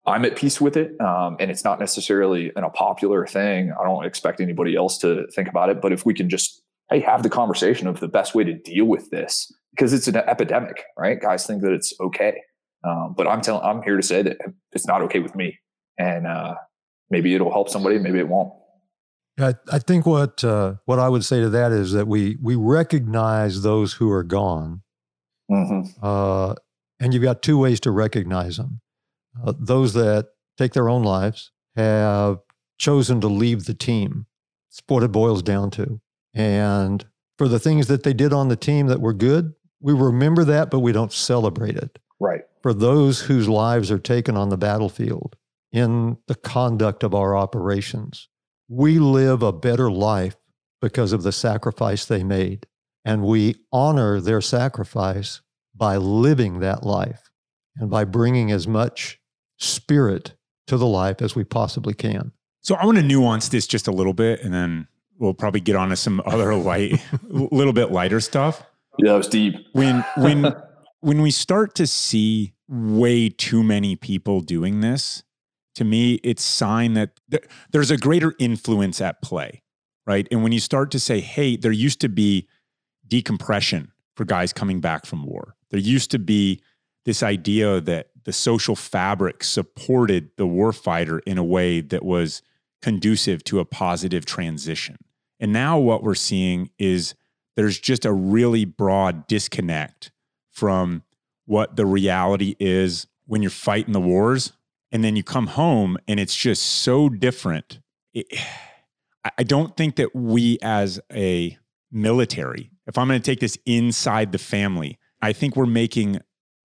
I'm 0.07 0.25
at 0.25 0.37
peace 0.37 0.61
with 0.61 0.77
it. 0.77 0.99
Um, 1.01 1.37
and 1.39 1.51
it's 1.51 1.64
not 1.64 1.81
necessarily 1.81 2.51
an, 2.57 2.64
a 2.64 2.71
popular 2.71 3.27
thing. 3.27 3.73
I 3.79 3.85
don't 3.85 4.05
expect 4.05 4.41
anybody 4.41 4.75
else 4.77 4.99
to 4.99 5.27
think 5.35 5.49
about 5.49 5.71
it. 5.71 5.81
But 5.81 5.93
if 5.93 6.07
we 6.07 6.14
can 6.14 6.29
just 6.29 6.62
hey, 6.91 7.01
have 7.01 7.22
the 7.22 7.30
conversation 7.30 7.86
of 7.86 8.01
the 8.01 8.09
best 8.09 8.34
way 8.34 8.45
to 8.45 8.55
deal 8.55 8.86
with 8.86 9.11
this 9.11 9.53
because 9.70 9.93
it's 9.93 10.09
an 10.09 10.16
epidemic, 10.16 10.84
right? 10.97 11.20
Guys 11.20 11.47
think 11.47 11.62
that 11.62 11.72
it's 11.72 11.93
okay, 12.01 12.41
um, 12.84 13.14
but 13.16 13.26
I'm 13.26 13.41
telling, 13.41 13.62
I'm 13.64 13.82
here 13.82 13.97
to 13.97 14.03
say 14.03 14.22
that 14.22 14.39
it's 14.72 14.86
not 14.86 15.03
okay 15.03 15.20
with 15.20 15.34
me, 15.34 15.59
and 15.99 16.26
uh, 16.26 16.55
maybe 17.11 17.34
it'll 17.34 17.53
help 17.53 17.68
somebody, 17.68 17.99
maybe 17.99 18.18
it 18.18 18.28
won't. 18.28 18.53
I, 19.39 19.55
I 19.70 19.78
think 19.78 20.05
what 20.05 20.43
uh, 20.43 20.74
what 20.86 20.99
I 20.99 21.09
would 21.09 21.24
say 21.24 21.41
to 21.41 21.49
that 21.51 21.70
is 21.72 21.93
that 21.93 22.09
we 22.09 22.36
we 22.43 22.57
recognize 22.57 23.62
those 23.62 23.93
who 23.93 24.11
are 24.11 24.24
gone, 24.24 24.82
mm-hmm. 25.51 25.82
uh, 26.03 26.55
and 26.99 27.14
you've 27.14 27.22
got 27.22 27.43
two 27.43 27.59
ways 27.59 27.78
to 27.80 27.91
recognize 27.93 28.57
them: 28.57 28.80
uh, 29.45 29.53
those 29.57 29.95
that 29.95 30.28
take 30.57 30.72
their 30.72 30.89
own 30.89 31.05
lives 31.05 31.53
have 31.76 32.39
chosen 32.78 33.20
to 33.20 33.28
leave 33.28 33.66
the 33.66 33.74
team. 33.74 34.26
It's 34.70 34.82
what 34.89 35.05
it 35.05 35.12
boils 35.12 35.43
down 35.43 35.70
to. 35.72 36.01
And 36.39 37.05
for 37.36 37.49
the 37.49 37.59
things 37.59 37.89
that 37.89 38.05
they 38.05 38.14
did 38.14 38.32
on 38.32 38.49
the 38.49 38.57
team 38.57 38.86
that 38.86 39.01
were 39.01 39.12
good, 39.12 39.55
we 39.80 39.93
remember 39.93 40.45
that, 40.45 40.70
but 40.70 40.78
we 40.78 40.93
don't 40.93 41.12
celebrate 41.12 41.76
it. 41.76 41.99
Right. 42.20 42.43
For 42.62 42.72
those 42.72 43.22
whose 43.22 43.49
lives 43.49 43.91
are 43.91 43.99
taken 43.99 44.36
on 44.36 44.49
the 44.49 44.57
battlefield 44.57 45.36
in 45.72 46.16
the 46.28 46.36
conduct 46.36 47.03
of 47.03 47.14
our 47.14 47.36
operations, 47.36 48.28
we 48.68 49.01
live 49.01 49.43
a 49.43 49.53
better 49.53 49.91
life 49.91 50.36
because 50.80 51.12
of 51.12 51.24
the 51.24 51.32
sacrifice 51.32 52.05
they 52.05 52.22
made. 52.22 52.66
And 53.05 53.24
we 53.24 53.57
honor 53.72 54.20
their 54.20 54.41
sacrifice 54.41 55.41
by 55.74 55.97
living 55.97 56.61
that 56.61 56.84
life 56.84 57.30
and 57.76 57.91
by 57.91 58.05
bringing 58.05 58.53
as 58.53 58.68
much 58.68 59.20
spirit 59.57 60.34
to 60.68 60.76
the 60.76 60.86
life 60.86 61.20
as 61.20 61.34
we 61.34 61.43
possibly 61.43 61.95
can. 61.95 62.32
So 62.61 62.76
I 62.76 62.84
want 62.84 62.99
to 62.99 63.03
nuance 63.03 63.49
this 63.49 63.66
just 63.66 63.89
a 63.89 63.93
little 63.93 64.12
bit 64.12 64.43
and 64.43 64.53
then 64.53 64.89
we'll 65.19 65.35
probably 65.35 65.61
get 65.61 65.77
on 65.77 65.91
to 65.91 65.97
some 65.97 66.23
other 66.25 66.55
light, 66.55 67.03
little 67.23 67.73
bit 67.73 67.91
lighter 67.91 68.21
stuff. 68.21 68.62
Yeah, 68.99 69.14
it 69.14 69.19
was 69.19 69.29
deep. 69.29 69.55
When 69.73 70.05
when 70.16 70.55
when 71.01 71.23
we 71.23 71.31
start 71.31 71.75
to 71.77 71.87
see 71.87 72.55
way 72.69 73.29
too 73.29 73.62
many 73.62 73.97
people 73.97 74.41
doing 74.41 74.81
this, 74.81 75.23
to 75.77 75.85
me, 75.85 76.14
it's 76.25 76.43
sign 76.43 76.95
that 76.95 77.11
th- 77.31 77.45
there's 77.71 77.91
a 77.91 77.97
greater 77.97 78.35
influence 78.39 79.01
at 79.01 79.23
play, 79.23 79.62
right? 80.07 80.27
And 80.31 80.43
when 80.43 80.53
you 80.53 80.61
start 80.61 80.91
to 80.93 81.01
say, 81.01 81.21
"Hey, 81.21 81.57
there 81.57 81.73
used 81.73 82.01
to 82.01 82.09
be 82.09 82.49
decompression 83.09 83.93
for 84.14 84.25
guys 84.25 84.53
coming 84.53 84.81
back 84.81 85.07
from 85.07 85.25
war. 85.25 85.57
There 85.71 85.81
used 85.81 86.11
to 86.11 86.19
be 86.19 86.61
this 87.05 87.23
idea 87.23 87.81
that 87.81 88.09
the 88.25 88.33
social 88.33 88.77
fabric 88.77 89.43
supported 89.43 90.31
the 90.37 90.47
warfighter 90.47 91.21
in 91.27 91.39
a 91.39 91.45
way 91.45 91.81
that 91.81 92.05
was 92.05 92.43
conducive 92.83 93.43
to 93.45 93.61
a 93.61 93.64
positive 93.64 94.27
transition. 94.27 94.99
And 95.41 95.53
now 95.53 95.78
what 95.78 96.03
we're 96.03 96.14
seeing 96.14 96.70
is 96.78 97.14
there's 97.57 97.78
just 97.78 98.05
a 98.05 98.12
really 98.12 98.64
broad 98.64 99.26
disconnect 99.26 100.11
from 100.51 101.03
what 101.47 101.76
the 101.76 101.86
reality 101.86 102.57
is 102.59 103.07
when 103.26 103.43
you're 103.43 103.51
fighting 103.51 103.93
the 103.93 104.01
wars 104.01 104.53
and 104.91 105.05
then 105.05 105.16
you 105.16 105.22
come 105.22 105.49
home 105.49 105.97
and 106.07 106.18
it's 106.18 106.34
just 106.34 106.62
so 106.62 107.09
different. 107.09 107.80
It, 108.14 108.26
I 109.36 109.43
don't 109.43 109.76
think 109.76 109.97
that 109.97 110.14
we 110.14 110.59
as 110.62 111.01
a 111.12 111.57
military, 111.91 112.70
if 112.86 112.97
I'm 112.97 113.09
going 113.09 113.20
to 113.20 113.24
take 113.24 113.41
this 113.41 113.59
inside 113.66 114.32
the 114.32 114.39
family, 114.39 114.99
I 115.20 115.32
think 115.32 115.57
we're 115.57 115.66
making 115.66 116.20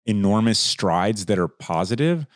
enormous 0.06 0.58
strides 0.58 1.26
that 1.26 1.38
are 1.38 1.48
positive, 1.48 2.26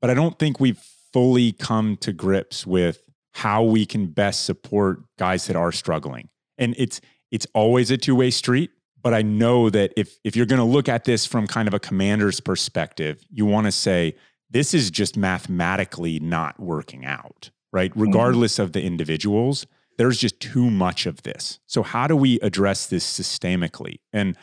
but 0.00 0.10
I 0.10 0.14
don't 0.14 0.38
think 0.38 0.60
we've 0.60 0.78
fully 1.12 1.52
come 1.52 1.96
to 1.98 2.12
grips 2.12 2.66
with 2.66 3.02
how 3.36 3.62
we 3.62 3.84
can 3.84 4.06
best 4.06 4.46
support 4.46 5.02
guys 5.18 5.46
that 5.46 5.56
are 5.56 5.70
struggling. 5.70 6.30
And 6.56 6.74
it's 6.78 7.02
it's 7.30 7.46
always 7.52 7.90
a 7.90 7.98
two-way 7.98 8.30
street, 8.30 8.70
but 9.02 9.12
I 9.12 9.20
know 9.20 9.68
that 9.68 9.92
if 9.94 10.18
if 10.24 10.34
you're 10.34 10.46
going 10.46 10.58
to 10.58 10.64
look 10.64 10.88
at 10.88 11.04
this 11.04 11.26
from 11.26 11.46
kind 11.46 11.68
of 11.68 11.74
a 11.74 11.78
commander's 11.78 12.40
perspective, 12.40 13.22
you 13.28 13.44
want 13.44 13.66
to 13.66 13.72
say 13.72 14.14
this 14.48 14.72
is 14.72 14.90
just 14.90 15.18
mathematically 15.18 16.18
not 16.18 16.58
working 16.58 17.04
out, 17.04 17.50
right? 17.74 17.90
Mm-hmm. 17.90 18.00
Regardless 18.00 18.58
of 18.58 18.72
the 18.72 18.82
individuals, 18.82 19.66
there's 19.98 20.18
just 20.18 20.40
too 20.40 20.70
much 20.70 21.04
of 21.04 21.22
this. 21.22 21.60
So 21.66 21.82
how 21.82 22.06
do 22.06 22.16
we 22.16 22.40
address 22.40 22.86
this 22.86 23.04
systemically? 23.04 24.00
And 24.14 24.34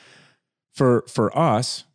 for 0.71 1.03
for 1.07 1.35
us, 1.35 1.85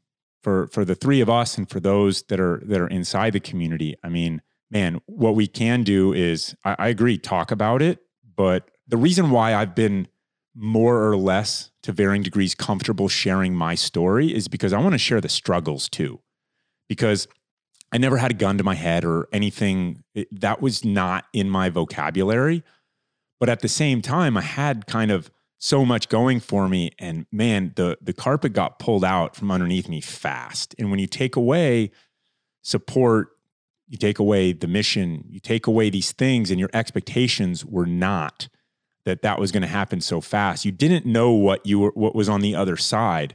for 0.42 0.66
for 0.66 0.84
the 0.84 0.96
three 0.96 1.20
of 1.20 1.30
us 1.30 1.56
and 1.56 1.70
for 1.70 1.78
those 1.78 2.22
that 2.24 2.40
are 2.40 2.60
that 2.64 2.80
are 2.80 2.88
inside 2.88 3.34
the 3.34 3.40
community, 3.40 3.94
I 4.02 4.08
mean, 4.08 4.42
man, 4.70 5.00
what 5.06 5.34
we 5.34 5.46
can 5.46 5.82
do 5.82 6.12
is 6.12 6.54
I, 6.64 6.76
I 6.78 6.88
agree, 6.88 7.18
talk 7.18 7.50
about 7.50 7.82
it. 7.82 8.00
But 8.36 8.70
the 8.86 8.96
reason 8.96 9.30
why 9.30 9.54
I've 9.54 9.74
been 9.74 10.08
more 10.54 11.08
or 11.08 11.16
less 11.16 11.70
to 11.82 11.92
varying 11.92 12.22
degrees 12.22 12.54
comfortable 12.54 13.08
sharing 13.08 13.54
my 13.54 13.74
story 13.74 14.34
is 14.34 14.48
because 14.48 14.72
I 14.72 14.80
want 14.80 14.92
to 14.92 14.98
share 14.98 15.20
the 15.20 15.28
struggles 15.28 15.88
too. 15.88 16.20
Because 16.88 17.28
I 17.92 17.98
never 17.98 18.16
had 18.16 18.32
a 18.32 18.34
gun 18.34 18.58
to 18.58 18.64
my 18.64 18.74
head 18.74 19.04
or 19.04 19.28
anything 19.32 20.02
that 20.32 20.60
was 20.60 20.84
not 20.84 21.24
in 21.32 21.48
my 21.48 21.70
vocabulary. 21.70 22.62
But 23.40 23.48
at 23.48 23.60
the 23.60 23.68
same 23.68 24.02
time, 24.02 24.36
I 24.36 24.42
had 24.42 24.86
kind 24.86 25.10
of 25.10 25.30
so 25.58 25.84
much 25.84 26.08
going 26.08 26.40
for 26.40 26.68
me 26.68 26.92
and 26.98 27.26
man 27.32 27.72
the 27.74 27.98
the 28.00 28.12
carpet 28.12 28.52
got 28.52 28.78
pulled 28.78 29.04
out 29.04 29.34
from 29.34 29.50
underneath 29.50 29.88
me 29.88 30.00
fast 30.00 30.74
and 30.78 30.88
when 30.88 31.00
you 31.00 31.06
take 31.06 31.34
away 31.34 31.90
support 32.62 33.30
you 33.88 33.96
take 33.96 34.18
away 34.18 34.52
the 34.52 34.66
mission 34.66 35.24
you 35.28 35.40
take 35.40 35.66
away 35.66 35.90
these 35.90 36.12
things 36.12 36.50
and 36.50 36.60
your 36.60 36.70
expectations 36.72 37.64
were 37.64 37.86
not 37.86 38.48
that 39.04 39.22
that 39.22 39.38
was 39.38 39.50
going 39.50 39.62
to 39.62 39.68
happen 39.68 40.00
so 40.00 40.20
fast 40.20 40.64
you 40.64 40.72
didn't 40.72 41.06
know 41.06 41.32
what 41.32 41.64
you 41.64 41.78
were 41.78 41.92
what 41.94 42.14
was 42.14 42.28
on 42.28 42.40
the 42.40 42.54
other 42.54 42.76
side 42.76 43.34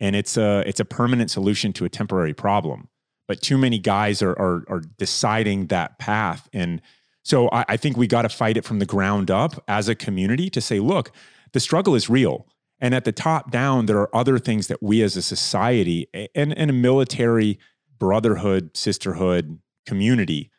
and 0.00 0.16
it's 0.16 0.36
a 0.36 0.62
it's 0.66 0.80
a 0.80 0.84
permanent 0.84 1.30
solution 1.30 1.72
to 1.72 1.84
a 1.84 1.88
temporary 1.88 2.34
problem 2.34 2.88
but 3.28 3.40
too 3.40 3.58
many 3.58 3.78
guys 3.78 4.22
are 4.22 4.32
are, 4.38 4.64
are 4.68 4.82
deciding 4.98 5.66
that 5.66 5.98
path 5.98 6.48
and 6.52 6.80
so 7.24 7.48
I, 7.50 7.64
I 7.68 7.76
think 7.76 7.96
we 7.96 8.08
got 8.08 8.22
to 8.22 8.28
fight 8.28 8.56
it 8.56 8.64
from 8.64 8.80
the 8.80 8.86
ground 8.86 9.30
up 9.30 9.62
as 9.68 9.88
a 9.88 9.94
community 9.94 10.50
to 10.50 10.60
say 10.60 10.80
look 10.80 11.12
the 11.52 11.60
struggle 11.60 11.94
is 11.94 12.10
real. 12.10 12.46
And 12.80 12.94
at 12.94 13.04
the 13.04 13.12
top 13.12 13.50
down, 13.50 13.86
there 13.86 13.98
are 13.98 14.14
other 14.14 14.38
things 14.38 14.66
that 14.66 14.82
we 14.82 15.02
as 15.02 15.16
a 15.16 15.22
society 15.22 16.08
and, 16.34 16.56
and 16.58 16.70
a 16.70 16.74
military 16.74 17.58
brotherhood, 17.98 18.76
sisterhood, 18.76 19.60
community 19.86 20.50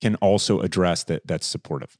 can 0.00 0.16
also 0.16 0.60
address 0.60 1.04
that 1.04 1.26
that's 1.26 1.46
supportive. 1.46 1.96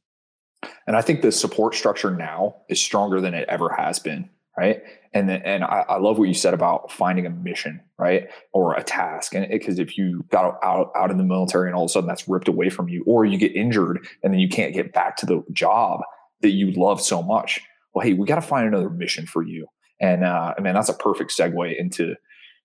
And 0.87 0.95
I 0.95 1.01
think 1.01 1.21
the 1.21 1.31
support 1.31 1.75
structure 1.75 2.11
now 2.11 2.55
is 2.69 2.81
stronger 2.81 3.21
than 3.21 3.33
it 3.33 3.47
ever 3.49 3.69
has 3.69 3.99
been, 3.99 4.29
right? 4.57 4.83
And 5.13 5.29
the, 5.29 5.45
and 5.45 5.63
I, 5.63 5.85
I, 5.87 5.97
love 5.97 6.17
what 6.17 6.27
you 6.27 6.33
said 6.33 6.53
about 6.53 6.91
finding 6.91 7.25
a 7.25 7.29
mission, 7.29 7.81
right, 7.97 8.27
or 8.51 8.73
a 8.73 8.83
task. 8.83 9.35
And 9.35 9.47
because 9.49 9.79
if 9.79 9.97
you 9.97 10.25
got 10.29 10.57
out 10.63 10.91
out 10.95 11.11
in 11.11 11.17
the 11.17 11.23
military 11.23 11.67
and 11.67 11.75
all 11.75 11.83
of 11.83 11.89
a 11.89 11.91
sudden 11.91 12.07
that's 12.07 12.27
ripped 12.27 12.47
away 12.47 12.69
from 12.69 12.89
you, 12.89 13.03
or 13.05 13.25
you 13.25 13.37
get 13.37 13.55
injured 13.55 14.05
and 14.23 14.33
then 14.33 14.39
you 14.39 14.49
can't 14.49 14.73
get 14.73 14.93
back 14.93 15.17
to 15.17 15.25
the 15.25 15.43
job 15.51 16.01
that 16.41 16.51
you 16.51 16.71
love 16.71 17.01
so 17.01 17.21
much, 17.21 17.61
well, 17.93 18.05
hey, 18.05 18.13
we 18.13 18.25
got 18.25 18.35
to 18.35 18.41
find 18.41 18.67
another 18.67 18.89
mission 18.89 19.25
for 19.25 19.43
you. 19.43 19.67
And 19.99 20.23
uh, 20.23 20.53
I 20.57 20.61
mean, 20.61 20.73
that's 20.73 20.89
a 20.89 20.93
perfect 20.93 21.31
segue 21.31 21.77
into, 21.77 22.15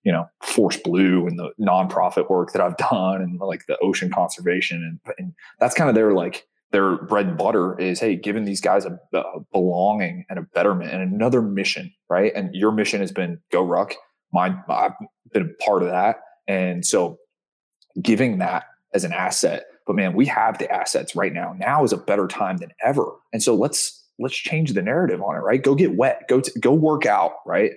you 0.03 0.11
know, 0.11 0.29
Force 0.41 0.77
Blue 0.77 1.27
and 1.27 1.37
the 1.37 1.51
nonprofit 1.59 2.29
work 2.29 2.53
that 2.53 2.61
I've 2.61 2.77
done 2.77 3.21
and 3.21 3.39
like 3.39 3.65
the 3.67 3.77
ocean 3.79 4.09
conservation. 4.11 4.99
And, 5.05 5.15
and 5.17 5.33
that's 5.59 5.75
kind 5.75 5.89
of 5.89 5.95
their 5.95 6.13
like, 6.13 6.47
their 6.71 6.97
bread 6.97 7.27
and 7.27 7.37
butter 7.37 7.79
is, 7.79 7.99
hey, 7.99 8.15
giving 8.15 8.45
these 8.45 8.61
guys 8.61 8.85
a, 8.85 8.99
a 9.13 9.39
belonging 9.51 10.25
and 10.29 10.37
a 10.37 10.43
betterment 10.43 10.91
and 10.91 11.01
another 11.01 11.41
mission, 11.41 11.91
right? 12.09 12.31
And 12.35 12.53
your 12.53 12.71
mission 12.71 13.01
has 13.01 13.11
been 13.11 13.39
go 13.51 13.63
ruck. 13.63 13.95
Mine, 14.31 14.63
I've 14.69 14.93
been 15.33 15.49
a 15.49 15.63
part 15.63 15.81
of 15.81 15.89
that. 15.89 16.17
And 16.47 16.85
so 16.85 17.17
giving 18.01 18.37
that 18.37 18.65
as 18.93 19.03
an 19.03 19.13
asset, 19.13 19.65
but 19.87 19.95
man, 19.95 20.13
we 20.13 20.27
have 20.27 20.59
the 20.59 20.71
assets 20.71 21.15
right 21.15 21.33
now. 21.33 21.55
Now 21.57 21.83
is 21.83 21.91
a 21.91 21.97
better 21.97 22.27
time 22.27 22.57
than 22.57 22.71
ever. 22.85 23.11
And 23.33 23.41
so 23.41 23.55
let's 23.55 24.05
let's 24.19 24.35
change 24.35 24.73
the 24.73 24.81
narrative 24.81 25.21
on 25.23 25.35
it, 25.35 25.39
right? 25.39 25.63
Go 25.63 25.73
get 25.73 25.95
wet, 25.95 26.27
go 26.29 26.41
to, 26.41 26.59
go 26.59 26.73
work 26.73 27.05
out, 27.05 27.35
right? 27.45 27.71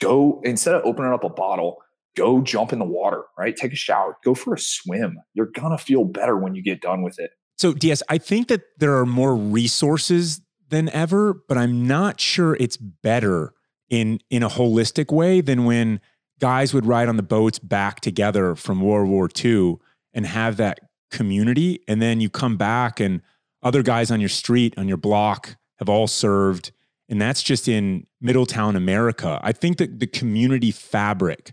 Go 0.00 0.40
instead 0.44 0.74
of 0.74 0.82
opening 0.84 1.12
up 1.12 1.24
a 1.24 1.28
bottle, 1.28 1.78
go 2.16 2.40
jump 2.40 2.72
in 2.72 2.78
the 2.78 2.84
water, 2.84 3.24
right? 3.38 3.56
Take 3.56 3.72
a 3.72 3.76
shower, 3.76 4.16
go 4.24 4.34
for 4.34 4.54
a 4.54 4.58
swim. 4.58 5.18
You're 5.34 5.50
gonna 5.54 5.78
feel 5.78 6.04
better 6.04 6.36
when 6.36 6.54
you 6.54 6.62
get 6.62 6.80
done 6.80 7.02
with 7.02 7.18
it. 7.18 7.30
So, 7.56 7.72
DS, 7.72 8.02
I 8.08 8.18
think 8.18 8.48
that 8.48 8.62
there 8.78 8.96
are 8.96 9.06
more 9.06 9.34
resources 9.34 10.40
than 10.68 10.88
ever, 10.90 11.34
but 11.48 11.58
I'm 11.58 11.86
not 11.86 12.20
sure 12.20 12.56
it's 12.60 12.76
better 12.76 13.52
in 13.90 14.20
in 14.30 14.42
a 14.42 14.48
holistic 14.48 15.12
way 15.12 15.40
than 15.40 15.64
when 15.64 16.00
guys 16.40 16.72
would 16.72 16.86
ride 16.86 17.08
on 17.08 17.16
the 17.16 17.22
boats 17.22 17.58
back 17.58 18.00
together 18.00 18.54
from 18.54 18.80
World 18.80 19.08
War 19.08 19.28
II 19.44 19.76
and 20.14 20.26
have 20.26 20.56
that 20.58 20.80
community, 21.10 21.80
and 21.88 22.00
then 22.00 22.20
you 22.20 22.30
come 22.30 22.56
back 22.56 23.00
and 23.00 23.22
other 23.62 23.82
guys 23.82 24.10
on 24.10 24.20
your 24.20 24.28
street, 24.28 24.74
on 24.76 24.86
your 24.86 24.96
block, 24.96 25.56
have 25.78 25.88
all 25.88 26.06
served. 26.06 26.72
And 27.08 27.20
that's 27.20 27.42
just 27.42 27.68
in 27.68 28.06
Middletown, 28.20 28.76
America. 28.76 29.40
I 29.42 29.52
think 29.52 29.78
that 29.78 29.98
the 29.98 30.06
community 30.06 30.70
fabric 30.70 31.52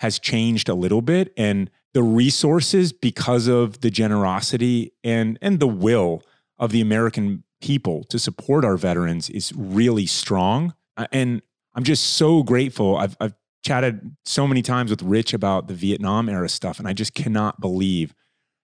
has 0.00 0.18
changed 0.18 0.68
a 0.68 0.74
little 0.74 1.02
bit 1.02 1.32
and 1.36 1.70
the 1.94 2.02
resources 2.02 2.92
because 2.92 3.48
of 3.48 3.80
the 3.80 3.90
generosity 3.90 4.92
and 5.02 5.38
and 5.42 5.58
the 5.58 5.66
will 5.66 6.22
of 6.58 6.70
the 6.70 6.80
American 6.80 7.42
people 7.60 8.04
to 8.04 8.18
support 8.18 8.64
our 8.64 8.76
veterans 8.76 9.30
is 9.30 9.52
really 9.54 10.06
strong. 10.06 10.74
Uh, 10.96 11.06
and 11.12 11.42
I'm 11.74 11.84
just 11.84 12.14
so 12.14 12.42
grateful. 12.42 12.96
I've, 12.96 13.16
I've 13.20 13.34
chatted 13.64 14.16
so 14.24 14.46
many 14.46 14.62
times 14.62 14.90
with 14.90 15.02
Rich 15.02 15.34
about 15.34 15.68
the 15.68 15.74
Vietnam 15.74 16.28
era 16.28 16.48
stuff, 16.48 16.78
and 16.78 16.88
I 16.88 16.92
just 16.92 17.14
cannot 17.14 17.60
believe 17.60 18.14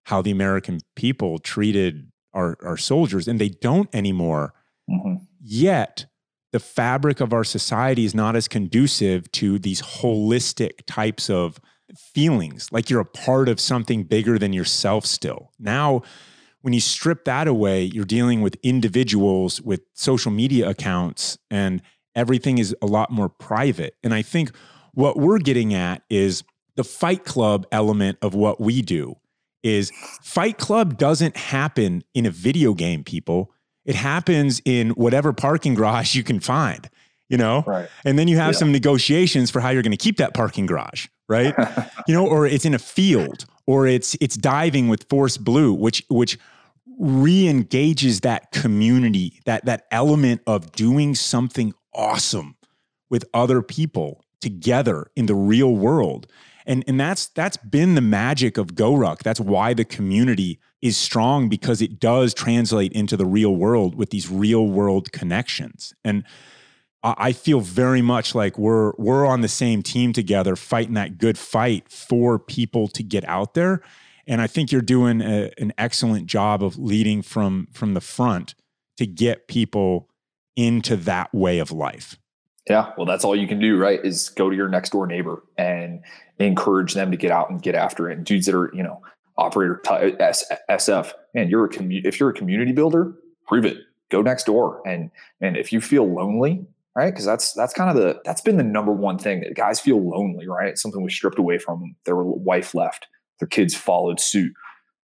how 0.05 0.23
the 0.23 0.31
American 0.31 0.81
people 0.97 1.39
treated 1.39 2.11
our, 2.33 2.57
our 2.63 2.77
soldiers, 2.77 3.29
and 3.29 3.41
they 3.41 3.49
don't 3.49 3.89
anymore. 3.95 4.55
Mm-hmm. 4.91 5.25
Yet, 5.41 6.07
the 6.55 6.61
fabric 6.61 7.21
of 7.21 7.33
our 7.33 7.43
society 7.43 8.05
is 8.05 8.15
not 8.15 8.37
as 8.37 8.47
conducive 8.47 9.29
to 9.33 9.59
these 9.59 9.83
holistic 9.83 10.87
types 10.87 11.29
of 11.29 11.61
feelings, 11.97 12.71
like 12.71 12.89
you're 12.89 13.01
a 13.01 13.05
part 13.05 13.49
of 13.49 13.59
something 13.59 14.05
bigger 14.05 14.39
than 14.39 14.53
yourself 14.53 15.05
still. 15.05 15.51
Now, 15.59 16.03
when 16.61 16.73
you 16.73 16.79
strip 16.79 17.25
that 17.25 17.49
away, 17.49 17.83
you're 17.83 18.05
dealing 18.05 18.41
with 18.41 18.57
individuals 18.63 19.61
with 19.63 19.81
social 19.95 20.31
media 20.31 20.69
accounts, 20.69 21.39
and 21.51 21.83
everything 22.15 22.59
is 22.59 22.73
a 22.81 22.87
lot 22.87 23.11
more 23.11 23.29
private. 23.29 23.97
And 24.05 24.15
I 24.15 24.23
think 24.23 24.53
what 24.93 25.17
we're 25.17 25.41
getting 25.41 25.75
at 25.75 26.05
is 26.09 26.45
the 26.77 26.85
fight 26.85 27.25
club 27.25 27.67
element 27.73 28.17
of 28.23 28.37
what 28.37 28.61
we 28.61 28.81
do 28.81 29.17
is 29.65 29.91
fight 30.23 30.59
club 30.59 30.99
doesn't 30.99 31.37
happen 31.37 32.05
in 32.15 32.27
a 32.27 32.31
video 32.31 32.75
game 32.75 33.03
people 33.03 33.51
it 33.85 33.95
happens 33.95 34.61
in 34.65 34.91
whatever 34.91 35.33
parking 35.33 35.75
garage 35.75 36.15
you 36.15 36.23
can 36.23 36.41
find, 36.41 36.89
you 37.29 37.37
know? 37.37 37.65
Right. 37.67 37.89
And 38.05 38.19
then 38.19 38.29
you 38.29 38.37
have 38.37 38.55
yeah. 38.55 38.59
some 38.59 38.73
negotiations 38.73 39.51
for 39.51 39.61
how 39.61 39.71
you're 39.71 39.83
going 39.83 39.93
to 39.93 39.97
keep 39.97 40.17
that 40.17 40.35
parking 40.35 40.67
garage, 40.67 41.07
right? 41.29 41.55
you 42.09 42.15
know, 42.15 42.27
or 42.27 42.47
it's 42.47 42.65
in 42.65 42.75
a 42.75 42.79
field 42.79 43.47
or 43.67 43.87
it's 43.87 44.15
it's 44.21 44.37
diving 44.37 44.89
with 44.89 45.09
Force 45.09 45.37
Blue, 45.37 45.73
which 45.73 46.05
which 46.09 46.39
re-engages 46.99 48.21
that 48.21 48.53
community, 48.53 49.41
that 49.47 49.65
that 49.65 49.87
element 49.91 50.43
of 50.47 50.73
doing 50.73 51.15
something 51.15 51.75
awesome 51.95 52.57
with 53.11 53.25
other 53.35 53.63
people 53.63 54.25
together 54.41 55.11
in 55.17 55.27
the 55.27 55.35
real 55.35 55.75
world. 55.75 56.27
And 56.67 56.85
and 56.87 56.99
that's 56.99 57.27
that's 57.29 57.57
been 57.57 57.95
the 57.95 58.01
magic 58.01 58.57
of 58.57 58.75
GoRuck. 58.75 59.23
That's 59.23 59.41
why 59.41 59.75
the 59.75 59.85
community 59.85 60.59
is 60.85 60.99
strong 60.99 61.49
because 61.49 61.81
it 61.81 61.99
does 61.99 62.35
translate 62.35 62.93
into 62.93 63.17
the 63.17 63.25
real 63.25 63.57
world 63.57 63.95
with 63.95 64.11
these 64.11 64.31
real 64.31 64.67
world 64.69 65.11
connections. 65.13 65.95
And 66.05 66.25
I 67.03 67.33
feel 67.33 67.61
very 67.61 68.03
much 68.03 68.35
like 68.35 68.59
we're 68.59 68.93
we're 68.99 69.25
on 69.25 69.41
the 69.41 69.49
same 69.49 69.83
team 69.83 70.13
together, 70.13 70.57
fighting 70.57 70.93
that 70.95 71.17
good 71.17 71.39
fight 71.39 71.89
for 71.89 72.39
people 72.39 72.89
to 72.89 73.03
get 73.03 73.27
out 73.27 73.55
there. 73.55 73.81
And 74.27 74.43
I 74.43 74.47
think 74.47 74.73
you're 74.73 74.83
doing 74.83 75.23
a, 75.23 75.51
an 75.57 75.73
excellent 75.79 76.27
job 76.27 76.63
of 76.63 76.79
leading 76.79 77.23
from 77.23 77.69
from 77.73 77.95
the 77.95 78.03
front 78.03 78.55
to 78.99 79.07
get 79.07 79.49
people 79.49 80.11
into 80.55 80.97
that 80.97 81.35
way 81.35 81.61
of 81.61 81.73
life. 81.73 82.19
Yeah, 82.69 82.93
well, 82.97 83.07
that's 83.07 83.25
all 83.25 83.37
you 83.37 83.49
can 83.49 83.59
do, 83.59 83.79
right? 83.79 84.03
Is 84.05 84.29
go 84.31 84.51
to 84.51 84.57
your 84.57 84.69
next 84.69 84.91
door 84.91 85.07
neighbor 85.07 85.43
and 85.57 86.03
encourage 86.39 86.93
them 86.93 87.11
to 87.11 87.17
get 87.17 87.31
out 87.31 87.49
and 87.51 87.63
get 87.63 87.75
after 87.75 88.11
it. 88.11 88.19
And 88.19 88.27
dudes 88.27 88.47
that 88.47 88.55
are, 88.55 88.71
you 88.75 88.83
know, 88.83 89.03
operator 89.37 89.81
t- 89.85 90.17
S- 90.21 90.45
SF, 90.71 91.13
man, 91.35 91.49
you're 91.49 91.65
a 91.65 91.69
commu- 91.69 92.05
if 92.05 92.19
you're 92.21 92.31
a 92.31 92.35
community 92.35 92.73
builder, 92.73 93.15
prove 93.47 93.65
it. 93.65 93.79
Go 94.11 94.23
next 94.23 94.45
door, 94.45 94.83
and 94.87 95.11
and 95.41 95.57
if 95.57 95.73
you 95.73 95.81
feel 95.81 96.05
lonely, 96.05 96.67
right? 96.95 97.11
Because 97.11 97.25
that's 97.25 97.53
that's 97.55 97.73
kind 97.73 97.91
of 97.91 97.97
the 97.97 98.21
that's 98.25 98.41
been 98.41 98.57
the 98.57 98.63
number 98.63 98.93
one 98.93 99.19
thing 99.19 99.41
that 99.41 99.55
guys 99.55 99.81
feel 99.81 100.09
lonely, 100.09 100.47
right? 100.47 100.79
Something 100.79 101.03
was 101.03 101.15
stripped 101.15 101.39
away 101.39 101.59
from 101.59 101.81
them. 101.81 101.97
Their 102.05 102.17
wife 102.17 102.75
left, 102.75 103.09
their 103.41 103.49
kids 103.49 103.75
followed 103.75 104.21
suit. 104.21 104.53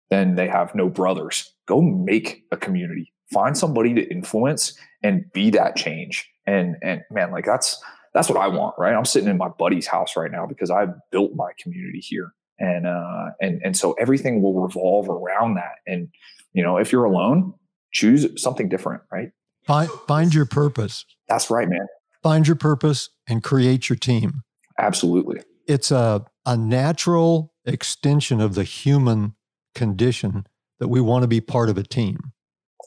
Then 0.10 0.36
they 0.36 0.48
have 0.48 0.74
no 0.74 0.90
brothers. 0.90 1.54
Go 1.68 1.82
make 1.82 2.44
a 2.52 2.58
community. 2.58 3.14
Find 3.32 3.58
somebody 3.58 3.94
to 3.94 4.10
influence 4.10 4.78
and 5.04 5.26
be 5.34 5.50
that 5.52 5.76
change. 5.76 6.30
And 6.46 6.76
and 6.82 7.02
man, 7.12 7.32
like 7.32 7.46
that's 7.46 7.82
that's 8.14 8.30
what 8.30 8.38
I 8.40 8.48
want, 8.48 8.76
right? 8.78 8.96
I'm 8.96 9.06
sitting 9.06 9.30
in 9.30 9.38
my 9.38 9.50
buddy's 9.50 9.88
house 9.88 10.16
right 10.16 10.32
now 10.32 10.46
because 10.48 10.72
I 10.72 10.88
built 11.12 11.34
my 11.36 11.52
community 11.60 12.00
here. 12.00 12.34
And 12.60 12.88
uh 12.88 13.32
and 13.40 13.62
and 13.64 13.78
so 13.78 13.94
everything 13.94 14.42
will 14.42 14.60
revolve 14.60 15.10
around 15.10 15.56
that. 15.56 15.76
And 15.86 16.10
you 16.54 16.64
know, 16.64 16.78
if 16.78 16.92
you're 16.92 17.06
alone, 17.06 17.54
choose 17.92 18.42
something 18.42 18.70
different, 18.70 19.04
right? 19.12 19.30
Find 19.66 19.90
find 20.08 20.34
your 20.34 20.46
purpose. 20.46 21.06
That's 21.28 21.50
right, 21.50 21.70
man. 21.70 21.88
Find 22.24 22.48
your 22.48 22.56
purpose 22.56 23.10
and 23.28 23.44
create 23.44 23.90
your 23.90 23.98
team. 23.98 24.44
Absolutely. 24.80 25.42
It's 25.68 25.92
a 25.92 26.26
a 26.46 26.58
natural 26.58 27.54
extension 27.66 28.40
of 28.40 28.56
the 28.56 28.64
human 28.64 29.36
condition 29.76 30.48
that 30.80 30.88
we 30.88 31.02
want 31.02 31.24
to 31.24 31.28
be 31.28 31.42
part 31.42 31.70
of 31.70 31.78
a 31.78 31.84
team. 31.84 32.18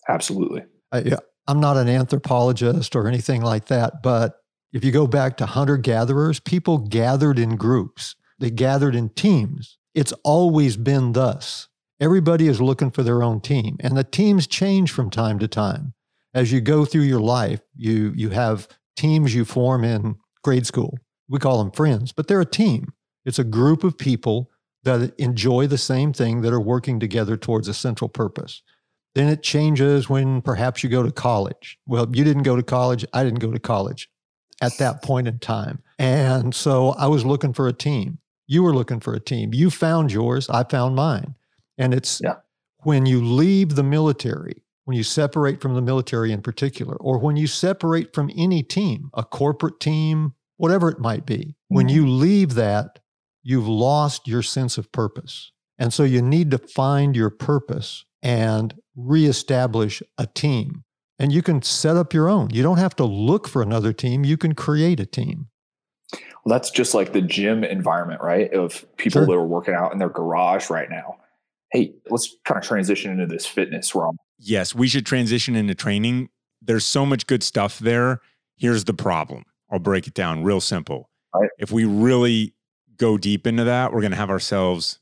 Absolutely. 0.08 0.62
I, 0.92 1.16
I'm 1.46 1.60
not 1.60 1.76
an 1.76 1.88
anthropologist 1.88 2.96
or 2.96 3.06
anything 3.06 3.42
like 3.42 3.66
that, 3.66 4.02
but 4.02 4.36
if 4.72 4.84
you 4.84 4.92
go 4.92 5.06
back 5.06 5.36
to 5.38 5.46
hunter 5.46 5.76
gatherers, 5.76 6.40
people 6.40 6.78
gathered 6.78 7.38
in 7.38 7.56
groups, 7.56 8.14
they 8.40 8.50
gathered 8.50 8.94
in 8.94 9.10
teams. 9.10 9.78
It's 9.94 10.12
always 10.24 10.76
been 10.76 11.12
thus. 11.12 11.68
Everybody 12.00 12.48
is 12.48 12.60
looking 12.60 12.90
for 12.90 13.02
their 13.02 13.22
own 13.22 13.40
team, 13.40 13.76
and 13.80 13.96
the 13.96 14.04
teams 14.04 14.46
change 14.46 14.90
from 14.90 15.10
time 15.10 15.38
to 15.38 15.48
time. 15.48 15.92
As 16.32 16.50
you 16.50 16.60
go 16.60 16.84
through 16.84 17.02
your 17.02 17.20
life, 17.20 17.60
you, 17.76 18.12
you 18.16 18.30
have 18.30 18.68
teams 18.96 19.34
you 19.34 19.44
form 19.44 19.84
in 19.84 20.16
grade 20.42 20.66
school. 20.66 20.98
We 21.28 21.38
call 21.38 21.58
them 21.58 21.72
friends, 21.72 22.12
but 22.12 22.26
they're 22.26 22.40
a 22.40 22.46
team. 22.46 22.94
It's 23.24 23.38
a 23.38 23.44
group 23.44 23.84
of 23.84 23.98
people 23.98 24.50
that 24.84 25.14
enjoy 25.18 25.66
the 25.66 25.78
same 25.78 26.12
thing 26.12 26.40
that 26.40 26.52
are 26.52 26.60
working 26.60 26.98
together 26.98 27.36
towards 27.36 27.68
a 27.68 27.74
central 27.74 28.08
purpose. 28.08 28.62
Then 29.14 29.28
it 29.28 29.42
changes 29.42 30.08
when 30.08 30.40
perhaps 30.40 30.82
you 30.82 30.88
go 30.88 31.02
to 31.02 31.12
college. 31.12 31.78
Well, 31.86 32.08
you 32.12 32.24
didn't 32.24 32.44
go 32.44 32.56
to 32.56 32.62
college. 32.62 33.04
I 33.12 33.24
didn't 33.24 33.40
go 33.40 33.52
to 33.52 33.58
college 33.58 34.08
at 34.60 34.78
that 34.78 35.02
point 35.02 35.28
in 35.28 35.38
time. 35.38 35.82
And 35.98 36.54
so 36.54 36.90
I 36.90 37.06
was 37.06 37.24
looking 37.24 37.52
for 37.52 37.68
a 37.68 37.72
team. 37.72 38.18
You 38.50 38.64
were 38.64 38.74
looking 38.74 38.98
for 38.98 39.14
a 39.14 39.20
team. 39.20 39.54
You 39.54 39.70
found 39.70 40.10
yours. 40.10 40.50
I 40.50 40.64
found 40.64 40.96
mine. 40.96 41.36
And 41.78 41.94
it's 41.94 42.20
yeah. 42.20 42.34
when 42.82 43.06
you 43.06 43.24
leave 43.24 43.76
the 43.76 43.84
military, 43.84 44.64
when 44.86 44.96
you 44.96 45.04
separate 45.04 45.60
from 45.60 45.76
the 45.76 45.80
military 45.80 46.32
in 46.32 46.42
particular, 46.42 46.96
or 46.96 47.20
when 47.20 47.36
you 47.36 47.46
separate 47.46 48.12
from 48.12 48.28
any 48.36 48.64
team, 48.64 49.08
a 49.14 49.22
corporate 49.22 49.78
team, 49.78 50.32
whatever 50.56 50.88
it 50.88 50.98
might 50.98 51.26
be, 51.26 51.36
mm-hmm. 51.36 51.76
when 51.76 51.88
you 51.88 52.08
leave 52.08 52.54
that, 52.54 52.98
you've 53.44 53.68
lost 53.68 54.26
your 54.26 54.42
sense 54.42 54.76
of 54.78 54.90
purpose. 54.90 55.52
And 55.78 55.92
so 55.92 56.02
you 56.02 56.20
need 56.20 56.50
to 56.50 56.58
find 56.58 57.14
your 57.14 57.30
purpose 57.30 58.04
and 58.20 58.74
reestablish 58.96 60.02
a 60.18 60.26
team. 60.26 60.82
And 61.20 61.30
you 61.30 61.40
can 61.40 61.62
set 61.62 61.96
up 61.96 62.12
your 62.12 62.28
own. 62.28 62.50
You 62.50 62.64
don't 62.64 62.78
have 62.78 62.96
to 62.96 63.04
look 63.04 63.46
for 63.46 63.62
another 63.62 63.92
team, 63.92 64.24
you 64.24 64.36
can 64.36 64.56
create 64.56 64.98
a 64.98 65.06
team. 65.06 65.49
Well, 66.44 66.56
that's 66.56 66.70
just 66.70 66.94
like 66.94 67.12
the 67.12 67.20
gym 67.20 67.64
environment, 67.64 68.22
right? 68.22 68.52
Of 68.52 68.84
people 68.96 69.20
sure. 69.20 69.26
that 69.26 69.32
are 69.32 69.46
working 69.46 69.74
out 69.74 69.92
in 69.92 69.98
their 69.98 70.08
garage 70.08 70.70
right 70.70 70.88
now. 70.88 71.18
Hey, 71.70 71.94
let's 72.08 72.34
kind 72.44 72.58
of 72.58 72.64
transition 72.64 73.12
into 73.12 73.26
this 73.26 73.46
fitness 73.46 73.94
realm. 73.94 74.16
Yes, 74.38 74.74
we 74.74 74.88
should 74.88 75.06
transition 75.06 75.54
into 75.54 75.74
training. 75.74 76.30
There's 76.62 76.86
so 76.86 77.04
much 77.04 77.26
good 77.26 77.42
stuff 77.42 77.78
there. 77.78 78.20
Here's 78.56 78.84
the 78.84 78.94
problem. 78.94 79.44
I'll 79.70 79.78
break 79.78 80.06
it 80.06 80.14
down 80.14 80.42
real 80.42 80.60
simple. 80.60 81.10
Right. 81.34 81.50
If 81.58 81.70
we 81.70 81.84
really 81.84 82.54
go 82.96 83.18
deep 83.18 83.46
into 83.46 83.64
that, 83.64 83.92
we're 83.92 84.00
going 84.00 84.10
to 84.10 84.16
have 84.16 84.30
ourselves 84.30 84.98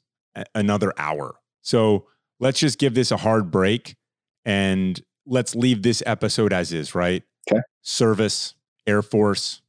another 0.55 0.93
hour. 0.99 1.37
So 1.63 2.07
let's 2.41 2.61
just 2.61 2.79
give 2.79 2.95
this 2.95 3.11
a 3.11 3.17
hard 3.17 3.51
break 3.51 3.97
and 4.45 5.01
let's 5.27 5.55
leave 5.55 5.83
this 5.83 6.03
episode 6.07 6.53
as 6.53 6.73
is, 6.73 6.95
right? 6.95 7.23
Okay. 7.51 7.61
Service, 7.83 8.55
Air 8.87 9.03
Force, 9.03 9.63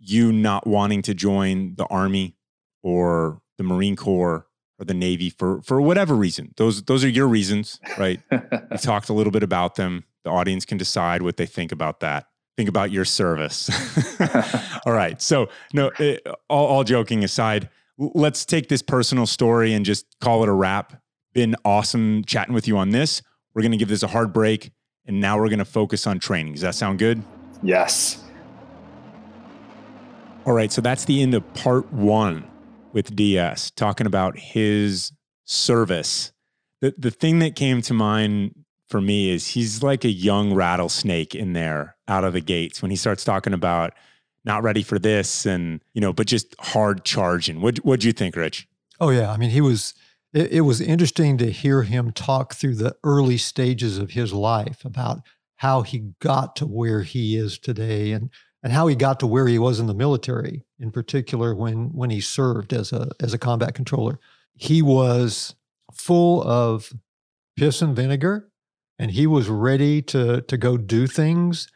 you 0.00 0.32
not 0.32 0.66
wanting 0.66 1.02
to 1.02 1.14
join 1.14 1.74
the 1.76 1.84
Army 1.86 2.36
or 2.82 3.40
the 3.58 3.64
Marine 3.64 3.96
Corps 3.96 4.46
or 4.78 4.84
the 4.84 4.94
Navy 4.94 5.30
for 5.30 5.60
for 5.62 5.80
whatever 5.80 6.16
reason. 6.16 6.52
Those 6.56 6.82
those 6.84 7.04
are 7.04 7.08
your 7.08 7.28
reasons, 7.28 7.78
right? 7.98 8.20
we 8.30 8.78
talked 8.78 9.08
a 9.10 9.12
little 9.12 9.30
bit 9.30 9.42
about 9.42 9.74
them. 9.74 10.04
The 10.24 10.30
audience 10.30 10.64
can 10.64 10.78
decide 10.78 11.22
what 11.22 11.36
they 11.36 11.46
think 11.46 11.70
about 11.72 12.00
that. 12.00 12.26
Think 12.56 12.68
about 12.68 12.90
your 12.90 13.04
service. 13.04 13.70
all 14.86 14.92
right. 14.92 15.20
So 15.20 15.48
no, 15.72 15.90
it, 15.98 16.22
eh, 16.24 16.32
all, 16.48 16.66
all 16.66 16.84
joking 16.84 17.22
aside, 17.24 17.68
let's 17.98 18.44
take 18.44 18.68
this 18.68 18.82
personal 18.82 19.26
story 19.26 19.72
and 19.72 19.84
just 19.84 20.06
call 20.20 20.42
it 20.42 20.48
a 20.48 20.52
wrap. 20.52 21.00
Been 21.32 21.54
awesome 21.64 22.24
chatting 22.24 22.54
with 22.54 22.66
you 22.66 22.76
on 22.76 22.90
this. 22.90 23.22
We're 23.54 23.62
going 23.62 23.72
to 23.72 23.78
give 23.78 23.88
this 23.88 24.02
a 24.02 24.08
hard 24.08 24.32
break, 24.32 24.72
and 25.06 25.20
now 25.20 25.38
we're 25.38 25.48
going 25.48 25.58
to 25.60 25.64
focus 25.64 26.06
on 26.06 26.18
training. 26.18 26.54
Does 26.54 26.62
that 26.62 26.74
sound 26.74 26.98
good? 26.98 27.22
Yes. 27.62 28.22
All 30.46 30.52
right. 30.52 30.72
So 30.72 30.80
that's 30.80 31.04
the 31.04 31.22
end 31.22 31.34
of 31.34 31.54
part 31.54 31.92
one 31.92 32.48
with 32.92 33.14
DS, 33.14 33.70
talking 33.72 34.06
about 34.06 34.38
his 34.38 35.12
service. 35.44 36.32
The, 36.80 36.94
the 36.96 37.10
thing 37.10 37.40
that 37.40 37.54
came 37.54 37.82
to 37.82 37.94
mind 37.94 38.54
for 38.88 39.00
me 39.00 39.30
is 39.30 39.48
he's 39.48 39.82
like 39.82 40.04
a 40.04 40.10
young 40.10 40.54
rattlesnake 40.54 41.34
in 41.34 41.52
there 41.52 41.96
out 42.08 42.24
of 42.24 42.32
the 42.32 42.40
gates 42.40 42.82
when 42.82 42.90
he 42.90 42.96
starts 42.96 43.22
talking 43.22 43.52
about 43.52 43.92
not 44.44 44.62
ready 44.62 44.82
for 44.82 44.98
this 44.98 45.46
and, 45.46 45.80
you 45.92 46.00
know, 46.00 46.12
but 46.12 46.26
just 46.26 46.54
hard 46.58 47.04
charging. 47.04 47.60
What, 47.60 47.78
what'd 47.78 48.04
you 48.04 48.12
think, 48.12 48.34
Rich? 48.34 48.66
Oh, 48.98 49.10
yeah. 49.10 49.30
I 49.30 49.36
mean, 49.36 49.50
he 49.50 49.60
was 49.60 49.94
it, 50.32 50.52
it 50.52 50.60
was 50.62 50.80
interesting 50.80 51.38
to 51.38 51.50
hear 51.50 51.82
him 51.82 52.12
talk 52.12 52.54
through 52.54 52.76
the 52.76 52.96
early 53.04 53.36
stages 53.36 53.98
of 53.98 54.10
his 54.10 54.32
life 54.32 54.84
about 54.84 55.20
how 55.56 55.82
he 55.82 56.12
got 56.20 56.56
to 56.56 56.66
where 56.66 57.02
he 57.02 57.36
is 57.36 57.58
today 57.58 58.12
and 58.12 58.30
and 58.62 58.72
how 58.72 58.86
he 58.86 58.94
got 58.94 59.20
to 59.20 59.26
where 59.26 59.46
he 59.46 59.58
was 59.58 59.80
in 59.80 59.86
the 59.86 59.94
military 59.94 60.64
in 60.78 60.90
particular 60.90 61.54
when 61.54 61.90
when 61.94 62.10
he 62.10 62.20
served 62.20 62.72
as 62.72 62.92
a 62.92 63.10
as 63.20 63.32
a 63.32 63.38
combat 63.38 63.74
controller 63.74 64.18
he 64.54 64.82
was 64.82 65.54
full 65.92 66.42
of 66.42 66.92
piss 67.56 67.82
and 67.82 67.96
vinegar 67.96 68.50
and 68.98 69.12
he 69.12 69.26
was 69.26 69.48
ready 69.48 70.02
to 70.02 70.40
to 70.42 70.56
go 70.56 70.76
do 70.76 71.06
things 71.06 71.68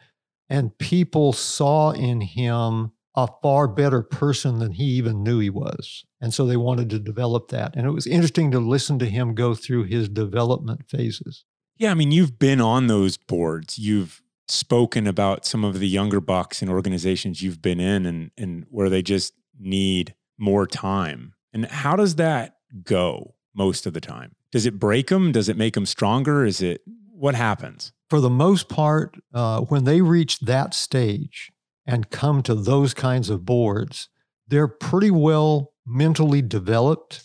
and 0.49 0.77
people 0.79 1.33
saw 1.33 1.91
in 1.91 2.21
him 2.21 2.93
a 3.17 3.29
far 3.43 3.69
better 3.69 4.03
person 4.03 4.59
than 4.59 4.73
he 4.73 4.85
even 4.85 5.23
knew 5.23 5.39
he 5.39 5.51
was. 5.51 6.05
And 6.21 6.35
so 6.35 6.47
they 6.47 6.57
wanted 6.57 6.91
to 6.91 6.99
develop 6.99 7.49
that. 7.49 7.77
And 7.77 7.87
it 7.87 7.91
was 7.91 8.07
interesting 8.07 8.51
to 8.51 8.59
listen 8.59 8.99
to 8.99 9.07
him 9.07 9.35
go 9.35 9.55
through 9.55 9.85
his 9.85 10.09
development 10.09 10.89
phases. 10.89 11.45
Yeah, 11.77 11.91
I 11.91 11.95
mean, 11.95 12.13
you've 12.13 12.39
been 12.39 12.61
on 12.61 12.87
those 12.89 13.17
boards. 13.17 13.79
You've 13.79 14.21
spoken 14.49 15.07
about 15.07 15.47
some 15.47 15.65
of 15.65 15.79
the 15.79 15.89
younger 15.89 16.21
bucks 16.21 16.61
and 16.61 16.71
organizations 16.71 17.43
you've 17.43 17.63
been 17.63 17.81
in 17.81 18.07
and 18.07 18.31
and 18.37 18.67
where 18.71 18.91
they 18.91 19.03
just 19.03 19.35
need 19.59 20.15
more 20.39 20.67
time. 20.67 21.35
And 21.53 21.67
how 21.67 21.97
does 21.97 22.17
that 22.17 22.57
go 22.83 23.35
most 23.55 23.87
of 23.87 23.93
the 23.95 24.01
time? 24.01 24.35
Does 24.51 24.67
it 24.67 24.79
break 24.79 25.09
them? 25.09 25.33
Does 25.33 25.49
it 25.49 25.57
make 25.57 25.75
them 25.75 25.87
stronger? 25.87 26.45
Is 26.45 26.61
it 26.61 26.83
what 27.11 27.35
happens? 27.35 27.93
For 28.11 28.21
the 28.21 28.31
most 28.31 28.69
part, 28.69 29.17
uh, 29.33 29.61
when 29.63 29.85
they 29.85 30.01
reach 30.01 30.41
that 30.41 30.75
stage, 30.75 31.53
and 31.87 32.11
come 32.11 32.43
to 32.43 32.55
those 32.55 32.95
kinds 32.95 33.31
of 33.31 33.45
boards, 33.45 34.09
they're 34.49 34.69
pretty 34.69 35.11
well 35.11 35.73
mentally 35.87 36.43
developed 36.43 37.25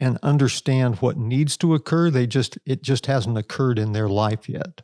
and 0.00 0.18
understand 0.22 0.96
what 0.96 1.16
needs 1.16 1.56
to 1.58 1.74
occur. 1.74 2.10
They 2.10 2.26
just, 2.26 2.58
it 2.66 2.82
just 2.82 3.06
hasn't 3.06 3.38
occurred 3.38 3.78
in 3.78 3.92
their 3.92 4.08
life 4.08 4.48
yet. 4.48 4.82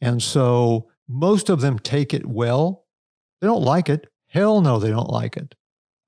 And 0.00 0.22
so 0.22 0.88
most 1.08 1.48
of 1.48 1.60
them 1.60 1.78
take 1.78 2.12
it 2.12 2.26
well. 2.26 2.86
They 3.40 3.46
don't 3.46 3.62
like 3.62 3.88
it. 3.88 4.08
Hell 4.28 4.60
no, 4.60 4.78
they 4.78 4.90
don't 4.90 5.10
like 5.10 5.36
it. 5.36 5.54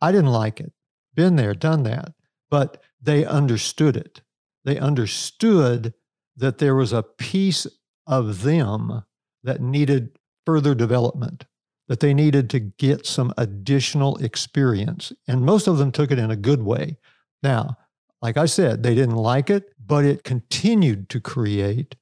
I 0.01 0.13
didn't 0.13 0.33
like 0.33 0.61
it. 0.61 0.73
Been 1.15 1.37
there, 1.37 1.55
done 1.55 1.83
that. 1.85 2.13
But 2.51 2.83
they 3.01 3.25
understood 3.25 3.97
it. 3.97 4.23
They 4.65 4.79
understood 4.79 5.95
that 6.37 6.59
there 6.59 6.75
was 6.75 6.93
a 6.93 7.03
piece 7.03 7.67
of 8.07 8.43
them 8.43 9.05
that 9.43 9.61
needed 9.61 10.19
further 10.47 10.75
development 10.75 11.45
that 11.89 12.01
they 12.01 12.15
needed 12.15 12.49
to 12.51 12.61
get 12.61 13.07
some 13.07 13.33
additional 13.37 14.17
experience. 14.19 15.13
And 15.27 15.45
most 15.45 15.67
of 15.67 15.79
them 15.79 15.91
took 15.91 16.11
it 16.11 16.19
in 16.19 16.31
a 16.31 16.37
good 16.37 16.63
way. 16.63 16.99
Now, 17.43 17.79
like 18.21 18.37
I 18.37 18.47
said, 18.47 18.83
they 18.83 18.95
didn't 18.95 19.17
like 19.17 19.49
it, 19.49 19.73
but 19.85 20.05
it 20.05 20.23
continued 20.23 21.09
to 21.11 21.21
create 21.21 21.97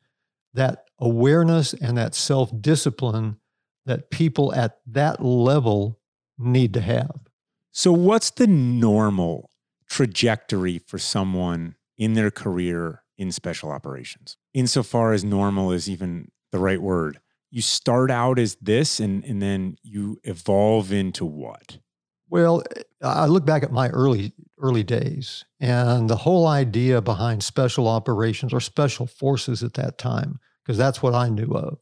that 0.54 0.85
awareness 0.98 1.72
and 1.72 1.96
that 1.96 2.14
self 2.14 2.50
discipline 2.60 3.38
that 3.84 4.10
people 4.10 4.52
at 4.54 4.78
that 4.86 5.24
level 5.24 6.00
need 6.38 6.74
to 6.74 6.80
have. 6.80 7.26
So, 7.72 7.92
what's 7.92 8.30
the 8.30 8.46
normal 8.46 9.50
trajectory 9.88 10.78
for 10.78 10.98
someone 10.98 11.76
in 11.96 12.14
their 12.14 12.30
career 12.30 13.02
in 13.16 13.32
special 13.32 13.70
operations? 13.70 14.36
Insofar 14.54 15.12
as 15.12 15.24
normal 15.24 15.72
is 15.72 15.88
even 15.88 16.30
the 16.52 16.58
right 16.58 16.80
word, 16.80 17.20
you 17.50 17.62
start 17.62 18.10
out 18.10 18.38
as 18.38 18.56
this 18.56 19.00
and, 19.00 19.24
and 19.24 19.40
then 19.40 19.76
you 19.82 20.18
evolve 20.24 20.92
into 20.92 21.24
what? 21.24 21.78
Well, 22.28 22.62
I 23.02 23.26
look 23.26 23.44
back 23.44 23.62
at 23.62 23.70
my 23.70 23.88
early 23.90 24.32
early 24.58 24.82
days 24.82 25.44
and 25.60 26.08
the 26.08 26.16
whole 26.16 26.46
idea 26.46 27.00
behind 27.02 27.44
special 27.44 27.86
operations 27.88 28.54
or 28.54 28.60
special 28.60 29.06
forces 29.06 29.62
at 29.62 29.74
that 29.74 29.98
time, 29.98 30.40
because 30.66 30.78
that's 30.78 31.02
what 31.02 31.14
I 31.14 31.28
knew 31.28 31.52
of, 31.52 31.78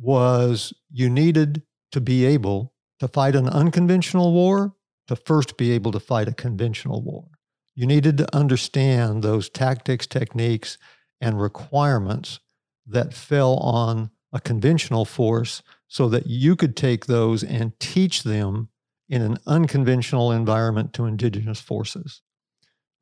was 0.00 0.72
you 0.90 1.08
needed 1.08 1.62
to 1.92 2.00
be 2.00 2.24
able 2.24 2.72
to 2.98 3.06
fight 3.06 3.36
an 3.36 3.48
unconventional 3.48 4.32
war 4.32 4.74
to 5.06 5.14
first 5.14 5.56
be 5.56 5.70
able 5.72 5.92
to 5.92 6.00
fight 6.00 6.28
a 6.28 6.34
conventional 6.34 7.02
war. 7.02 7.26
You 7.74 7.86
needed 7.86 8.18
to 8.18 8.36
understand 8.36 9.22
those 9.22 9.48
tactics, 9.48 10.06
techniques, 10.06 10.78
and 11.20 11.40
requirements 11.40 12.40
that 12.86 13.14
fell 13.14 13.56
on 13.58 14.10
a 14.32 14.40
conventional 14.40 15.04
force 15.04 15.62
so 15.86 16.08
that 16.08 16.26
you 16.26 16.56
could 16.56 16.76
take 16.76 17.06
those 17.06 17.44
and 17.44 17.78
teach 17.78 18.24
them 18.24 18.68
in 19.08 19.22
an 19.22 19.38
unconventional 19.46 20.32
environment 20.32 20.92
to 20.94 21.04
indigenous 21.04 21.60
forces. 21.60 22.22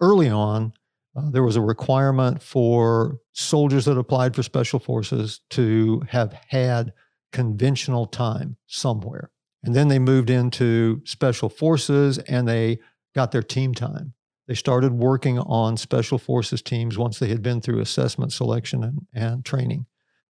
Early 0.00 0.28
on, 0.28 0.72
uh, 1.16 1.30
there 1.30 1.42
was 1.42 1.56
a 1.56 1.60
requirement 1.60 2.42
for 2.42 3.18
soldiers 3.32 3.84
that 3.86 3.98
applied 3.98 4.34
for 4.34 4.42
special 4.42 4.78
forces 4.78 5.40
to 5.50 6.02
have 6.08 6.32
had 6.48 6.92
conventional 7.32 8.06
time 8.06 8.56
somewhere. 8.66 9.30
And 9.62 9.74
then 9.74 9.88
they 9.88 9.98
moved 9.98 10.30
into 10.30 11.02
special 11.04 11.48
forces 11.48 12.18
and 12.18 12.48
they 12.48 12.78
got 13.14 13.32
their 13.32 13.42
team 13.42 13.74
time. 13.74 14.14
They 14.46 14.54
started 14.54 14.92
working 14.92 15.38
on 15.38 15.76
special 15.76 16.18
forces 16.18 16.62
teams 16.62 16.98
once 16.98 17.18
they 17.18 17.28
had 17.28 17.42
been 17.42 17.60
through 17.60 17.80
assessment, 17.80 18.32
selection, 18.32 18.82
and, 18.82 19.06
and 19.14 19.44
training. 19.44 19.86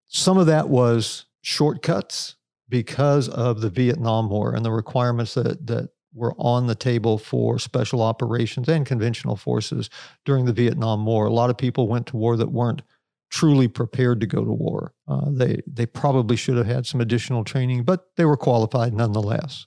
Some 0.08 0.36
of 0.36 0.46
that 0.46 0.68
was 0.68 1.26
shortcuts 1.42 2.36
because 2.68 3.28
of 3.28 3.60
the 3.60 3.70
Vietnam 3.70 4.28
War 4.28 4.54
and 4.54 4.64
the 4.64 4.72
requirements 4.72 5.34
that, 5.34 5.66
that 5.66 5.90
were 6.12 6.34
on 6.38 6.66
the 6.66 6.74
table 6.74 7.18
for 7.18 7.58
special 7.58 8.02
operations 8.02 8.68
and 8.68 8.84
conventional 8.86 9.36
forces 9.36 9.90
during 10.24 10.44
the 10.44 10.52
Vietnam 10.52 11.06
War. 11.06 11.26
A 11.26 11.32
lot 11.32 11.50
of 11.50 11.58
people 11.58 11.88
went 11.88 12.06
to 12.08 12.16
war 12.16 12.36
that 12.36 12.50
weren't 12.50 12.82
truly 13.30 13.68
prepared 13.68 14.20
to 14.20 14.26
go 14.26 14.44
to 14.44 14.50
war. 14.50 14.92
Uh, 15.06 15.26
they 15.30 15.60
they 15.66 15.86
probably 15.86 16.36
should 16.36 16.56
have 16.56 16.66
had 16.66 16.86
some 16.86 17.00
additional 17.00 17.44
training, 17.44 17.84
but 17.84 18.08
they 18.16 18.24
were 18.24 18.36
qualified 18.36 18.92
nonetheless. 18.92 19.66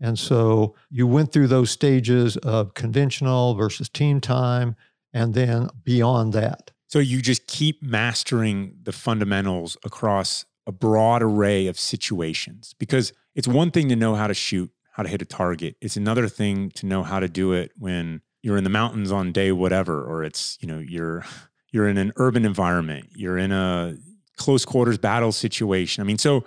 And 0.00 0.18
so 0.18 0.74
you 0.90 1.06
went 1.06 1.32
through 1.32 1.46
those 1.46 1.70
stages 1.70 2.36
of 2.38 2.74
conventional 2.74 3.54
versus 3.54 3.88
team 3.88 4.20
time, 4.20 4.74
and 5.12 5.34
then 5.34 5.68
beyond 5.84 6.32
that. 6.32 6.72
So 6.88 6.98
you 6.98 7.22
just 7.22 7.46
keep 7.46 7.82
mastering 7.82 8.74
the 8.82 8.92
fundamentals 8.92 9.76
across 9.84 10.44
a 10.66 10.72
broad 10.72 11.22
array 11.22 11.66
of 11.66 11.78
situations 11.78 12.74
because 12.78 13.12
it's 13.34 13.48
one 13.48 13.70
thing 13.70 13.88
to 13.88 13.96
know 13.96 14.14
how 14.14 14.26
to 14.26 14.34
shoot, 14.34 14.70
how 14.92 15.02
to 15.02 15.08
hit 15.08 15.22
a 15.22 15.26
target. 15.26 15.76
It's 15.80 15.96
another 15.96 16.28
thing 16.28 16.70
to 16.72 16.86
know 16.86 17.02
how 17.02 17.18
to 17.18 17.28
do 17.28 17.52
it 17.52 17.72
when 17.76 18.20
you're 18.42 18.56
in 18.56 18.64
the 18.64 18.70
mountains 18.70 19.10
on 19.10 19.32
day 19.32 19.50
whatever 19.50 20.04
or 20.04 20.22
it's, 20.22 20.58
you 20.60 20.68
know, 20.68 20.78
you're 20.78 21.24
you're 21.72 21.88
in 21.88 21.96
an 21.96 22.12
urban 22.16 22.44
environment, 22.44 23.08
you're 23.14 23.38
in 23.38 23.50
a 23.50 23.96
close 24.36 24.64
quarters 24.64 24.98
battle 24.98 25.32
situation. 25.32 26.02
I 26.02 26.04
mean, 26.04 26.18
so 26.18 26.44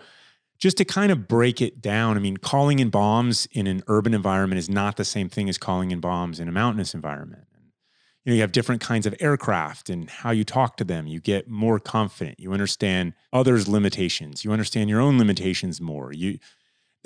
just 0.60 0.78
to 0.78 0.86
kind 0.86 1.12
of 1.12 1.28
break 1.28 1.62
it 1.62 1.82
down, 1.82 2.16
I 2.16 2.20
mean, 2.20 2.38
calling 2.38 2.78
in 2.78 2.90
bombs 2.90 3.48
in 3.52 3.66
an 3.66 3.84
urban 3.88 4.14
environment 4.14 4.60
is 4.60 4.70
not 4.70 4.98
the 4.98 5.04
same 5.04 5.28
thing 5.28 5.50
as 5.50 5.58
calling 5.58 5.90
in 5.90 6.00
bombs 6.00 6.40
in 6.40 6.48
a 6.48 6.52
mountainous 6.52 6.94
environment. 6.94 7.46
You 8.24 8.32
know 8.32 8.36
you 8.36 8.42
have 8.42 8.52
different 8.52 8.82
kinds 8.82 9.06
of 9.06 9.14
aircraft 9.20 9.90
and 9.90 10.10
how 10.10 10.32
you 10.32 10.44
talk 10.44 10.78
to 10.78 10.84
them. 10.84 11.06
You 11.06 11.20
get 11.20 11.48
more 11.48 11.80
confident. 11.80 12.40
You 12.40 12.54
understand 12.54 13.14
others 13.32 13.68
limitations. 13.68 14.44
You 14.44 14.52
understand 14.52 14.90
your 14.90 15.00
own 15.00 15.20
limitations 15.20 15.80
more. 15.80 16.12
You 16.12 16.40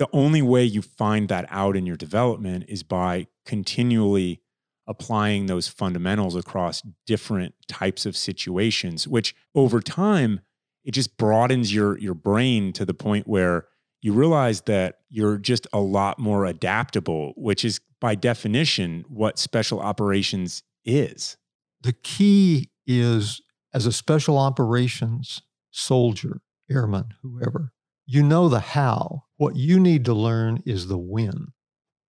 the 0.00 0.08
only 0.12 0.42
way 0.42 0.64
you 0.64 0.82
find 0.82 1.28
that 1.28 1.44
out 1.50 1.76
in 1.76 1.86
your 1.86 1.96
development 1.96 2.64
is 2.66 2.82
by 2.82 3.26
continually 3.44 4.40
applying 4.88 5.46
those 5.46 5.68
fundamentals 5.68 6.34
across 6.34 6.82
different 7.06 7.54
types 7.68 8.06
of 8.06 8.16
situations 8.16 9.06
which 9.06 9.36
over 9.54 9.80
time 9.80 10.40
it 10.84 10.92
just 10.92 11.16
broadens 11.16 11.72
your 11.72 11.96
your 11.98 12.14
brain 12.14 12.72
to 12.72 12.84
the 12.84 12.94
point 12.94 13.28
where 13.28 13.66
you 14.02 14.12
realize 14.12 14.62
that 14.62 15.00
you're 15.10 15.36
just 15.36 15.66
a 15.72 15.78
lot 15.78 16.18
more 16.18 16.46
adaptable 16.46 17.34
which 17.36 17.64
is 17.64 17.78
by 18.00 18.14
definition 18.14 19.04
what 19.08 19.38
special 19.38 19.80
operations 19.80 20.62
is? 20.84 21.36
The 21.82 21.92
key 21.92 22.70
is 22.86 23.40
as 23.72 23.86
a 23.86 23.92
special 23.92 24.38
operations 24.38 25.42
soldier, 25.70 26.40
airman, 26.70 27.14
whoever, 27.22 27.72
you 28.06 28.22
know 28.22 28.48
the 28.48 28.60
how. 28.60 29.24
What 29.40 29.56
you 29.56 29.80
need 29.80 30.04
to 30.04 30.12
learn 30.12 30.62
is 30.66 30.88
the 30.88 30.98
when. 30.98 31.52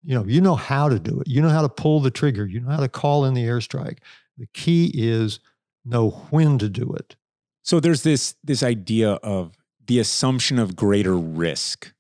You 0.04 0.16
know, 0.16 0.26
you 0.26 0.42
know 0.42 0.56
how 0.56 0.90
to 0.90 1.00
do 1.00 1.22
it. 1.22 1.30
You 1.30 1.42
know 1.42 1.48
how 1.48 1.62
to 1.62 1.70
pull 1.70 2.02
the 2.02 2.12
trigger. 2.12 2.46
You 2.46 2.60
know 2.60 2.72
how 2.72 2.82
to 2.82 2.90
call 2.90 3.24
in 3.24 3.36
the 3.36 3.46
airstrike. 3.46 4.00
The 4.38 4.48
key 4.54 4.92
is 4.94 5.40
know 5.86 6.10
when 6.30 6.58
to 6.58 6.68
do 6.68 6.92
it. 6.92 7.16
So 7.62 7.80
there's 7.80 8.04
this 8.04 8.36
this 8.44 8.62
idea 8.62 9.12
of 9.12 9.54
the 9.88 9.98
assumption 9.98 10.60
of 10.60 10.76
greater 10.76 11.18
risk 11.18 11.94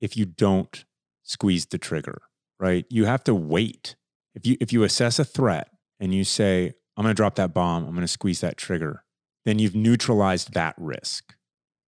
if 0.00 0.16
you 0.16 0.24
don't 0.24 0.86
squeeze 1.22 1.66
the 1.66 1.76
trigger, 1.76 2.22
right? 2.58 2.86
You 2.88 3.04
have 3.04 3.22
to 3.24 3.34
wait. 3.34 3.94
If 4.34 4.46
you 4.46 4.56
if 4.58 4.72
you 4.72 4.84
assess 4.84 5.18
a 5.18 5.24
threat 5.26 5.68
and 6.00 6.14
you 6.14 6.24
say, 6.24 6.72
I'm 6.96 7.02
going 7.02 7.14
to 7.14 7.14
drop 7.14 7.34
that 7.34 7.52
bomb, 7.52 7.84
I'm 7.84 7.90
going 7.90 8.00
to 8.00 8.08
squeeze 8.08 8.40
that 8.40 8.56
trigger, 8.56 9.04
then 9.44 9.58
you've 9.58 9.76
neutralized 9.76 10.54
that 10.54 10.76
risk. 10.78 11.34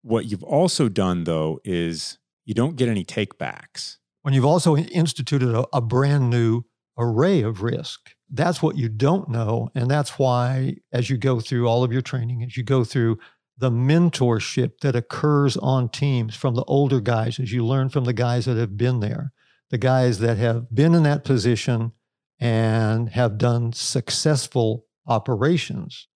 What 0.03 0.27
you've 0.27 0.45
also 0.45 0.91
done, 0.91 1.25
though, 1.25 1.61
is 1.65 2.19
you 2.51 2.55
don't 2.55 2.75
get 2.75 2.89
any 2.89 3.05
takebacks. 3.05 3.99
When 4.23 4.35
you've 4.35 4.45
also 4.45 4.77
instituted 4.77 5.55
a, 5.55 5.65
a 5.73 5.81
brand 5.81 6.31
new 6.31 6.65
array 6.99 7.43
of 7.43 7.63
risk, 7.63 8.11
that's 8.29 8.61
what 8.61 8.77
you 8.77 8.89
don't 8.89 9.29
know. 9.29 9.71
And 9.77 9.89
that's 9.89 10.19
why, 10.19 10.79
as 10.93 11.09
you 11.09 11.17
go 11.17 11.39
through 11.39 11.69
all 11.69 11.85
of 11.85 11.93
your 11.93 12.03
training, 12.03 12.43
as 12.43 12.57
you 12.57 12.65
go 12.65 12.83
through 12.83 13.21
the 13.57 13.71
mentorship 13.71 14.81
that 14.81 14.97
occurs 14.97 15.57
on 15.59 15.91
teams 15.91 16.35
from 16.35 16.57
the 16.57 16.65
older 16.65 16.99
guys, 16.99 17.39
as 17.39 17.53
you 17.53 17.65
learn 17.65 17.89
from 17.89 18.03
the 18.03 18.13
guys 18.13 18.47
that 18.47 18.57
have 18.57 18.77
been 18.77 18.99
there, 18.99 19.33
the 19.71 19.79
guys 19.79 20.19
that 20.19 20.37
have 20.37 20.75
been 20.75 20.93
in 20.93 21.05
that 21.05 21.23
position 21.23 21.93
and 22.41 23.11
have 23.11 23.39
done 23.39 23.73
successful 23.73 24.87
operations, 25.07 26.09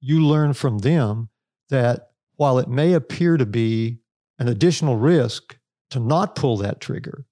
you 0.00 0.24
learn 0.24 0.54
from 0.54 0.78
them 0.78 1.28
that 1.68 2.08
while 2.36 2.58
it 2.58 2.68
may 2.68 2.94
appear 2.94 3.36
to 3.36 3.44
be 3.44 3.98
an 4.38 4.48
additional 4.48 4.96
risk 4.96 5.58
to 5.94 6.00
not 6.00 6.34
pull 6.34 6.56
that 6.56 6.80
trigger, 6.80 7.24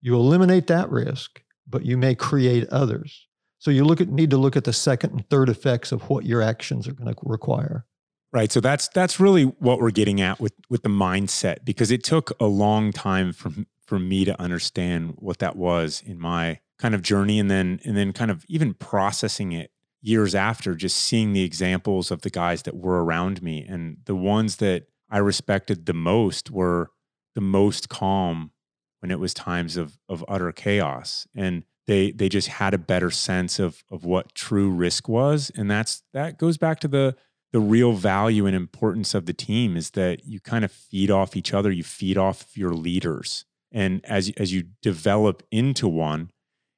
you 0.00 0.14
eliminate 0.16 0.66
that 0.68 0.90
risk, 0.90 1.42
but 1.68 1.84
you 1.84 1.98
may 1.98 2.14
create 2.14 2.66
others. 2.70 3.26
So 3.58 3.70
you 3.70 3.84
look 3.84 4.00
at 4.00 4.08
need 4.08 4.30
to 4.30 4.38
look 4.38 4.56
at 4.56 4.64
the 4.64 4.72
second 4.72 5.10
and 5.12 5.28
third 5.28 5.50
effects 5.50 5.92
of 5.92 6.08
what 6.08 6.24
your 6.24 6.40
actions 6.40 6.88
are 6.88 6.94
going 6.94 7.12
to 7.12 7.20
require. 7.22 7.84
Right. 8.32 8.50
So 8.50 8.60
that's 8.60 8.88
that's 8.88 9.20
really 9.20 9.44
what 9.44 9.80
we're 9.80 9.90
getting 9.90 10.22
at 10.22 10.40
with 10.40 10.54
with 10.70 10.82
the 10.82 10.88
mindset 10.88 11.62
because 11.62 11.90
it 11.90 12.02
took 12.02 12.32
a 12.40 12.46
long 12.46 12.90
time 12.90 13.34
for 13.34 13.52
for 13.86 13.98
me 13.98 14.24
to 14.24 14.40
understand 14.40 15.14
what 15.16 15.38
that 15.40 15.56
was 15.56 16.02
in 16.06 16.18
my 16.18 16.60
kind 16.78 16.94
of 16.94 17.02
journey 17.02 17.38
and 17.38 17.50
then 17.50 17.80
and 17.84 17.98
then 17.98 18.14
kind 18.14 18.30
of 18.30 18.46
even 18.48 18.72
processing 18.72 19.52
it 19.52 19.72
years 20.00 20.34
after 20.34 20.74
just 20.74 20.96
seeing 20.96 21.34
the 21.34 21.42
examples 21.42 22.10
of 22.10 22.22
the 22.22 22.30
guys 22.30 22.62
that 22.62 22.76
were 22.76 23.04
around 23.04 23.42
me 23.42 23.62
and 23.68 23.98
the 24.06 24.16
ones 24.16 24.56
that 24.56 24.86
I 25.10 25.18
respected 25.18 25.84
the 25.84 25.92
most 25.92 26.50
were 26.50 26.92
the 27.34 27.40
most 27.40 27.88
calm 27.88 28.52
when 29.00 29.10
it 29.10 29.18
was 29.18 29.34
times 29.34 29.76
of 29.76 29.98
of 30.08 30.24
utter 30.28 30.52
chaos. 30.52 31.26
And 31.34 31.64
they 31.86 32.10
they 32.12 32.28
just 32.28 32.48
had 32.48 32.74
a 32.74 32.78
better 32.78 33.10
sense 33.10 33.58
of 33.58 33.84
of 33.90 34.04
what 34.04 34.34
true 34.34 34.70
risk 34.70 35.08
was. 35.08 35.50
And 35.56 35.70
that's 35.70 36.02
that 36.12 36.38
goes 36.38 36.58
back 36.58 36.80
to 36.80 36.88
the 36.88 37.16
the 37.52 37.60
real 37.60 37.92
value 37.92 38.46
and 38.46 38.54
importance 38.54 39.12
of 39.12 39.26
the 39.26 39.32
team 39.32 39.76
is 39.76 39.90
that 39.90 40.24
you 40.24 40.38
kind 40.38 40.64
of 40.64 40.70
feed 40.70 41.10
off 41.10 41.36
each 41.36 41.52
other. 41.52 41.72
You 41.72 41.82
feed 41.82 42.16
off 42.16 42.56
your 42.56 42.72
leaders. 42.72 43.44
And 43.72 44.04
as 44.04 44.30
as 44.36 44.52
you 44.52 44.64
develop 44.82 45.42
into 45.50 45.88
one 45.88 46.30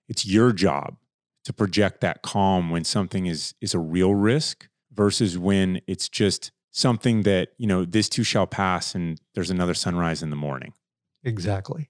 it's 0.09 0.27
your 0.27 0.53
job 0.53 0.97
to 1.45 1.53
project 1.53 2.03
that 2.03 2.23
calm 2.23 2.71
when 2.71 2.85
something 2.85 3.27
is 3.27 3.55
is 3.61 3.75
a 3.75 3.79
real 3.79 4.15
risk 4.15 4.69
versus 4.93 5.39
when 5.39 5.81
it's 5.87 6.09
just 6.09 6.53
something 6.73 7.23
that 7.23 7.51
you 7.59 7.67
know 7.67 7.85
this 7.85 8.09
too 8.09 8.25
shall 8.25 8.47
pass 8.47 8.95
and 8.95 9.21
there's 9.35 9.51
another 9.51 9.75
sunrise 9.75 10.23
in 10.23 10.31
the 10.31 10.37
morning 10.37 10.73
exactly 11.23 11.89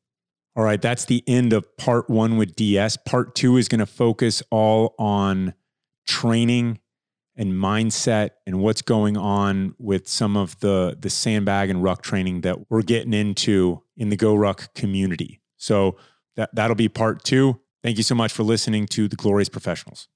all 0.54 0.64
right 0.64 0.82
that's 0.82 1.06
the 1.06 1.24
end 1.26 1.52
of 1.52 1.76
part 1.76 2.10
one 2.10 2.36
with 2.36 2.54
ds 2.54 2.96
part 2.98 3.34
two 3.34 3.56
is 3.56 3.68
going 3.68 3.78
to 3.78 3.86
focus 3.86 4.42
all 4.50 4.94
on 4.98 5.54
training 6.06 6.78
and 7.36 7.52
mindset 7.52 8.30
and 8.46 8.60
what's 8.60 8.82
going 8.82 9.16
on 9.16 9.74
with 9.78 10.06
some 10.08 10.36
of 10.36 10.58
the 10.60 10.96
the 11.00 11.10
sandbag 11.10 11.70
and 11.70 11.82
ruck 11.82 12.02
training 12.02 12.42
that 12.42 12.70
we're 12.70 12.82
getting 12.82 13.14
into 13.14 13.82
in 13.96 14.10
the 14.10 14.16
GORUCK 14.16 14.74
community. 14.74 15.40
So 15.56 15.96
that 16.36 16.54
that'll 16.54 16.76
be 16.76 16.88
part 16.88 17.24
2. 17.24 17.58
Thank 17.82 17.96
you 17.96 18.04
so 18.04 18.14
much 18.14 18.32
for 18.32 18.42
listening 18.42 18.86
to 18.88 19.08
the 19.08 19.16
Glorious 19.16 19.48
Professionals. 19.48 20.08